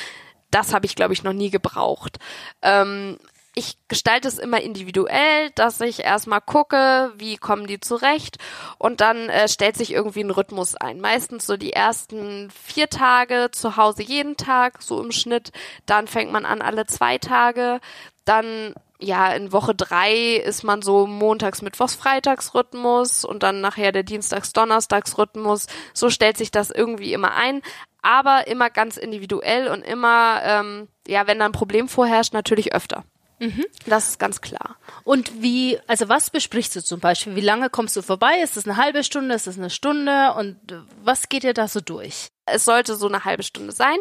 Das 0.50 0.72
habe 0.72 0.86
ich, 0.86 0.94
glaube 0.94 1.12
ich, 1.12 1.22
noch 1.22 1.34
nie 1.34 1.50
gebraucht. 1.50 2.18
Ähm, 2.62 3.18
ich 3.54 3.76
gestalte 3.88 4.28
es 4.28 4.38
immer 4.38 4.60
individuell, 4.60 5.50
dass 5.54 5.80
ich 5.80 6.00
erstmal 6.00 6.40
gucke, 6.40 7.12
wie 7.16 7.36
kommen 7.36 7.66
die 7.66 7.80
zurecht 7.80 8.36
und 8.78 9.00
dann 9.02 9.28
äh, 9.28 9.48
stellt 9.48 9.76
sich 9.76 9.92
irgendwie 9.92 10.20
ein 10.20 10.30
Rhythmus 10.30 10.76
ein. 10.76 11.00
Meistens 11.00 11.46
so 11.46 11.56
die 11.56 11.72
ersten 11.72 12.50
vier 12.50 12.88
Tage 12.88 13.48
zu 13.52 13.76
Hause 13.76 14.02
jeden 14.02 14.36
Tag, 14.36 14.82
so 14.82 15.02
im 15.02 15.10
Schnitt. 15.10 15.52
Dann 15.84 16.06
fängt 16.06 16.32
man 16.32 16.44
an 16.44 16.62
alle 16.62 16.86
zwei 16.86 17.18
Tage. 17.18 17.80
Dann 18.26 18.74
ja, 18.98 19.32
in 19.32 19.52
Woche 19.52 19.74
drei 19.74 20.36
ist 20.36 20.62
man 20.62 20.82
so 20.82 21.06
montags, 21.06 21.62
mittwochs, 21.62 21.94
freitags 21.94 22.54
Rhythmus 22.54 23.24
und 23.24 23.42
dann 23.42 23.60
nachher 23.60 23.92
der 23.92 24.02
dienstags, 24.02 24.52
donnerstags 24.52 25.18
Rhythmus. 25.18 25.66
So 25.92 26.08
stellt 26.10 26.36
sich 26.36 26.50
das 26.50 26.70
irgendwie 26.70 27.12
immer 27.12 27.34
ein, 27.34 27.60
aber 28.00 28.46
immer 28.46 28.70
ganz 28.70 28.96
individuell 28.96 29.68
und 29.68 29.82
immer, 29.82 30.40
ähm, 30.44 30.88
ja, 31.06 31.26
wenn 31.26 31.38
da 31.38 31.46
ein 31.46 31.52
Problem 31.52 31.88
vorherrscht, 31.88 32.32
natürlich 32.32 32.74
öfter. 32.74 33.04
Mhm. 33.38 33.64
Das 33.86 34.08
ist 34.08 34.18
ganz 34.18 34.40
klar. 34.40 34.76
Und 35.04 35.42
wie, 35.42 35.78
also 35.86 36.08
was 36.08 36.30
besprichst 36.30 36.74
du 36.76 36.82
zum 36.82 37.00
Beispiel? 37.00 37.36
Wie 37.36 37.42
lange 37.42 37.68
kommst 37.68 37.94
du 37.96 38.02
vorbei? 38.02 38.40
Ist 38.42 38.56
es 38.56 38.66
eine 38.66 38.76
halbe 38.76 39.04
Stunde? 39.04 39.34
Ist 39.34 39.46
es 39.46 39.58
eine 39.58 39.70
Stunde? 39.70 40.32
Und 40.34 40.56
was 41.02 41.28
geht 41.28 41.42
dir 41.42 41.52
da 41.52 41.68
so 41.68 41.80
durch? 41.80 42.30
Es 42.48 42.64
sollte 42.64 42.94
so 42.94 43.08
eine 43.08 43.24
halbe 43.24 43.42
Stunde 43.42 43.72
sein. 43.72 43.96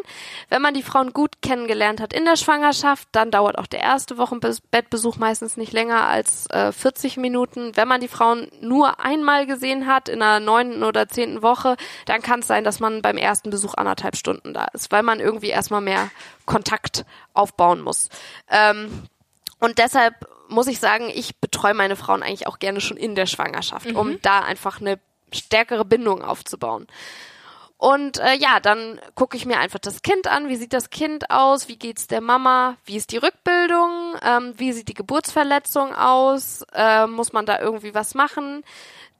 Wenn 0.48 0.62
man 0.62 0.72
die 0.72 0.84
Frauen 0.84 1.12
gut 1.12 1.42
kennengelernt 1.42 2.00
hat 2.00 2.12
in 2.12 2.24
der 2.24 2.36
Schwangerschaft, 2.36 3.08
dann 3.10 3.32
dauert 3.32 3.58
auch 3.58 3.66
der 3.66 3.80
erste 3.80 4.18
Wochenbettbesuch 4.18 5.16
meistens 5.16 5.56
nicht 5.56 5.72
länger 5.72 6.06
als 6.06 6.48
äh, 6.50 6.70
40 6.70 7.16
Minuten. 7.16 7.76
Wenn 7.76 7.88
man 7.88 8.00
die 8.00 8.08
Frauen 8.08 8.48
nur 8.60 9.00
einmal 9.00 9.46
gesehen 9.46 9.86
hat 9.86 10.08
in 10.08 10.20
der 10.20 10.38
neunten 10.38 10.84
oder 10.84 11.08
zehnten 11.08 11.42
Woche, 11.42 11.76
dann 12.06 12.22
kann 12.22 12.40
es 12.40 12.46
sein, 12.46 12.62
dass 12.62 12.78
man 12.78 13.02
beim 13.02 13.16
ersten 13.16 13.50
Besuch 13.50 13.74
anderthalb 13.74 14.16
Stunden 14.16 14.54
da 14.54 14.66
ist, 14.72 14.92
weil 14.92 15.02
man 15.02 15.18
irgendwie 15.18 15.48
erstmal 15.48 15.80
mehr 15.80 16.10
Kontakt 16.46 17.04
aufbauen 17.34 17.80
muss. 17.82 18.08
Ähm, 18.48 19.08
und 19.60 19.78
deshalb 19.78 20.14
muss 20.48 20.66
ich 20.66 20.78
sagen, 20.78 21.10
ich 21.12 21.40
betreue 21.40 21.74
meine 21.74 21.96
Frauen 21.96 22.22
eigentlich 22.22 22.46
auch 22.46 22.58
gerne 22.58 22.80
schon 22.80 22.96
in 22.96 23.14
der 23.14 23.26
Schwangerschaft, 23.26 23.90
mhm. 23.90 23.96
um 23.96 24.22
da 24.22 24.40
einfach 24.40 24.80
eine 24.80 24.98
stärkere 25.32 25.84
Bindung 25.84 26.22
aufzubauen. 26.22 26.86
Und 27.78 28.18
äh, 28.18 28.34
ja, 28.36 28.58
dann 28.58 28.98
gucke 29.14 29.36
ich 29.36 29.44
mir 29.44 29.58
einfach 29.58 29.78
das 29.78 30.00
Kind 30.00 30.28
an. 30.28 30.48
Wie 30.48 30.56
sieht 30.56 30.72
das 30.72 30.88
Kind 30.88 31.30
aus? 31.30 31.68
Wie 31.68 31.76
geht's 31.76 32.06
der 32.06 32.22
Mama? 32.22 32.76
Wie 32.86 32.96
ist 32.96 33.12
die 33.12 33.18
Rückbildung? 33.18 34.14
Ähm, 34.22 34.54
wie 34.56 34.72
sieht 34.72 34.88
die 34.88 34.94
Geburtsverletzung 34.94 35.94
aus? 35.94 36.64
Äh, 36.72 37.06
muss 37.06 37.34
man 37.34 37.44
da 37.44 37.60
irgendwie 37.60 37.94
was 37.94 38.14
machen? 38.14 38.64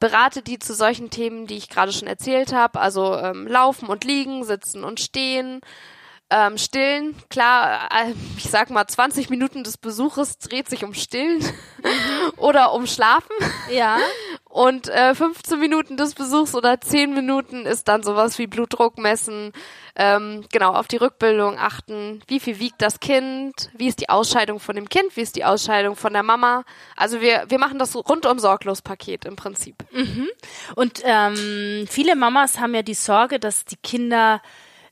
Berate 0.00 0.40
die 0.40 0.58
zu 0.58 0.74
solchen 0.74 1.10
Themen, 1.10 1.46
die 1.46 1.56
ich 1.56 1.68
gerade 1.68 1.92
schon 1.92 2.08
erzählt 2.08 2.52
habe, 2.52 2.80
also 2.80 3.14
ähm, 3.14 3.46
laufen 3.46 3.88
und 3.88 4.04
liegen, 4.04 4.44
sitzen 4.44 4.84
und 4.84 5.00
stehen, 5.00 5.60
ähm, 6.28 6.58
Stillen, 6.58 7.14
klar, 7.30 7.88
äh, 7.92 8.12
ich 8.36 8.50
sag 8.50 8.70
mal, 8.70 8.86
20 8.86 9.30
Minuten 9.30 9.62
des 9.62 9.78
Besuches 9.78 10.38
dreht 10.38 10.68
sich 10.68 10.84
um 10.84 10.92
Stillen 10.92 11.44
oder 12.36 12.72
um 12.72 12.86
Schlafen. 12.86 13.36
Ja. 13.70 13.98
Und 14.48 14.88
äh, 14.88 15.14
15 15.14 15.58
Minuten 15.58 15.98
des 15.98 16.14
Besuchs 16.14 16.54
oder 16.54 16.80
10 16.80 17.12
Minuten 17.12 17.66
ist 17.66 17.88
dann 17.88 18.02
sowas 18.02 18.38
wie 18.38 18.46
Blutdruck 18.46 18.96
messen, 18.96 19.52
ähm, 19.96 20.44
genau, 20.50 20.72
auf 20.72 20.88
die 20.88 20.96
Rückbildung 20.96 21.58
achten, 21.58 22.22
wie 22.26 22.40
viel 22.40 22.58
wiegt 22.58 22.80
das 22.80 22.98
Kind, 22.98 23.70
wie 23.76 23.86
ist 23.86 24.00
die 24.00 24.08
Ausscheidung 24.08 24.58
von 24.58 24.74
dem 24.74 24.88
Kind, 24.88 25.14
wie 25.14 25.20
ist 25.20 25.36
die 25.36 25.44
Ausscheidung 25.44 25.94
von 25.94 26.14
der 26.14 26.22
Mama. 26.22 26.64
Also 26.96 27.20
wir, 27.20 27.44
wir 27.48 27.58
machen 27.58 27.78
das 27.78 27.94
rundum 27.94 28.38
sorglos 28.38 28.80
Paket 28.80 29.26
im 29.26 29.36
Prinzip. 29.36 29.84
Mhm. 29.92 30.28
Und 30.74 31.02
ähm, 31.04 31.86
viele 31.88 32.16
Mamas 32.16 32.58
haben 32.58 32.74
ja 32.74 32.82
die 32.82 32.94
Sorge, 32.94 33.38
dass 33.38 33.66
die 33.66 33.76
Kinder 33.76 34.40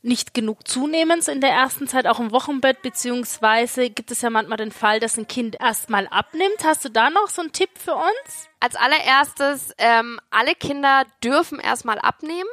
nicht 0.04 0.34
genug 0.34 0.68
zunehmen 0.68 1.22
so 1.22 1.32
in 1.32 1.40
der 1.40 1.50
ersten 1.50 1.88
Zeit, 1.88 2.06
auch 2.06 2.20
im 2.20 2.30
Wochenbett, 2.30 2.82
beziehungsweise 2.82 3.88
gibt 3.90 4.10
es 4.10 4.20
ja 4.20 4.30
manchmal 4.30 4.58
den 4.58 4.70
Fall, 4.70 5.00
dass 5.00 5.16
ein 5.16 5.26
Kind 5.26 5.56
erstmal 5.58 6.06
abnimmt. 6.08 6.64
Hast 6.64 6.84
du 6.84 6.90
da 6.90 7.10
noch 7.10 7.28
so 7.28 7.40
einen 7.40 7.52
Tipp 7.52 7.70
für 7.74 7.94
uns? 7.94 8.48
Als 8.60 8.76
allererstes, 8.76 9.72
ähm, 9.78 10.20
alle 10.30 10.54
Kinder 10.54 11.04
dürfen 11.22 11.58
erstmal 11.58 11.98
abnehmen. 11.98 12.48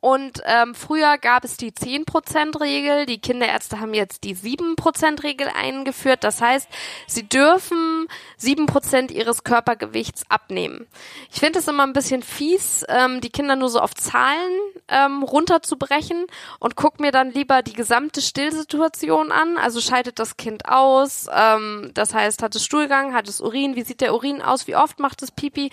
Und 0.00 0.42
ähm, 0.44 0.74
früher 0.74 1.16
gab 1.16 1.44
es 1.44 1.56
die 1.56 1.72
10%-Regel, 1.72 3.06
die 3.06 3.22
Kinderärzte 3.22 3.80
haben 3.80 3.94
jetzt 3.94 4.22
die 4.24 4.36
7%-Regel 4.36 5.48
eingeführt. 5.48 6.24
Das 6.24 6.42
heißt, 6.42 6.68
sie 7.06 7.26
dürfen 7.26 7.93
7% 8.40 9.10
ihres 9.10 9.44
Körpergewichts 9.44 10.24
abnehmen. 10.28 10.86
Ich 11.32 11.40
finde 11.40 11.58
es 11.58 11.68
immer 11.68 11.84
ein 11.84 11.92
bisschen 11.92 12.22
fies, 12.22 12.84
ähm, 12.88 13.20
die 13.20 13.30
Kinder 13.30 13.56
nur 13.56 13.68
so 13.68 13.80
auf 13.80 13.94
Zahlen 13.94 14.52
ähm, 14.88 15.22
runterzubrechen 15.22 16.26
und 16.58 16.76
guck 16.76 17.00
mir 17.00 17.12
dann 17.12 17.30
lieber 17.30 17.62
die 17.62 17.72
gesamte 17.72 18.20
Stillsituation 18.20 19.32
an. 19.32 19.56
Also 19.58 19.80
schaltet 19.80 20.18
das 20.18 20.36
Kind 20.36 20.68
aus, 20.68 21.26
ähm, 21.34 21.90
das 21.94 22.14
heißt, 22.14 22.42
hat 22.42 22.54
es 22.54 22.64
Stuhlgang, 22.64 23.14
hat 23.14 23.28
es 23.28 23.40
Urin, 23.40 23.76
wie 23.76 23.82
sieht 23.82 24.00
der 24.00 24.14
Urin 24.14 24.42
aus, 24.42 24.66
wie 24.66 24.76
oft 24.76 24.98
macht 24.98 25.22
es 25.22 25.30
Pipi, 25.30 25.70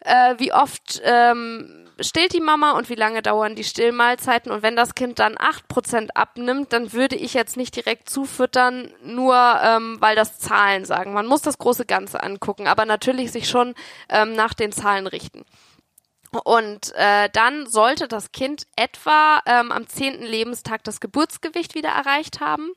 äh, 0.00 0.34
wie 0.38 0.52
oft... 0.52 1.00
Ähm, 1.04 1.82
stillt 2.00 2.34
die 2.34 2.40
Mama 2.40 2.72
und 2.72 2.88
wie 2.88 2.94
lange 2.94 3.22
dauern 3.22 3.54
die 3.54 3.64
Stillmahlzeiten. 3.64 4.52
Und 4.52 4.62
wenn 4.62 4.76
das 4.76 4.94
Kind 4.94 5.18
dann 5.18 5.36
acht 5.38 5.66
Prozent 5.68 6.16
abnimmt, 6.16 6.72
dann 6.72 6.92
würde 6.92 7.16
ich 7.16 7.34
jetzt 7.34 7.56
nicht 7.56 7.74
direkt 7.74 8.10
zufüttern, 8.10 8.92
nur 9.02 9.34
ähm, 9.62 9.96
weil 10.00 10.16
das 10.16 10.38
Zahlen 10.38 10.84
sagen. 10.84 11.12
Man 11.12 11.26
muss 11.26 11.42
das 11.42 11.58
große 11.58 11.86
Ganze 11.86 12.22
angucken, 12.22 12.66
aber 12.66 12.84
natürlich 12.84 13.32
sich 13.32 13.48
schon 13.48 13.74
ähm, 14.08 14.34
nach 14.34 14.54
den 14.54 14.72
Zahlen 14.72 15.06
richten. 15.06 15.44
Und 16.44 16.92
äh, 16.96 17.30
dann 17.32 17.66
sollte 17.66 18.08
das 18.08 18.30
Kind 18.32 18.66
etwa 18.76 19.40
ähm, 19.46 19.72
am 19.72 19.86
zehnten 19.86 20.24
Lebenstag 20.24 20.84
das 20.84 21.00
Geburtsgewicht 21.00 21.74
wieder 21.74 21.88
erreicht 21.88 22.40
haben 22.40 22.72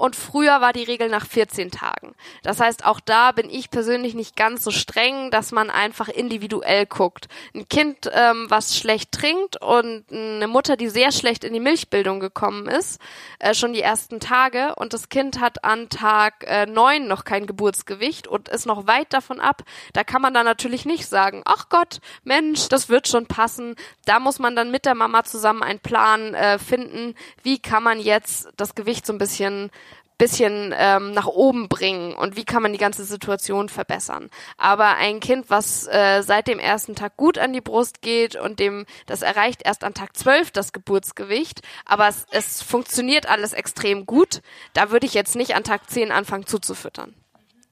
und 0.00 0.16
früher 0.16 0.62
war 0.62 0.72
die 0.72 0.84
Regel 0.84 1.10
nach 1.10 1.26
14 1.26 1.70
Tagen. 1.70 2.14
Das 2.42 2.58
heißt, 2.58 2.86
auch 2.86 3.00
da 3.00 3.32
bin 3.32 3.50
ich 3.50 3.70
persönlich 3.70 4.14
nicht 4.14 4.34
ganz 4.34 4.64
so 4.64 4.70
streng, 4.70 5.30
dass 5.30 5.52
man 5.52 5.68
einfach 5.68 6.08
individuell 6.08 6.86
guckt. 6.86 7.28
Ein 7.54 7.68
Kind, 7.68 8.10
ähm, 8.10 8.46
was 8.48 8.78
schlecht 8.78 9.12
trinkt 9.12 9.60
und 9.60 10.04
eine 10.10 10.48
Mutter, 10.48 10.78
die 10.78 10.88
sehr 10.88 11.12
schlecht 11.12 11.44
in 11.44 11.52
die 11.52 11.60
Milchbildung 11.60 12.18
gekommen 12.18 12.66
ist, 12.66 12.98
äh, 13.40 13.52
schon 13.52 13.74
die 13.74 13.82
ersten 13.82 14.20
Tage 14.20 14.74
und 14.76 14.94
das 14.94 15.10
Kind 15.10 15.38
hat 15.38 15.64
an 15.64 15.90
Tag 15.90 16.44
äh, 16.46 16.64
9 16.64 17.06
noch 17.06 17.24
kein 17.24 17.44
Geburtsgewicht 17.44 18.26
und 18.26 18.48
ist 18.48 18.64
noch 18.64 18.86
weit 18.86 19.12
davon 19.12 19.38
ab, 19.38 19.64
da 19.92 20.02
kann 20.02 20.22
man 20.22 20.32
dann 20.32 20.46
natürlich 20.46 20.86
nicht 20.86 21.06
sagen, 21.08 21.42
ach 21.44 21.68
Gott, 21.68 22.00
Mensch, 22.24 22.70
das 22.70 22.88
wird 22.88 23.06
schon 23.06 23.26
passen. 23.26 23.76
Da 24.06 24.18
muss 24.18 24.38
man 24.38 24.56
dann 24.56 24.70
mit 24.70 24.86
der 24.86 24.94
Mama 24.94 25.24
zusammen 25.24 25.62
einen 25.62 25.80
Plan 25.80 26.32
äh, 26.32 26.58
finden, 26.58 27.14
wie 27.42 27.58
kann 27.58 27.82
man 27.82 28.00
jetzt 28.00 28.48
das 28.56 28.74
Gewicht 28.74 29.04
so 29.04 29.12
ein 29.12 29.18
bisschen 29.18 29.70
bisschen 30.20 30.74
ähm, 30.76 31.12
nach 31.12 31.26
oben 31.26 31.68
bringen 31.68 32.12
und 32.12 32.36
wie 32.36 32.44
kann 32.44 32.62
man 32.62 32.72
die 32.72 32.78
ganze 32.78 33.04
Situation 33.04 33.70
verbessern. 33.70 34.28
Aber 34.58 34.96
ein 34.96 35.18
Kind, 35.18 35.48
was 35.48 35.86
äh, 35.86 36.22
seit 36.22 36.46
dem 36.46 36.58
ersten 36.58 36.94
Tag 36.94 37.16
gut 37.16 37.38
an 37.38 37.54
die 37.54 37.62
Brust 37.62 38.02
geht 38.02 38.36
und 38.36 38.60
dem 38.60 38.84
das 39.06 39.22
erreicht 39.22 39.62
erst 39.64 39.82
an 39.82 39.94
Tag 39.94 40.14
12 40.14 40.50
das 40.50 40.74
Geburtsgewicht, 40.74 41.62
aber 41.86 42.06
es, 42.06 42.26
es 42.30 42.62
funktioniert 42.62 43.30
alles 43.30 43.54
extrem 43.54 44.04
gut, 44.04 44.42
da 44.74 44.90
würde 44.90 45.06
ich 45.06 45.14
jetzt 45.14 45.36
nicht 45.36 45.54
an 45.54 45.64
Tag 45.64 45.88
10 45.88 46.12
anfangen 46.12 46.46
zuzufüttern. 46.46 47.14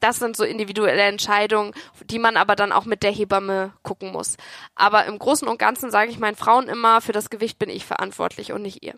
Das 0.01 0.19
sind 0.19 0.35
so 0.35 0.45
individuelle 0.45 1.03
Entscheidungen, 1.03 1.75
die 2.07 2.19
man 2.19 2.39
aber 2.39 2.57
dann 2.57 2.73
auch 2.73 2.87
mit 2.87 3.03
der 3.03 3.13
Hebamme 3.13 3.75
gucken 3.83 4.13
muss. 4.13 4.37
Aber 4.75 5.05
im 5.05 5.19
Großen 5.19 5.47
und 5.47 5.59
Ganzen 5.59 5.91
sage 5.91 6.11
ich 6.11 6.19
meinen 6.19 6.37
Frauen 6.37 6.69
immer, 6.69 7.03
für 7.03 7.13
das 7.13 7.29
Gewicht 7.29 7.59
bin 7.59 7.69
ich 7.69 7.85
verantwortlich 7.85 8.53
und 8.53 8.63
nicht 8.63 8.83
ihr 8.83 8.95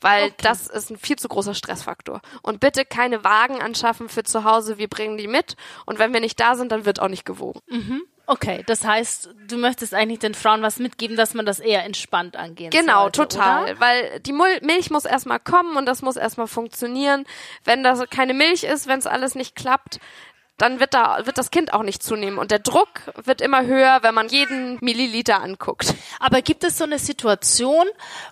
weil 0.00 0.26
okay. 0.26 0.34
das 0.38 0.66
ist 0.66 0.90
ein 0.90 0.96
viel 0.96 1.16
zu 1.16 1.28
großer 1.28 1.54
Stressfaktor. 1.54 2.20
Und 2.42 2.60
bitte 2.60 2.84
keine 2.84 3.24
Wagen 3.24 3.60
anschaffen 3.60 4.08
für 4.08 4.24
zu 4.24 4.44
Hause, 4.44 4.78
wir 4.78 4.88
bringen 4.88 5.16
die 5.16 5.28
mit 5.28 5.56
und 5.84 5.98
wenn 5.98 6.12
wir 6.12 6.20
nicht 6.20 6.38
da 6.40 6.54
sind, 6.54 6.72
dann 6.72 6.84
wird 6.84 7.00
auch 7.00 7.08
nicht 7.08 7.24
gewogen. 7.24 7.60
Mhm. 7.68 8.02
Okay, 8.28 8.64
das 8.66 8.84
heißt, 8.84 9.30
du 9.46 9.56
möchtest 9.56 9.94
eigentlich 9.94 10.18
den 10.18 10.34
Frauen 10.34 10.60
was 10.60 10.80
mitgeben, 10.80 11.16
dass 11.16 11.34
man 11.34 11.46
das 11.46 11.60
eher 11.60 11.84
entspannt 11.84 12.34
angehen 12.36 12.70
Genau, 12.70 13.02
sollte, 13.02 13.28
total, 13.28 13.64
oder? 13.64 13.80
weil 13.80 14.20
die 14.20 14.32
Milch 14.32 14.90
muss 14.90 15.04
erstmal 15.04 15.38
kommen 15.38 15.76
und 15.76 15.86
das 15.86 16.02
muss 16.02 16.16
erstmal 16.16 16.48
funktionieren. 16.48 17.24
Wenn 17.64 17.84
das 17.84 18.02
keine 18.10 18.34
Milch 18.34 18.64
ist, 18.64 18.88
wenn 18.88 18.98
es 18.98 19.06
alles 19.06 19.36
nicht 19.36 19.54
klappt, 19.54 20.00
dann 20.58 20.80
wird 20.80 20.94
da 20.94 21.26
wird 21.26 21.36
das 21.36 21.50
Kind 21.50 21.72
auch 21.74 21.82
nicht 21.82 22.02
zunehmen 22.02 22.38
und 22.38 22.50
der 22.50 22.58
Druck 22.58 22.88
wird 23.22 23.40
immer 23.40 23.66
höher, 23.66 23.98
wenn 24.02 24.14
man 24.14 24.28
jeden 24.28 24.78
Milliliter 24.80 25.42
anguckt. 25.42 25.94
Aber 26.18 26.40
gibt 26.40 26.64
es 26.64 26.78
so 26.78 26.84
eine 26.84 26.98
Situation, 26.98 27.86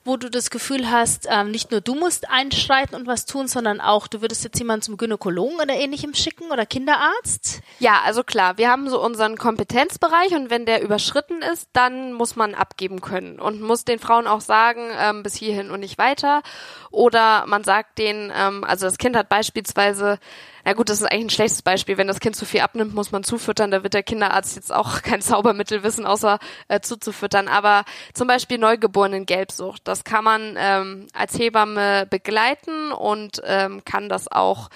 wo 0.04 0.16
du 0.16 0.30
das 0.30 0.50
Gefühl 0.50 0.90
hast, 0.90 1.26
ähm, 1.30 1.50
nicht 1.50 1.70
nur 1.70 1.82
du 1.82 1.94
musst 1.94 2.30
einschreiten 2.30 2.94
und 2.94 3.06
was 3.06 3.26
tun, 3.26 3.46
sondern 3.46 3.80
auch 3.80 4.06
du 4.06 4.22
würdest 4.22 4.42
jetzt 4.42 4.58
jemanden 4.58 4.82
zum 4.82 4.96
Gynäkologen 4.96 5.60
oder 5.60 5.74
ähnlichem 5.74 6.14
schicken 6.14 6.50
oder 6.50 6.64
Kinderarzt? 6.64 7.60
Ja, 7.78 8.00
also 8.04 8.24
klar, 8.24 8.56
wir 8.56 8.70
haben 8.70 8.88
so 8.88 9.02
unseren 9.02 9.37
Kompetenzbereich 9.37 10.34
und 10.34 10.48
wenn 10.48 10.64
der 10.64 10.82
überschritten 10.82 11.42
ist, 11.42 11.68
dann 11.74 12.14
muss 12.14 12.37
man 12.37 12.54
abgeben 12.54 13.02
können 13.02 13.38
und 13.38 13.60
muss 13.60 13.84
den 13.84 13.98
Frauen 13.98 14.26
auch 14.26 14.40
sagen, 14.40 14.88
ähm, 14.98 15.22
bis 15.22 15.34
hierhin 15.34 15.70
und 15.70 15.80
nicht 15.80 15.98
weiter. 15.98 16.42
Oder 16.90 17.44
man 17.46 17.64
sagt 17.64 17.98
denen, 17.98 18.32
ähm, 18.34 18.64
also 18.64 18.87
das 18.87 18.96
Kind 18.96 19.14
hat 19.16 19.28
beispielsweise 19.28 20.18
na 20.64 20.72
gut, 20.72 20.88
das 20.88 21.00
ist 21.00 21.07
eigentlich 21.07 21.27
ein 21.27 21.31
schlechtes 21.31 21.62
Beispiel. 21.62 21.98
Wenn 21.98 22.09
das 22.09 22.20
Kind 22.20 22.37
zu 22.37 22.46
viel 22.46 22.61
abnimmt, 22.61 22.94
muss 22.94 23.12
man 23.12 23.22
zufüttern. 23.22 23.70
Da 23.70 23.83
wird 23.83 23.94
der 23.94 24.03
Kinderarzt 24.03 24.57
jetzt 24.57 24.72
auch 24.72 25.03
kein 25.03 25.20
Zaubermittel 25.20 25.83
wissen, 25.83 26.07
außer 26.07 26.38
äh, 26.68 26.81
zuzufüttern. 26.81 27.48
Aber 27.48 27.85
zum 28.14 28.27
Beispiel 28.27 28.59
Neugeborenen 28.59 29.27
Gelbsucht, 29.27 29.83
das 29.85 30.05
kann 30.05 30.24
man 30.24 30.57
ähm, 30.57 31.07
als 31.12 31.38
Hebamme 31.38 32.07
begleiten 32.09 32.92
und 32.92 33.42
ähm, 33.44 33.85
kann 33.85 34.09
das 34.09 34.31
auch 34.31 34.70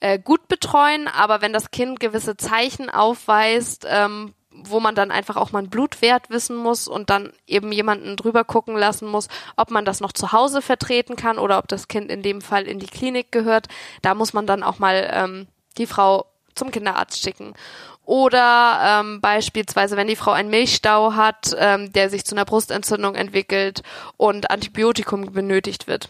äh, 0.00 0.18
gut 0.18 0.46
betreuen. 0.46 1.08
Aber 1.08 1.42
wenn 1.42 1.52
das 1.52 1.70
Kind 1.72 1.98
gewisse 1.98 2.36
Zeichen 2.36 2.88
aufweist, 2.88 3.86
ähm, 3.88 4.32
wo 4.64 4.80
man 4.80 4.94
dann 4.94 5.10
einfach 5.10 5.36
auch 5.36 5.52
mal 5.52 5.60
einen 5.60 5.70
Blutwert 5.70 6.30
wissen 6.30 6.56
muss 6.56 6.88
und 6.88 7.10
dann 7.10 7.32
eben 7.46 7.72
jemanden 7.72 8.16
drüber 8.16 8.44
gucken 8.44 8.76
lassen 8.76 9.08
muss, 9.08 9.28
ob 9.56 9.70
man 9.70 9.84
das 9.84 10.00
noch 10.00 10.12
zu 10.12 10.32
Hause 10.32 10.62
vertreten 10.62 11.16
kann 11.16 11.38
oder 11.38 11.58
ob 11.58 11.68
das 11.68 11.88
Kind 11.88 12.10
in 12.10 12.22
dem 12.22 12.40
Fall 12.40 12.64
in 12.64 12.78
die 12.78 12.86
Klinik 12.86 13.32
gehört. 13.32 13.66
Da 14.02 14.14
muss 14.14 14.32
man 14.32 14.46
dann 14.46 14.62
auch 14.62 14.78
mal 14.78 15.10
ähm, 15.12 15.46
die 15.78 15.86
Frau 15.86 16.26
zum 16.54 16.70
Kinderarzt 16.70 17.22
schicken. 17.22 17.54
Oder 18.04 18.78
ähm, 18.82 19.20
beispielsweise, 19.20 19.96
wenn 19.96 20.06
die 20.06 20.16
Frau 20.16 20.30
einen 20.30 20.48
Milchstau 20.48 21.14
hat, 21.14 21.54
ähm, 21.58 21.92
der 21.92 22.08
sich 22.08 22.24
zu 22.24 22.34
einer 22.34 22.44
Brustentzündung 22.44 23.16
entwickelt 23.16 23.82
und 24.16 24.50
Antibiotikum 24.50 25.32
benötigt 25.32 25.88
wird 25.88 26.08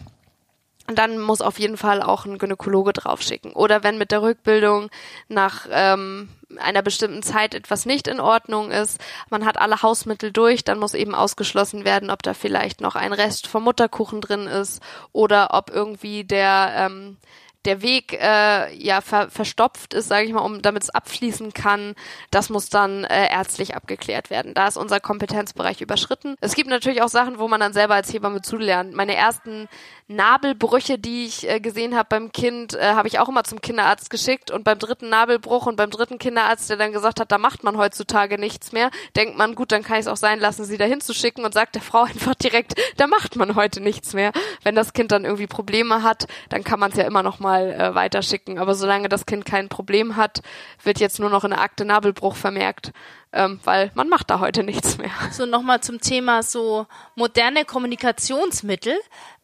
dann 0.93 1.19
muss 1.19 1.41
auf 1.41 1.59
jeden 1.59 1.77
Fall 1.77 2.01
auch 2.01 2.25
ein 2.25 2.37
Gynäkologe 2.37 2.93
draufschicken. 2.93 3.51
Oder 3.53 3.83
wenn 3.83 3.97
mit 3.97 4.11
der 4.11 4.21
Rückbildung 4.21 4.89
nach 5.27 5.67
ähm, 5.69 6.29
einer 6.57 6.81
bestimmten 6.81 7.23
Zeit 7.23 7.53
etwas 7.53 7.85
nicht 7.85 8.07
in 8.07 8.19
Ordnung 8.19 8.71
ist, 8.71 8.99
man 9.29 9.45
hat 9.45 9.57
alle 9.57 9.81
Hausmittel 9.81 10.31
durch, 10.31 10.63
dann 10.63 10.79
muss 10.79 10.93
eben 10.93 11.13
ausgeschlossen 11.13 11.83
werden, 11.83 12.09
ob 12.09 12.23
da 12.23 12.33
vielleicht 12.33 12.79
noch 12.79 12.95
ein 12.95 13.11
Rest 13.11 13.47
vom 13.47 13.63
Mutterkuchen 13.63 14.21
drin 14.21 14.47
ist 14.47 14.81
oder 15.11 15.49
ob 15.51 15.69
irgendwie 15.69 16.23
der 16.23 16.71
ähm, 16.75 17.17
der 17.65 17.81
Weg 17.81 18.13
äh, 18.13 18.73
ja 18.75 19.01
ver 19.01 19.29
verstopft 19.29 19.93
ist, 19.93 20.07
sage 20.07 20.25
ich 20.25 20.33
mal, 20.33 20.41
um 20.41 20.61
damit 20.61 20.83
es 20.83 20.89
abfließen 20.89 21.53
kann, 21.53 21.95
das 22.31 22.49
muss 22.49 22.69
dann 22.69 23.03
äh, 23.03 23.29
ärztlich 23.29 23.75
abgeklärt 23.75 24.29
werden. 24.29 24.53
Da 24.53 24.67
ist 24.67 24.77
unser 24.77 24.99
Kompetenzbereich 24.99 25.81
überschritten. 25.81 26.35
Es 26.39 26.55
gibt 26.55 26.69
natürlich 26.69 27.01
auch 27.01 27.09
Sachen, 27.09 27.39
wo 27.39 27.47
man 27.47 27.59
dann 27.59 27.73
selber 27.73 27.95
als 27.95 28.13
Hebamme 28.13 28.41
zulernt. 28.41 28.93
Meine 28.93 29.15
ersten 29.15 29.67
Nabelbrüche, 30.07 30.97
die 30.97 31.25
ich 31.25 31.49
äh, 31.49 31.59
gesehen 31.59 31.95
habe 31.95 32.07
beim 32.09 32.31
Kind, 32.31 32.73
äh, 32.73 32.93
habe 32.93 33.09
ich 33.09 33.19
auch 33.19 33.27
immer 33.27 33.43
zum 33.43 33.59
Kinderarzt 33.59 34.09
geschickt 34.09 34.51
und 34.51 34.63
beim 34.63 34.79
dritten 34.79 35.09
Nabelbruch 35.09 35.65
und 35.65 35.75
beim 35.75 35.89
dritten 35.89 36.17
Kinderarzt, 36.17 36.69
der 36.69 36.77
dann 36.77 36.93
gesagt 36.93 37.19
hat, 37.19 37.31
da 37.31 37.37
macht 37.37 37.63
man 37.63 37.77
heutzutage 37.77 38.37
nichts 38.37 38.71
mehr, 38.71 38.89
denkt 39.17 39.37
man, 39.37 39.55
gut, 39.55 39.73
dann 39.73 39.83
kann 39.83 39.97
ich 39.97 40.05
es 40.05 40.07
auch 40.07 40.17
sein 40.17 40.39
lassen, 40.39 40.63
sie 40.63 40.77
dahin 40.77 41.01
zu 41.01 41.13
schicken 41.13 41.43
und 41.43 41.53
sagt 41.53 41.75
der 41.75 41.81
Frau 41.81 42.03
einfach 42.03 42.35
direkt, 42.35 42.75
da 42.95 43.07
macht 43.07 43.35
man 43.35 43.55
heute 43.55 43.81
nichts 43.81 44.13
mehr. 44.13 44.31
Wenn 44.63 44.75
das 44.75 44.93
Kind 44.93 45.11
dann 45.11 45.25
irgendwie 45.25 45.47
Probleme 45.47 46.03
hat, 46.03 46.27
dann 46.49 46.63
kann 46.63 46.79
man 46.79 46.91
es 46.91 46.97
ja 46.97 47.03
immer 47.03 47.23
noch 47.23 47.39
mal 47.39 47.46
äh, 47.55 47.95
weiterschicken. 47.95 48.59
Aber 48.59 48.75
solange 48.75 49.09
das 49.09 49.25
Kind 49.25 49.45
kein 49.45 49.69
Problem 49.69 50.15
hat, 50.15 50.41
wird 50.83 50.99
jetzt 50.99 51.19
nur 51.19 51.29
noch 51.29 51.43
in 51.43 51.51
der 51.51 51.61
Akte 51.61 51.85
Nabelbruch 51.85 52.35
vermerkt 52.35 52.91
ähm, 53.33 53.59
weil 53.63 53.91
man 53.93 54.09
macht 54.09 54.29
da 54.29 54.39
heute 54.39 54.63
nichts 54.63 54.97
mehr. 54.97 55.11
So 55.31 55.45
nochmal 55.45 55.81
zum 55.81 55.99
Thema 55.99 56.43
so 56.43 56.87
moderne 57.15 57.65
Kommunikationsmittel. 57.65 58.97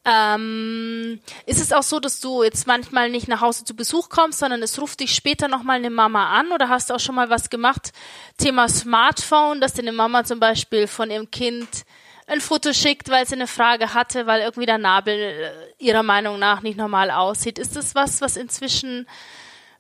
Ähm, 0.06 1.22
ist 1.46 1.62
es 1.62 1.72
auch 1.72 1.84
so, 1.84 2.00
dass 2.00 2.20
du 2.20 2.44
jetzt 2.44 2.68
manchmal 2.68 3.10
nicht 3.10 3.28
nach 3.28 3.42
Hause 3.42 3.64
zu 3.64 3.76
Besuch 3.76 4.10
kommst, 4.10 4.40
sondern 4.40 4.62
es 4.62 4.82
ruft 4.82 5.00
dich 5.00 5.16
später 5.16 5.48
nochmal 5.48 5.78
eine 5.78 5.90
Mama 5.90 6.38
an 6.38 6.52
oder 6.52 6.70
hast 6.70 6.90
du 6.90 6.96
auch 6.96 7.00
schon 7.00 7.16
mal 7.16 7.30
was 7.30 7.50
gemacht? 7.50 7.94
Thema 8.38 8.68
Smartphone, 8.68 9.62
dass 9.62 9.74
dir 9.74 9.82
eine 9.82 9.94
Mama 9.94 10.24
zum 10.24 10.40
Beispiel 10.40 10.88
von 10.88 11.10
ihrem 11.10 11.32
Kind 11.32 11.86
ein 12.28 12.42
Foto 12.42 12.74
schickt, 12.74 13.10
weil 13.10 13.28
sie 13.28 13.36
eine 13.36 13.48
Frage 13.48 13.94
hatte, 13.94 14.26
weil 14.28 14.42
irgendwie 14.42 14.66
der 14.66 14.78
Nabel 14.78 15.14
äh, 15.14 15.52
ihrer 15.78 16.04
Meinung 16.04 16.40
nach 16.40 16.62
nicht 16.62 16.78
normal 16.78 17.12
aussieht. 17.12 17.60
Ist 17.60 17.76
das 17.76 17.96
was, 17.96 18.22
was 18.22 18.38
inzwischen 18.38 19.08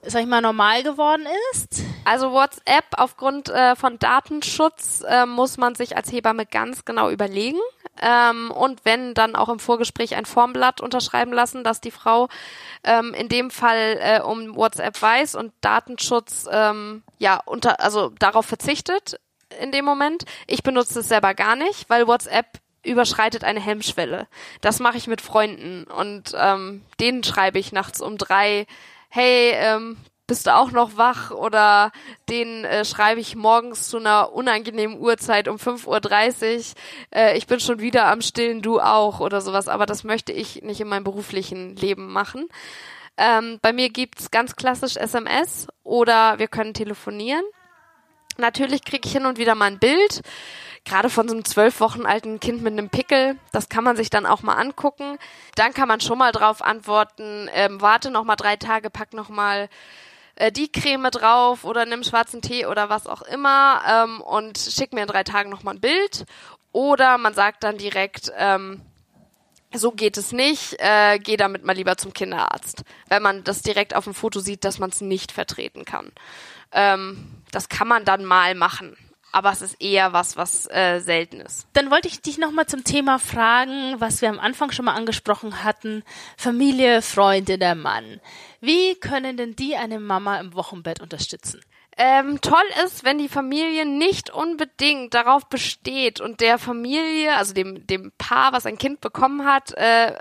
sag 0.05 0.21
ich 0.21 0.27
mal, 0.27 0.41
normal 0.41 0.83
geworden 0.83 1.25
ist? 1.51 1.83
Also 2.05 2.31
WhatsApp 2.31 2.85
aufgrund 2.97 3.49
äh, 3.49 3.75
von 3.75 3.99
Datenschutz 3.99 5.03
äh, 5.07 5.25
muss 5.25 5.57
man 5.57 5.75
sich 5.75 5.95
als 5.95 6.11
Hebamme 6.11 6.45
ganz 6.45 6.85
genau 6.85 7.09
überlegen. 7.09 7.59
Ähm, 8.01 8.51
und 8.51 8.85
wenn 8.85 9.13
dann 9.13 9.35
auch 9.35 9.49
im 9.49 9.59
Vorgespräch 9.59 10.15
ein 10.15 10.25
Formblatt 10.25 10.81
unterschreiben 10.81 11.31
lassen, 11.31 11.63
dass 11.63 11.79
die 11.79 11.91
Frau 11.91 12.27
ähm, 12.83 13.13
in 13.13 13.29
dem 13.29 13.51
Fall 13.51 13.97
äh, 13.99 14.21
um 14.21 14.55
WhatsApp 14.55 15.01
weiß 15.01 15.35
und 15.35 15.53
Datenschutz 15.61 16.47
ähm, 16.51 17.03
ja 17.19 17.39
unter 17.45 17.79
also 17.79 18.09
darauf 18.19 18.45
verzichtet 18.45 19.19
in 19.61 19.71
dem 19.71 19.85
Moment. 19.85 20.25
Ich 20.47 20.63
benutze 20.63 20.99
es 20.99 21.09
selber 21.09 21.33
gar 21.33 21.55
nicht, 21.55 21.89
weil 21.89 22.07
WhatsApp 22.07 22.59
überschreitet 22.85 23.43
eine 23.43 23.61
Hemmschwelle. 23.61 24.27
Das 24.61 24.79
mache 24.79 24.97
ich 24.97 25.07
mit 25.07 25.21
Freunden 25.21 25.85
und 25.85 26.33
ähm, 26.37 26.83
denen 26.99 27.23
schreibe 27.23 27.59
ich 27.59 27.71
nachts 27.71 28.01
um 28.01 28.17
drei 28.17 28.65
hey, 29.13 29.51
ähm, 29.53 29.97
bist 30.25 30.47
du 30.47 30.55
auch 30.55 30.71
noch 30.71 30.97
wach? 30.97 31.29
Oder 31.29 31.91
den 32.29 32.65
äh, 32.65 32.83
schreibe 32.83 33.19
ich 33.19 33.35
morgens 33.35 33.89
zu 33.89 33.97
einer 33.97 34.33
unangenehmen 34.33 34.99
Uhrzeit 34.99 35.47
um 35.47 35.57
5.30 35.57 35.85
Uhr, 36.57 36.75
äh, 37.15 37.37
ich 37.37 37.45
bin 37.45 37.59
schon 37.59 37.79
wieder 37.79 38.05
am 38.05 38.21
Stillen, 38.21 38.63
du 38.63 38.79
auch 38.79 39.19
oder 39.19 39.41
sowas. 39.41 39.67
Aber 39.67 39.85
das 39.85 40.03
möchte 40.03 40.31
ich 40.31 40.63
nicht 40.63 40.81
in 40.81 40.87
meinem 40.87 41.03
beruflichen 41.03 41.75
Leben 41.75 42.11
machen. 42.11 42.47
Ähm, 43.17 43.59
bei 43.61 43.71
mir 43.71 43.89
gibt's 43.89 44.31
ganz 44.31 44.55
klassisch 44.55 44.95
SMS 44.95 45.67
oder 45.83 46.39
wir 46.39 46.47
können 46.47 46.73
telefonieren. 46.73 47.43
Natürlich 48.37 48.83
kriege 48.83 49.07
ich 49.07 49.13
hin 49.13 49.25
und 49.25 49.37
wieder 49.37 49.55
mal 49.55 49.65
ein 49.65 49.79
Bild 49.79 50.21
gerade 50.85 51.09
von 51.09 51.27
so 51.27 51.33
einem 51.33 51.45
zwölf 51.45 51.79
Wochen 51.79 52.05
alten 52.05 52.39
Kind 52.39 52.61
mit 52.61 52.73
einem 52.73 52.89
Pickel, 52.89 53.37
das 53.51 53.69
kann 53.69 53.83
man 53.83 53.95
sich 53.95 54.09
dann 54.09 54.25
auch 54.25 54.41
mal 54.41 54.55
angucken. 54.55 55.17
Dann 55.55 55.73
kann 55.73 55.87
man 55.87 56.01
schon 56.01 56.17
mal 56.17 56.31
drauf 56.31 56.61
antworten, 56.61 57.49
ähm, 57.53 57.81
warte 57.81 58.11
noch 58.11 58.23
mal 58.23 58.35
drei 58.35 58.55
Tage, 58.57 58.89
pack 58.89 59.13
noch 59.13 59.29
mal 59.29 59.69
äh, 60.35 60.51
die 60.51 60.71
Creme 60.71 61.09
drauf 61.09 61.63
oder 61.63 61.85
nimm 61.85 62.03
schwarzen 62.03 62.41
Tee 62.41 62.65
oder 62.65 62.89
was 62.89 63.07
auch 63.07 63.21
immer 63.21 63.81
ähm, 63.87 64.21
und 64.21 64.57
schick 64.57 64.93
mir 64.93 65.01
in 65.01 65.07
drei 65.07 65.23
Tagen 65.23 65.49
noch 65.49 65.63
mal 65.63 65.75
ein 65.75 65.81
Bild. 65.81 66.25
Oder 66.71 67.17
man 67.17 67.33
sagt 67.33 67.63
dann 67.63 67.77
direkt, 67.77 68.31
ähm, 68.35 68.81
so 69.71 69.91
geht 69.91 70.17
es 70.17 70.31
nicht, 70.31 70.75
äh, 70.79 71.17
geh 71.19 71.37
damit 71.37 71.63
mal 71.63 71.75
lieber 71.75 71.97
zum 71.97 72.13
Kinderarzt, 72.13 72.83
wenn 73.09 73.23
man 73.23 73.43
das 73.43 73.61
direkt 73.61 73.95
auf 73.95 74.03
dem 74.03 74.13
Foto 74.13 74.39
sieht, 74.39 74.65
dass 74.65 74.79
man 74.79 74.89
es 74.89 75.01
nicht 75.01 75.31
vertreten 75.31 75.85
kann. 75.85 76.11
Ähm, 76.71 77.42
das 77.53 77.69
kann 77.69 77.87
man 77.87 78.05
dann 78.05 78.25
mal 78.25 78.55
machen 78.55 78.97
aber 79.33 79.51
es 79.51 79.63
ist 79.63 79.81
eher 79.81 80.13
was, 80.13 80.37
was 80.37 80.69
äh, 80.69 80.99
selten 80.99 81.41
ist. 81.41 81.67
Dann 81.73 81.89
wollte 81.89 82.07
ich 82.07 82.21
dich 82.21 82.37
nochmal 82.37 82.67
zum 82.67 82.83
Thema 82.83 83.17
fragen, 83.17 83.95
was 83.99 84.21
wir 84.21 84.29
am 84.29 84.39
Anfang 84.39 84.71
schon 84.71 84.85
mal 84.85 84.93
angesprochen 84.93 85.63
hatten. 85.63 86.03
Familie, 86.37 87.01
Freunde, 87.01 87.57
der 87.57 87.73
Mann. 87.73 88.21
Wie 88.61 88.93
können 88.95 89.35
denn 89.35 89.55
die 89.55 89.75
eine 89.75 89.99
Mama 89.99 90.39
im 90.39 90.53
Wochenbett 90.53 91.01
unterstützen? 91.01 91.61
Ähm, 91.97 92.41
toll 92.41 92.63
ist, 92.85 93.03
wenn 93.03 93.17
die 93.17 93.27
Familie 93.27 93.85
nicht 93.87 94.29
unbedingt 94.29 95.15
darauf 95.15 95.47
besteht 95.47 96.21
und 96.21 96.39
der 96.39 96.59
Familie, 96.59 97.35
also 97.35 97.55
dem, 97.55 97.85
dem 97.87 98.11
Paar, 98.19 98.53
was 98.53 98.67
ein 98.67 98.77
Kind 98.77 99.01
bekommen 99.01 99.45
hat, 99.45 99.73
äh, 99.73 100.13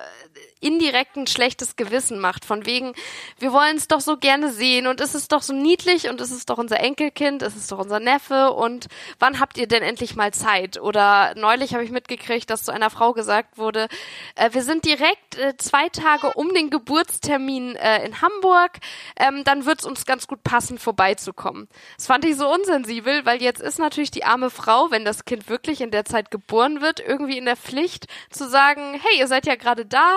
indirekt 0.62 1.16
ein 1.16 1.26
schlechtes 1.26 1.76
Gewissen 1.76 2.18
macht. 2.18 2.44
Von 2.44 2.64
wegen, 2.66 2.92
wir 3.38 3.52
wollen 3.52 3.76
es 3.76 3.88
doch 3.88 4.00
so 4.00 4.16
gerne 4.16 4.52
sehen 4.52 4.86
und 4.86 5.00
es 5.00 5.14
ist 5.14 5.32
doch 5.32 5.42
so 5.42 5.52
niedlich 5.52 6.08
und 6.08 6.20
es 6.20 6.30
ist 6.30 6.48
doch 6.50 6.58
unser 6.58 6.80
Enkelkind, 6.80 7.42
es 7.42 7.56
ist 7.56 7.70
doch 7.70 7.78
unser 7.78 8.00
Neffe 8.00 8.52
und 8.52 8.86
wann 9.18 9.40
habt 9.40 9.58
ihr 9.58 9.66
denn 9.66 9.82
endlich 9.82 10.16
mal 10.16 10.32
Zeit? 10.32 10.80
Oder 10.80 11.34
neulich 11.36 11.74
habe 11.74 11.84
ich 11.84 11.90
mitgekriegt, 11.90 12.48
dass 12.48 12.64
zu 12.64 12.72
einer 12.72 12.90
Frau 12.90 13.12
gesagt 13.12 13.58
wurde, 13.58 13.88
äh, 14.36 14.50
wir 14.52 14.62
sind 14.62 14.84
direkt 14.84 15.38
äh, 15.38 15.56
zwei 15.56 15.88
Tage 15.88 16.32
um 16.34 16.54
den 16.54 16.70
Geburtstermin 16.70 17.76
äh, 17.76 18.04
in 18.04 18.22
Hamburg, 18.22 18.78
ähm, 19.16 19.44
dann 19.44 19.66
wird 19.66 19.80
es 19.80 19.86
uns 19.86 20.06
ganz 20.06 20.26
gut 20.26 20.42
passen, 20.44 20.78
vorbeizukommen. 20.78 21.68
Das 21.96 22.06
fand 22.06 22.24
ich 22.24 22.36
so 22.36 22.52
unsensibel, 22.52 23.24
weil 23.26 23.42
jetzt 23.42 23.60
ist 23.60 23.78
natürlich 23.78 24.10
die 24.10 24.24
arme 24.24 24.50
Frau, 24.50 24.90
wenn 24.90 25.04
das 25.04 25.24
Kind 25.24 25.48
wirklich 25.48 25.80
in 25.80 25.90
der 25.90 26.04
Zeit 26.04 26.30
geboren 26.30 26.80
wird, 26.80 27.00
irgendwie 27.00 27.38
in 27.38 27.44
der 27.44 27.56
Pflicht 27.56 28.06
zu 28.30 28.48
sagen, 28.48 29.00
hey, 29.02 29.18
ihr 29.18 29.26
seid 29.28 29.46
ja 29.46 29.56
gerade 29.56 29.84
da, 29.84 30.12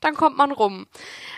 dann 0.00 0.14
kommt 0.14 0.36
man 0.36 0.52
rum. 0.52 0.86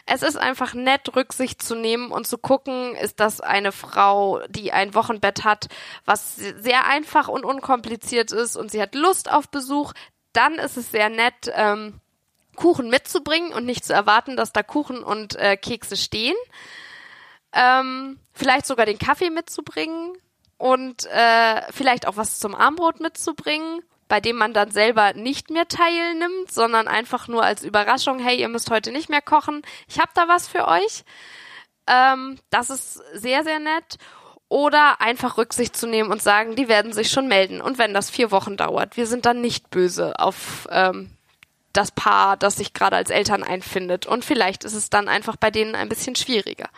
Es 0.07 0.22
ist 0.22 0.37
einfach 0.37 0.75
nett, 0.75 1.14
Rücksicht 1.14 1.62
zu 1.62 1.75
nehmen 1.75 2.11
und 2.11 2.27
zu 2.27 2.38
gucken, 2.38 2.94
ist 2.94 3.20
das 3.20 3.40
eine 3.40 3.72
Frau, 3.72 4.40
die 4.48 4.72
ein 4.72 4.94
Wochenbett 4.94 5.44
hat, 5.44 5.68
was 6.05 6.37
sehr 6.37 6.87
einfach 6.87 7.29
und 7.29 7.44
unkompliziert 7.44 8.33
ist 8.33 8.57
und 8.57 8.70
sie 8.70 8.81
hat 8.81 8.94
Lust 8.94 9.31
auf 9.31 9.48
Besuch, 9.48 9.92
dann 10.33 10.55
ist 10.55 10.77
es 10.77 10.90
sehr 10.90 11.09
nett, 11.09 11.53
ähm, 11.55 12.01
Kuchen 12.57 12.90
mitzubringen 12.90 13.53
und 13.53 13.64
nicht 13.64 13.85
zu 13.85 13.92
erwarten, 13.92 14.37
dass 14.37 14.53
da 14.53 14.62
Kuchen 14.62 15.03
und 15.03 15.37
äh, 15.37 15.57
Kekse 15.57 15.96
stehen. 15.96 16.37
Ähm, 17.53 18.18
vielleicht 18.33 18.66
sogar 18.66 18.87
den 18.87 18.98
Kaffee 18.98 19.31
mitzubringen 19.31 20.12
und 20.59 21.07
äh, 21.07 21.62
vielleicht 21.72 22.07
auch 22.07 22.16
was 22.16 22.38
zum 22.38 22.55
Armbrot 22.55 23.01
mitzubringen 23.01 23.83
bei 24.12 24.20
dem 24.20 24.37
man 24.37 24.53
dann 24.53 24.70
selber 24.70 25.14
nicht 25.14 25.48
mehr 25.48 25.66
teilnimmt, 25.68 26.53
sondern 26.53 26.87
einfach 26.87 27.29
nur 27.29 27.42
als 27.42 27.64
Überraschung, 27.64 28.18
hey, 28.18 28.38
ihr 28.38 28.51
müsst 28.51 28.70
heute 28.70 28.92
nicht 28.92 29.09
mehr 29.09 29.22
kochen, 29.22 29.62
ich 29.88 30.01
habe 30.01 30.11
da 30.12 30.29
was 30.29 30.46
für 30.46 30.68
euch. 30.68 31.05
Ähm, 31.87 32.38
das 32.51 32.68
ist 32.68 33.01
sehr, 33.14 33.42
sehr 33.42 33.59
nett. 33.59 33.96
Oder 34.51 35.01
einfach 35.01 35.38
Rücksicht 35.38 35.75
zu 35.75 35.87
nehmen 35.87 36.12
und 36.12 36.20
sagen, 36.20 36.57
die 36.57 36.68
werden 36.68 36.92
sich 36.92 37.11
schon 37.11 37.27
melden. 37.27 37.62
Und 37.62 37.79
wenn 37.79 37.94
das 37.94 38.11
vier 38.11 38.31
Wochen 38.31 38.59
dauert, 38.59 38.98
wir 38.98 39.07
sind 39.07 39.25
dann 39.25 39.40
nicht 39.40 39.70
böse 39.70 40.18
auf 40.18 40.68
ähm, 40.70 41.09
das 41.72 41.90
Paar, 41.90 42.37
das 42.37 42.57
sich 42.57 42.75
gerade 42.75 42.96
als 42.96 43.09
Eltern 43.09 43.42
einfindet. 43.42 44.05
Und 44.05 44.27
vielleicht 44.27 44.64
ist 44.64 44.75
es 44.75 44.90
dann 44.90 45.09
einfach 45.09 45.37
bei 45.37 45.51
denen 45.51 45.75
ein 45.75 45.88
bisschen 45.88 46.16
schwieriger. 46.16 46.68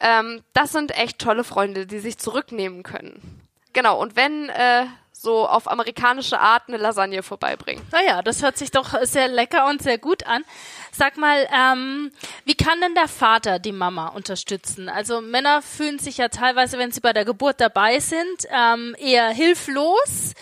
Ähm, 0.00 0.42
das 0.54 0.72
sind 0.72 0.90
echt 0.98 1.20
tolle 1.20 1.44
Freunde, 1.44 1.86
die 1.86 2.00
sich 2.00 2.18
zurücknehmen 2.18 2.82
können. 2.82 3.42
Genau, 3.72 4.02
und 4.02 4.16
wenn 4.16 4.48
äh, 4.48 4.86
so 5.22 5.46
auf 5.46 5.70
amerikanische 5.70 6.38
Art 6.40 6.64
eine 6.66 6.78
Lasagne 6.78 7.22
vorbeibringen. 7.22 7.82
Naja, 7.92 8.22
das 8.22 8.42
hört 8.42 8.58
sich 8.58 8.72
doch 8.72 8.94
sehr 9.02 9.28
lecker 9.28 9.68
und 9.68 9.80
sehr 9.80 9.98
gut 9.98 10.26
an. 10.26 10.44
Sag 10.90 11.16
mal, 11.16 11.48
ähm, 11.56 12.10
wie 12.44 12.54
kann 12.54 12.80
denn 12.80 12.94
der 12.94 13.08
Vater 13.08 13.58
die 13.60 13.72
Mama 13.72 14.08
unterstützen? 14.08 14.88
Also 14.88 15.20
Männer 15.20 15.62
fühlen 15.62 16.00
sich 16.00 16.18
ja 16.18 16.28
teilweise, 16.28 16.76
wenn 16.76 16.90
sie 16.90 17.00
bei 17.00 17.12
der 17.12 17.24
Geburt 17.24 17.60
dabei 17.60 18.00
sind, 18.00 18.46
ähm, 18.50 18.96
eher 18.98 19.28
hilflos. 19.28 20.34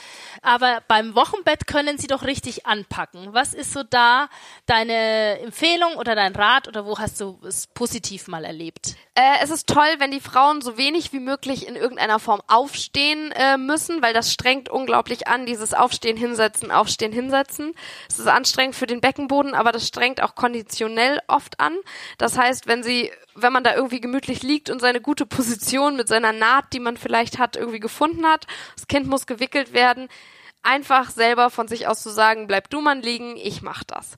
Aber 0.42 0.82
beim 0.88 1.14
Wochenbett 1.14 1.66
können 1.66 1.98
sie 1.98 2.06
doch 2.06 2.22
richtig 2.22 2.66
anpacken. 2.66 3.34
Was 3.34 3.52
ist 3.52 3.74
so 3.74 3.82
da 3.82 4.28
deine 4.64 5.38
Empfehlung 5.40 5.96
oder 5.96 6.14
dein 6.14 6.34
Rat 6.34 6.66
oder 6.66 6.86
wo 6.86 6.98
hast 6.98 7.20
du 7.20 7.38
es 7.46 7.66
positiv 7.66 8.26
mal 8.26 8.44
erlebt? 8.46 8.96
Äh, 9.20 9.42
es 9.42 9.50
ist 9.50 9.68
toll, 9.68 9.96
wenn 9.98 10.10
die 10.10 10.20
Frauen 10.20 10.62
so 10.62 10.78
wenig 10.78 11.12
wie 11.12 11.20
möglich 11.20 11.68
in 11.68 11.76
irgendeiner 11.76 12.18
Form 12.18 12.40
aufstehen 12.46 13.32
äh, 13.32 13.58
müssen, 13.58 14.00
weil 14.00 14.14
das 14.14 14.32
strengt 14.32 14.70
unglaublich 14.70 15.28
an, 15.28 15.44
dieses 15.44 15.74
Aufstehen, 15.74 16.16
Hinsetzen, 16.16 16.70
Aufstehen, 16.70 17.12
Hinsetzen. 17.12 17.74
Es 18.08 18.18
ist 18.18 18.28
anstrengend 18.28 18.76
für 18.76 18.86
den 18.86 19.02
Beckenboden, 19.02 19.54
aber 19.54 19.72
das 19.72 19.86
strengt 19.86 20.22
auch 20.22 20.36
konditionell 20.36 21.20
oft 21.26 21.60
an. 21.60 21.76
Das 22.16 22.38
heißt, 22.38 22.66
wenn 22.66 22.82
sie 22.82 23.12
wenn 23.34 23.52
man 23.52 23.62
da 23.62 23.74
irgendwie 23.74 24.00
gemütlich 24.00 24.42
liegt 24.42 24.70
und 24.70 24.80
seine 24.80 25.02
gute 25.02 25.26
Position 25.26 25.96
mit 25.96 26.08
seiner 26.08 26.32
Naht, 26.32 26.72
die 26.72 26.80
man 26.80 26.96
vielleicht 26.96 27.38
hat, 27.38 27.56
irgendwie 27.56 27.80
gefunden 27.80 28.24
hat, 28.24 28.46
das 28.74 28.88
Kind 28.88 29.06
muss 29.06 29.26
gewickelt 29.26 29.74
werden, 29.74 30.08
einfach 30.62 31.10
selber 31.10 31.50
von 31.50 31.68
sich 31.68 31.86
aus 31.86 32.02
zu 32.02 32.08
sagen, 32.08 32.46
bleib 32.46 32.70
du 32.70 32.80
mal 32.80 32.98
liegen, 32.98 33.36
ich 33.36 33.60
mach 33.60 33.84
das. 33.84 34.16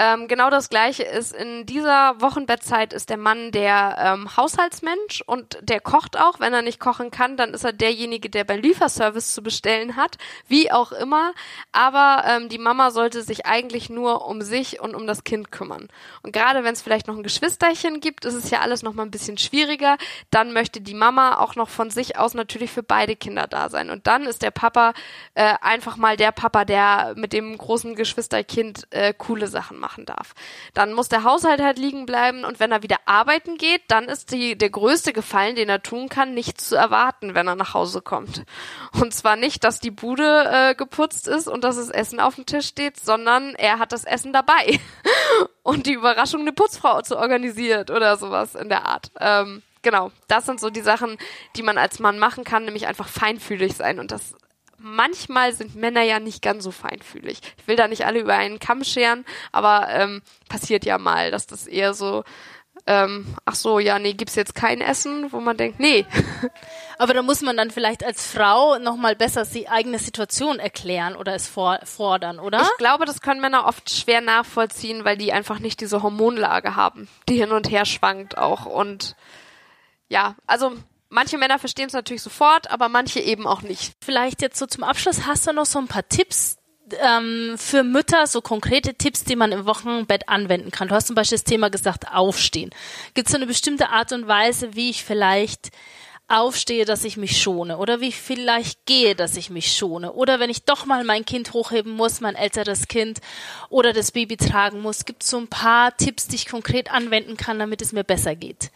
Ähm, 0.00 0.28
genau 0.28 0.48
das 0.48 0.70
Gleiche 0.70 1.02
ist 1.02 1.34
in 1.34 1.66
dieser 1.66 2.20
Wochenbettzeit 2.20 2.92
ist 2.92 3.10
der 3.10 3.16
Mann 3.16 3.50
der 3.50 3.96
ähm, 3.98 4.36
Haushaltsmensch 4.36 5.24
und 5.26 5.58
der 5.60 5.80
kocht 5.80 6.16
auch. 6.16 6.38
Wenn 6.38 6.54
er 6.54 6.62
nicht 6.62 6.78
kochen 6.78 7.10
kann, 7.10 7.36
dann 7.36 7.52
ist 7.52 7.64
er 7.64 7.72
derjenige, 7.72 8.30
der 8.30 8.44
beim 8.44 8.60
Lieferservice 8.60 9.34
zu 9.34 9.42
bestellen 9.42 9.96
hat, 9.96 10.16
wie 10.46 10.70
auch 10.70 10.92
immer. 10.92 11.32
Aber 11.72 12.22
ähm, 12.28 12.48
die 12.48 12.58
Mama 12.58 12.92
sollte 12.92 13.24
sich 13.24 13.46
eigentlich 13.46 13.90
nur 13.90 14.24
um 14.24 14.40
sich 14.40 14.80
und 14.80 14.94
um 14.94 15.08
das 15.08 15.24
Kind 15.24 15.50
kümmern. 15.50 15.88
Und 16.22 16.32
gerade 16.32 16.62
wenn 16.62 16.74
es 16.74 16.82
vielleicht 16.82 17.08
noch 17.08 17.16
ein 17.16 17.24
Geschwisterchen 17.24 17.98
gibt, 17.98 18.24
ist 18.24 18.34
es 18.34 18.50
ja 18.50 18.60
alles 18.60 18.84
noch 18.84 18.94
mal 18.94 19.02
ein 19.02 19.10
bisschen 19.10 19.36
schwieriger. 19.36 19.98
Dann 20.30 20.52
möchte 20.52 20.80
die 20.80 20.94
Mama 20.94 21.38
auch 21.40 21.56
noch 21.56 21.68
von 21.68 21.90
sich 21.90 22.16
aus 22.16 22.34
natürlich 22.34 22.70
für 22.70 22.84
beide 22.84 23.16
Kinder 23.16 23.48
da 23.48 23.68
sein. 23.68 23.90
Und 23.90 24.06
dann 24.06 24.26
ist 24.26 24.42
der 24.42 24.52
Papa 24.52 24.92
äh, 25.34 25.54
einfach 25.60 25.96
mal 25.96 26.16
der 26.16 26.30
Papa, 26.30 26.64
der 26.64 27.14
mit 27.16 27.32
dem 27.32 27.58
großen 27.58 27.96
Geschwisterkind 27.96 28.86
äh, 28.90 29.12
coole 29.12 29.48
Sachen 29.48 29.80
macht 29.80 29.87
machen 29.88 30.04
darf. 30.04 30.34
Dann 30.74 30.92
muss 30.92 31.08
der 31.08 31.24
Haushalt 31.24 31.62
halt 31.62 31.78
liegen 31.78 32.04
bleiben 32.04 32.44
und 32.44 32.60
wenn 32.60 32.72
er 32.72 32.82
wieder 32.82 32.98
arbeiten 33.06 33.56
geht, 33.56 33.80
dann 33.88 34.04
ist 34.04 34.32
die, 34.32 34.56
der 34.56 34.68
größte 34.68 35.14
Gefallen, 35.14 35.56
den 35.56 35.70
er 35.70 35.82
tun 35.82 36.10
kann, 36.10 36.34
nicht 36.34 36.60
zu 36.60 36.76
erwarten, 36.76 37.34
wenn 37.34 37.48
er 37.48 37.54
nach 37.54 37.72
Hause 37.72 38.02
kommt. 38.02 38.44
Und 39.00 39.14
zwar 39.14 39.36
nicht, 39.36 39.64
dass 39.64 39.80
die 39.80 39.90
Bude 39.90 40.44
äh, 40.44 40.74
geputzt 40.74 41.26
ist 41.26 41.48
und 41.48 41.64
dass 41.64 41.76
das 41.76 41.88
Essen 41.88 42.20
auf 42.20 42.34
dem 42.34 42.44
Tisch 42.44 42.66
steht, 42.66 43.00
sondern 43.00 43.54
er 43.54 43.78
hat 43.78 43.92
das 43.92 44.04
Essen 44.04 44.34
dabei. 44.34 44.78
und 45.62 45.86
die 45.86 45.94
Überraschung, 45.94 46.42
eine 46.42 46.52
Putzfrau 46.52 47.00
zu 47.00 47.16
organisiert 47.16 47.90
oder 47.90 48.18
sowas 48.18 48.54
in 48.54 48.68
der 48.68 48.84
Art. 48.84 49.10
Ähm, 49.18 49.62
genau, 49.80 50.10
das 50.26 50.44
sind 50.44 50.60
so 50.60 50.68
die 50.68 50.82
Sachen, 50.82 51.16
die 51.56 51.62
man 51.62 51.78
als 51.78 51.98
Mann 51.98 52.18
machen 52.18 52.44
kann, 52.44 52.66
nämlich 52.66 52.86
einfach 52.86 53.08
feinfühlig 53.08 53.74
sein 53.74 54.00
und 54.00 54.10
das 54.10 54.34
manchmal 54.78 55.52
sind 55.52 55.74
Männer 55.74 56.02
ja 56.02 56.20
nicht 56.20 56.42
ganz 56.42 56.64
so 56.64 56.70
feinfühlig. 56.70 57.40
Ich 57.58 57.68
will 57.68 57.76
da 57.76 57.88
nicht 57.88 58.06
alle 58.06 58.20
über 58.20 58.34
einen 58.34 58.58
Kamm 58.58 58.84
scheren, 58.84 59.24
aber 59.52 59.88
ähm, 59.90 60.22
passiert 60.48 60.84
ja 60.84 60.98
mal, 60.98 61.30
dass 61.30 61.46
das 61.46 61.66
eher 61.66 61.94
so, 61.94 62.24
ähm, 62.86 63.26
ach 63.44 63.54
so, 63.54 63.78
ja, 63.78 63.98
nee, 63.98 64.14
gibt's 64.14 64.34
jetzt 64.34 64.54
kein 64.54 64.80
Essen, 64.80 65.32
wo 65.32 65.40
man 65.40 65.56
denkt, 65.56 65.80
nee. 65.80 66.06
Aber 66.98 67.14
da 67.14 67.22
muss 67.22 67.42
man 67.42 67.56
dann 67.56 67.70
vielleicht 67.70 68.04
als 68.04 68.26
Frau 68.26 68.78
nochmal 68.78 69.14
besser 69.14 69.44
die 69.44 69.68
eigene 69.68 69.98
Situation 69.98 70.58
erklären 70.58 71.14
oder 71.14 71.34
es 71.34 71.46
for 71.46 71.78
fordern, 71.84 72.40
oder? 72.40 72.62
Ich 72.62 72.76
glaube, 72.78 73.04
das 73.04 73.20
können 73.20 73.40
Männer 73.40 73.66
oft 73.66 73.88
schwer 73.90 74.20
nachvollziehen, 74.20 75.04
weil 75.04 75.16
die 75.16 75.32
einfach 75.32 75.60
nicht 75.60 75.80
diese 75.80 76.02
Hormonlage 76.02 76.74
haben, 76.74 77.08
die 77.28 77.36
hin 77.36 77.52
und 77.52 77.70
her 77.70 77.84
schwankt 77.84 78.36
auch 78.36 78.66
und 78.66 79.14
ja, 80.08 80.34
also 80.46 80.72
manche 81.08 81.38
Männer 81.38 81.58
verstehen 81.58 81.86
es 81.86 81.92
natürlich 81.92 82.22
sofort, 82.22 82.70
aber 82.70 82.88
manche 82.88 83.20
eben 83.20 83.46
auch 83.46 83.62
nicht. 83.62 83.94
Vielleicht 84.00 84.42
jetzt 84.42 84.58
so 84.58 84.66
zum 84.66 84.84
Abschluss 84.84 85.26
hast 85.26 85.46
du 85.46 85.52
noch 85.52 85.66
so 85.66 85.78
ein 85.78 85.88
paar 85.88 86.08
Tipps 86.08 86.56
ähm, 87.00 87.54
für 87.56 87.82
Mütter, 87.82 88.26
so 88.26 88.40
konkrete 88.40 88.94
Tipps, 88.94 89.24
die 89.24 89.36
man 89.36 89.52
im 89.52 89.66
Wochenbett 89.66 90.28
anwenden 90.28 90.70
kann. 90.70 90.88
Du 90.88 90.94
hast 90.94 91.06
zum 91.06 91.16
Beispiel 91.16 91.36
das 91.36 91.44
Thema 91.44 91.70
gesagt, 91.70 92.12
aufstehen. 92.12 92.70
Gibt 93.14 93.28
es 93.28 93.34
eine 93.34 93.46
bestimmte 93.46 93.90
Art 93.90 94.12
und 94.12 94.26
Weise, 94.26 94.74
wie 94.74 94.90
ich 94.90 95.04
vielleicht 95.04 95.70
aufstehe, 96.28 96.84
dass 96.84 97.04
ich 97.04 97.16
mich 97.16 97.40
schone 97.40 97.78
oder 97.78 98.00
wie 98.00 98.08
ich 98.08 98.20
vielleicht 98.20 98.84
gehe, 98.84 99.14
dass 99.14 99.36
ich 99.38 99.48
mich 99.48 99.74
schone 99.74 100.12
oder 100.12 100.40
wenn 100.40 100.50
ich 100.50 100.64
doch 100.64 100.84
mal 100.84 101.02
mein 101.02 101.24
Kind 101.24 101.54
hochheben 101.54 101.92
muss, 101.92 102.20
mein 102.20 102.34
älteres 102.34 102.86
Kind 102.86 103.20
oder 103.70 103.94
das 103.94 104.12
Baby 104.12 104.36
tragen 104.36 104.82
muss, 104.82 105.06
gibt 105.06 105.22
es 105.22 105.30
so 105.30 105.38
ein 105.38 105.48
paar 105.48 105.96
Tipps, 105.96 106.28
die 106.28 106.36
ich 106.36 106.46
konkret 106.46 106.92
anwenden 106.92 107.38
kann, 107.38 107.58
damit 107.58 107.80
es 107.80 107.92
mir 107.92 108.04
besser 108.04 108.36
geht 108.36 108.70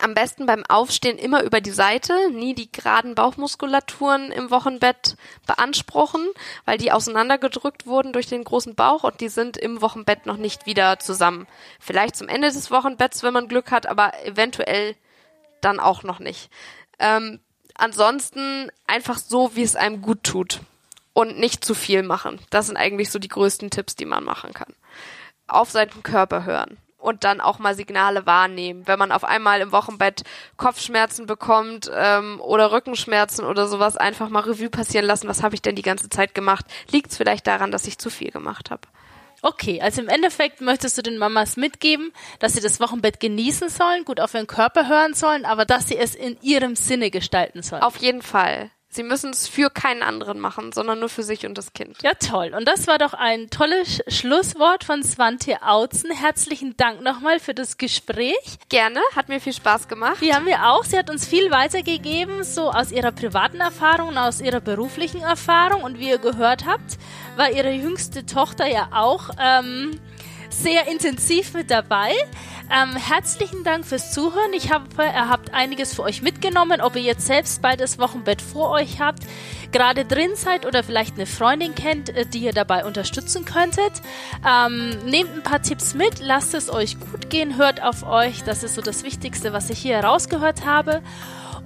am 0.00 0.14
besten 0.14 0.46
beim 0.46 0.64
Aufstehen 0.66 1.18
immer 1.18 1.42
über 1.42 1.60
die 1.60 1.70
Seite, 1.70 2.30
nie 2.30 2.54
die 2.54 2.70
geraden 2.70 3.14
Bauchmuskulaturen 3.14 4.32
im 4.32 4.50
Wochenbett 4.50 5.16
beanspruchen, 5.46 6.26
weil 6.64 6.78
die 6.78 6.92
auseinandergedrückt 6.92 7.86
wurden 7.86 8.12
durch 8.12 8.26
den 8.26 8.44
großen 8.44 8.74
Bauch 8.74 9.04
und 9.04 9.20
die 9.20 9.28
sind 9.28 9.56
im 9.56 9.80
Wochenbett 9.82 10.26
noch 10.26 10.36
nicht 10.36 10.66
wieder 10.66 10.98
zusammen. 10.98 11.46
Vielleicht 11.80 12.16
zum 12.16 12.28
Ende 12.28 12.48
des 12.48 12.70
Wochenbetts, 12.70 13.22
wenn 13.22 13.34
man 13.34 13.48
Glück 13.48 13.70
hat, 13.70 13.86
aber 13.86 14.12
eventuell 14.24 14.96
dann 15.60 15.80
auch 15.80 16.02
noch 16.02 16.18
nicht. 16.18 16.50
Ähm, 16.98 17.40
ansonsten 17.74 18.70
einfach 18.86 19.18
so, 19.18 19.54
wie 19.56 19.62
es 19.62 19.76
einem 19.76 20.02
gut 20.02 20.24
tut 20.24 20.60
und 21.12 21.38
nicht 21.38 21.64
zu 21.64 21.74
viel 21.74 22.02
machen. 22.02 22.40
Das 22.50 22.66
sind 22.66 22.76
eigentlich 22.76 23.10
so 23.10 23.18
die 23.18 23.28
größten 23.28 23.70
Tipps, 23.70 23.96
die 23.96 24.06
man 24.06 24.24
machen 24.24 24.54
kann. 24.54 24.74
Auf 25.46 25.70
seinen 25.70 26.02
Körper 26.02 26.44
hören 26.44 26.78
und 27.02 27.24
dann 27.24 27.40
auch 27.40 27.58
mal 27.58 27.74
Signale 27.74 28.26
wahrnehmen. 28.26 28.86
Wenn 28.86 28.98
man 28.98 29.12
auf 29.12 29.24
einmal 29.24 29.60
im 29.60 29.72
Wochenbett 29.72 30.22
Kopfschmerzen 30.56 31.26
bekommt 31.26 31.90
ähm, 31.94 32.40
oder 32.40 32.72
Rückenschmerzen 32.72 33.44
oder 33.44 33.66
sowas, 33.66 33.96
einfach 33.96 34.28
mal 34.28 34.40
Revue 34.40 34.70
passieren 34.70 35.06
lassen, 35.06 35.28
was 35.28 35.42
habe 35.42 35.54
ich 35.54 35.62
denn 35.62 35.76
die 35.76 35.82
ganze 35.82 36.08
Zeit 36.08 36.34
gemacht? 36.34 36.64
Liegt 36.90 37.10
es 37.10 37.16
vielleicht 37.16 37.46
daran, 37.46 37.70
dass 37.70 37.86
ich 37.86 37.98
zu 37.98 38.10
viel 38.10 38.30
gemacht 38.30 38.70
habe? 38.70 38.82
Okay, 39.44 39.80
also 39.82 40.00
im 40.00 40.08
Endeffekt 40.08 40.60
möchtest 40.60 40.96
du 40.96 41.02
den 41.02 41.18
Mamas 41.18 41.56
mitgeben, 41.56 42.12
dass 42.38 42.52
sie 42.52 42.60
das 42.60 42.78
Wochenbett 42.78 43.18
genießen 43.18 43.68
sollen, 43.68 44.04
gut 44.04 44.20
auf 44.20 44.34
ihren 44.34 44.46
Körper 44.46 44.88
hören 44.88 45.14
sollen, 45.14 45.44
aber 45.44 45.64
dass 45.64 45.88
sie 45.88 45.98
es 45.98 46.14
in 46.14 46.38
ihrem 46.42 46.76
Sinne 46.76 47.10
gestalten 47.10 47.62
sollen. 47.62 47.82
Auf 47.82 47.96
jeden 47.96 48.22
Fall. 48.22 48.70
Sie 48.94 49.04
müssen 49.04 49.30
es 49.30 49.48
für 49.48 49.70
keinen 49.70 50.02
anderen 50.02 50.38
machen, 50.38 50.70
sondern 50.70 51.00
nur 51.00 51.08
für 51.08 51.22
sich 51.22 51.46
und 51.46 51.56
das 51.56 51.72
Kind. 51.72 52.02
Ja, 52.02 52.12
toll. 52.12 52.52
Und 52.54 52.68
das 52.68 52.86
war 52.86 52.98
doch 52.98 53.14
ein 53.14 53.48
tolles 53.48 54.02
Schlusswort 54.06 54.84
von 54.84 55.02
Swante 55.02 55.62
Autzen. 55.62 56.10
Herzlichen 56.10 56.76
Dank 56.76 57.00
nochmal 57.00 57.40
für 57.40 57.54
das 57.54 57.78
Gespräch. 57.78 58.58
Gerne, 58.68 59.00
hat 59.16 59.30
mir 59.30 59.40
viel 59.40 59.54
Spaß 59.54 59.88
gemacht. 59.88 60.20
Ja, 60.20 60.40
mir 60.40 60.68
auch. 60.68 60.84
Sie 60.84 60.98
hat 60.98 61.08
uns 61.08 61.26
viel 61.26 61.50
weitergegeben, 61.50 62.44
so 62.44 62.70
aus 62.70 62.92
ihrer 62.92 63.12
privaten 63.12 63.60
Erfahrung 63.60 64.08
und 64.08 64.18
aus 64.18 64.42
ihrer 64.42 64.60
beruflichen 64.60 65.22
Erfahrung. 65.22 65.84
Und 65.84 65.98
wie 65.98 66.10
ihr 66.10 66.18
gehört 66.18 66.66
habt, 66.66 66.98
war 67.36 67.50
ihre 67.50 67.72
jüngste 67.72 68.26
Tochter 68.26 68.66
ja 68.66 68.90
auch 68.92 69.30
ähm, 69.40 69.98
sehr 70.50 70.86
intensiv 70.88 71.54
mit 71.54 71.70
dabei. 71.70 72.12
Ähm, 72.74 72.96
herzlichen 72.96 73.64
Dank 73.64 73.84
fürs 73.84 74.12
Zuhören. 74.12 74.54
Ich 74.54 74.72
hoffe, 74.72 75.02
ihr 75.02 75.28
habt 75.28 75.52
einiges 75.52 75.94
für 75.94 76.04
euch 76.04 76.22
mitgenommen, 76.22 76.80
ob 76.80 76.96
ihr 76.96 77.02
jetzt 77.02 77.26
selbst 77.26 77.60
bald 77.60 77.80
das 77.80 77.98
Wochenbett 77.98 78.40
vor 78.40 78.70
euch 78.70 78.98
habt, 78.98 79.24
gerade 79.72 80.06
drin 80.06 80.30
seid 80.36 80.64
oder 80.64 80.82
vielleicht 80.82 81.16
eine 81.16 81.26
Freundin 81.26 81.74
kennt, 81.74 82.08
äh, 82.08 82.24
die 82.24 82.38
ihr 82.38 82.54
dabei 82.54 82.86
unterstützen 82.86 83.44
könntet. 83.44 83.92
Ähm, 84.48 84.98
nehmt 85.04 85.34
ein 85.34 85.42
paar 85.42 85.60
Tipps 85.60 85.92
mit, 85.92 86.20
lasst 86.20 86.54
es 86.54 86.72
euch 86.72 86.98
gut 86.98 87.28
gehen, 87.28 87.58
hört 87.58 87.82
auf 87.82 88.04
euch. 88.04 88.42
Das 88.42 88.62
ist 88.62 88.74
so 88.74 88.80
das 88.80 89.02
Wichtigste, 89.02 89.52
was 89.52 89.68
ich 89.68 89.78
hier 89.78 89.96
herausgehört 89.96 90.64
habe. 90.64 91.02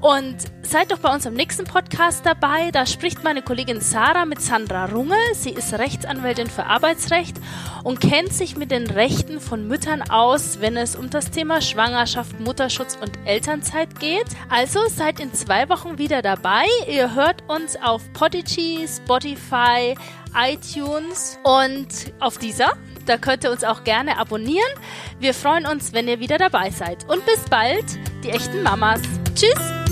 Und 0.00 0.36
seid 0.62 0.92
doch 0.92 0.98
bei 0.98 1.12
uns 1.12 1.26
am 1.26 1.34
nächsten 1.34 1.64
Podcast 1.64 2.26
dabei. 2.26 2.70
Da 2.70 2.84
spricht 2.84 3.24
meine 3.24 3.40
Kollegin 3.40 3.80
Sarah 3.80 4.26
mit 4.26 4.42
Sandra 4.42 4.86
Runge. 4.86 5.16
Sie 5.32 5.50
ist 5.50 5.72
Rechtsanwältin 5.72 6.48
für 6.48 6.66
Arbeitsrecht 6.66 7.36
und 7.82 8.00
kennt 8.00 8.32
sich 8.32 8.56
mit 8.56 8.70
den 8.70 8.86
Rechten 8.88 9.40
von 9.40 9.66
Müttern 9.66 10.02
aus, 10.02 10.60
wenn 10.60 10.76
es 10.76 10.95
um 10.96 11.10
das 11.10 11.30
Thema 11.30 11.60
Schwangerschaft, 11.60 12.40
Mutterschutz 12.40 12.96
und 13.00 13.12
Elternzeit 13.24 13.98
geht. 14.00 14.26
Also 14.48 14.80
seid 14.88 15.20
in 15.20 15.32
zwei 15.32 15.68
Wochen 15.68 15.98
wieder 15.98 16.22
dabei. 16.22 16.64
Ihr 16.88 17.14
hört 17.14 17.42
uns 17.48 17.76
auf 17.76 18.02
Podigy, 18.12 18.86
Spotify, 18.88 19.94
iTunes 20.34 21.38
und 21.44 21.88
auf 22.20 22.38
dieser. 22.38 22.72
Da 23.06 23.16
könnt 23.16 23.44
ihr 23.44 23.50
uns 23.50 23.64
auch 23.64 23.84
gerne 23.84 24.18
abonnieren. 24.18 24.72
Wir 25.20 25.34
freuen 25.34 25.66
uns, 25.66 25.92
wenn 25.92 26.08
ihr 26.08 26.20
wieder 26.20 26.38
dabei 26.38 26.70
seid. 26.70 27.08
Und 27.08 27.24
bis 27.24 27.40
bald, 27.48 27.84
die 28.24 28.30
echten 28.30 28.62
Mamas. 28.62 29.00
Tschüss! 29.34 29.86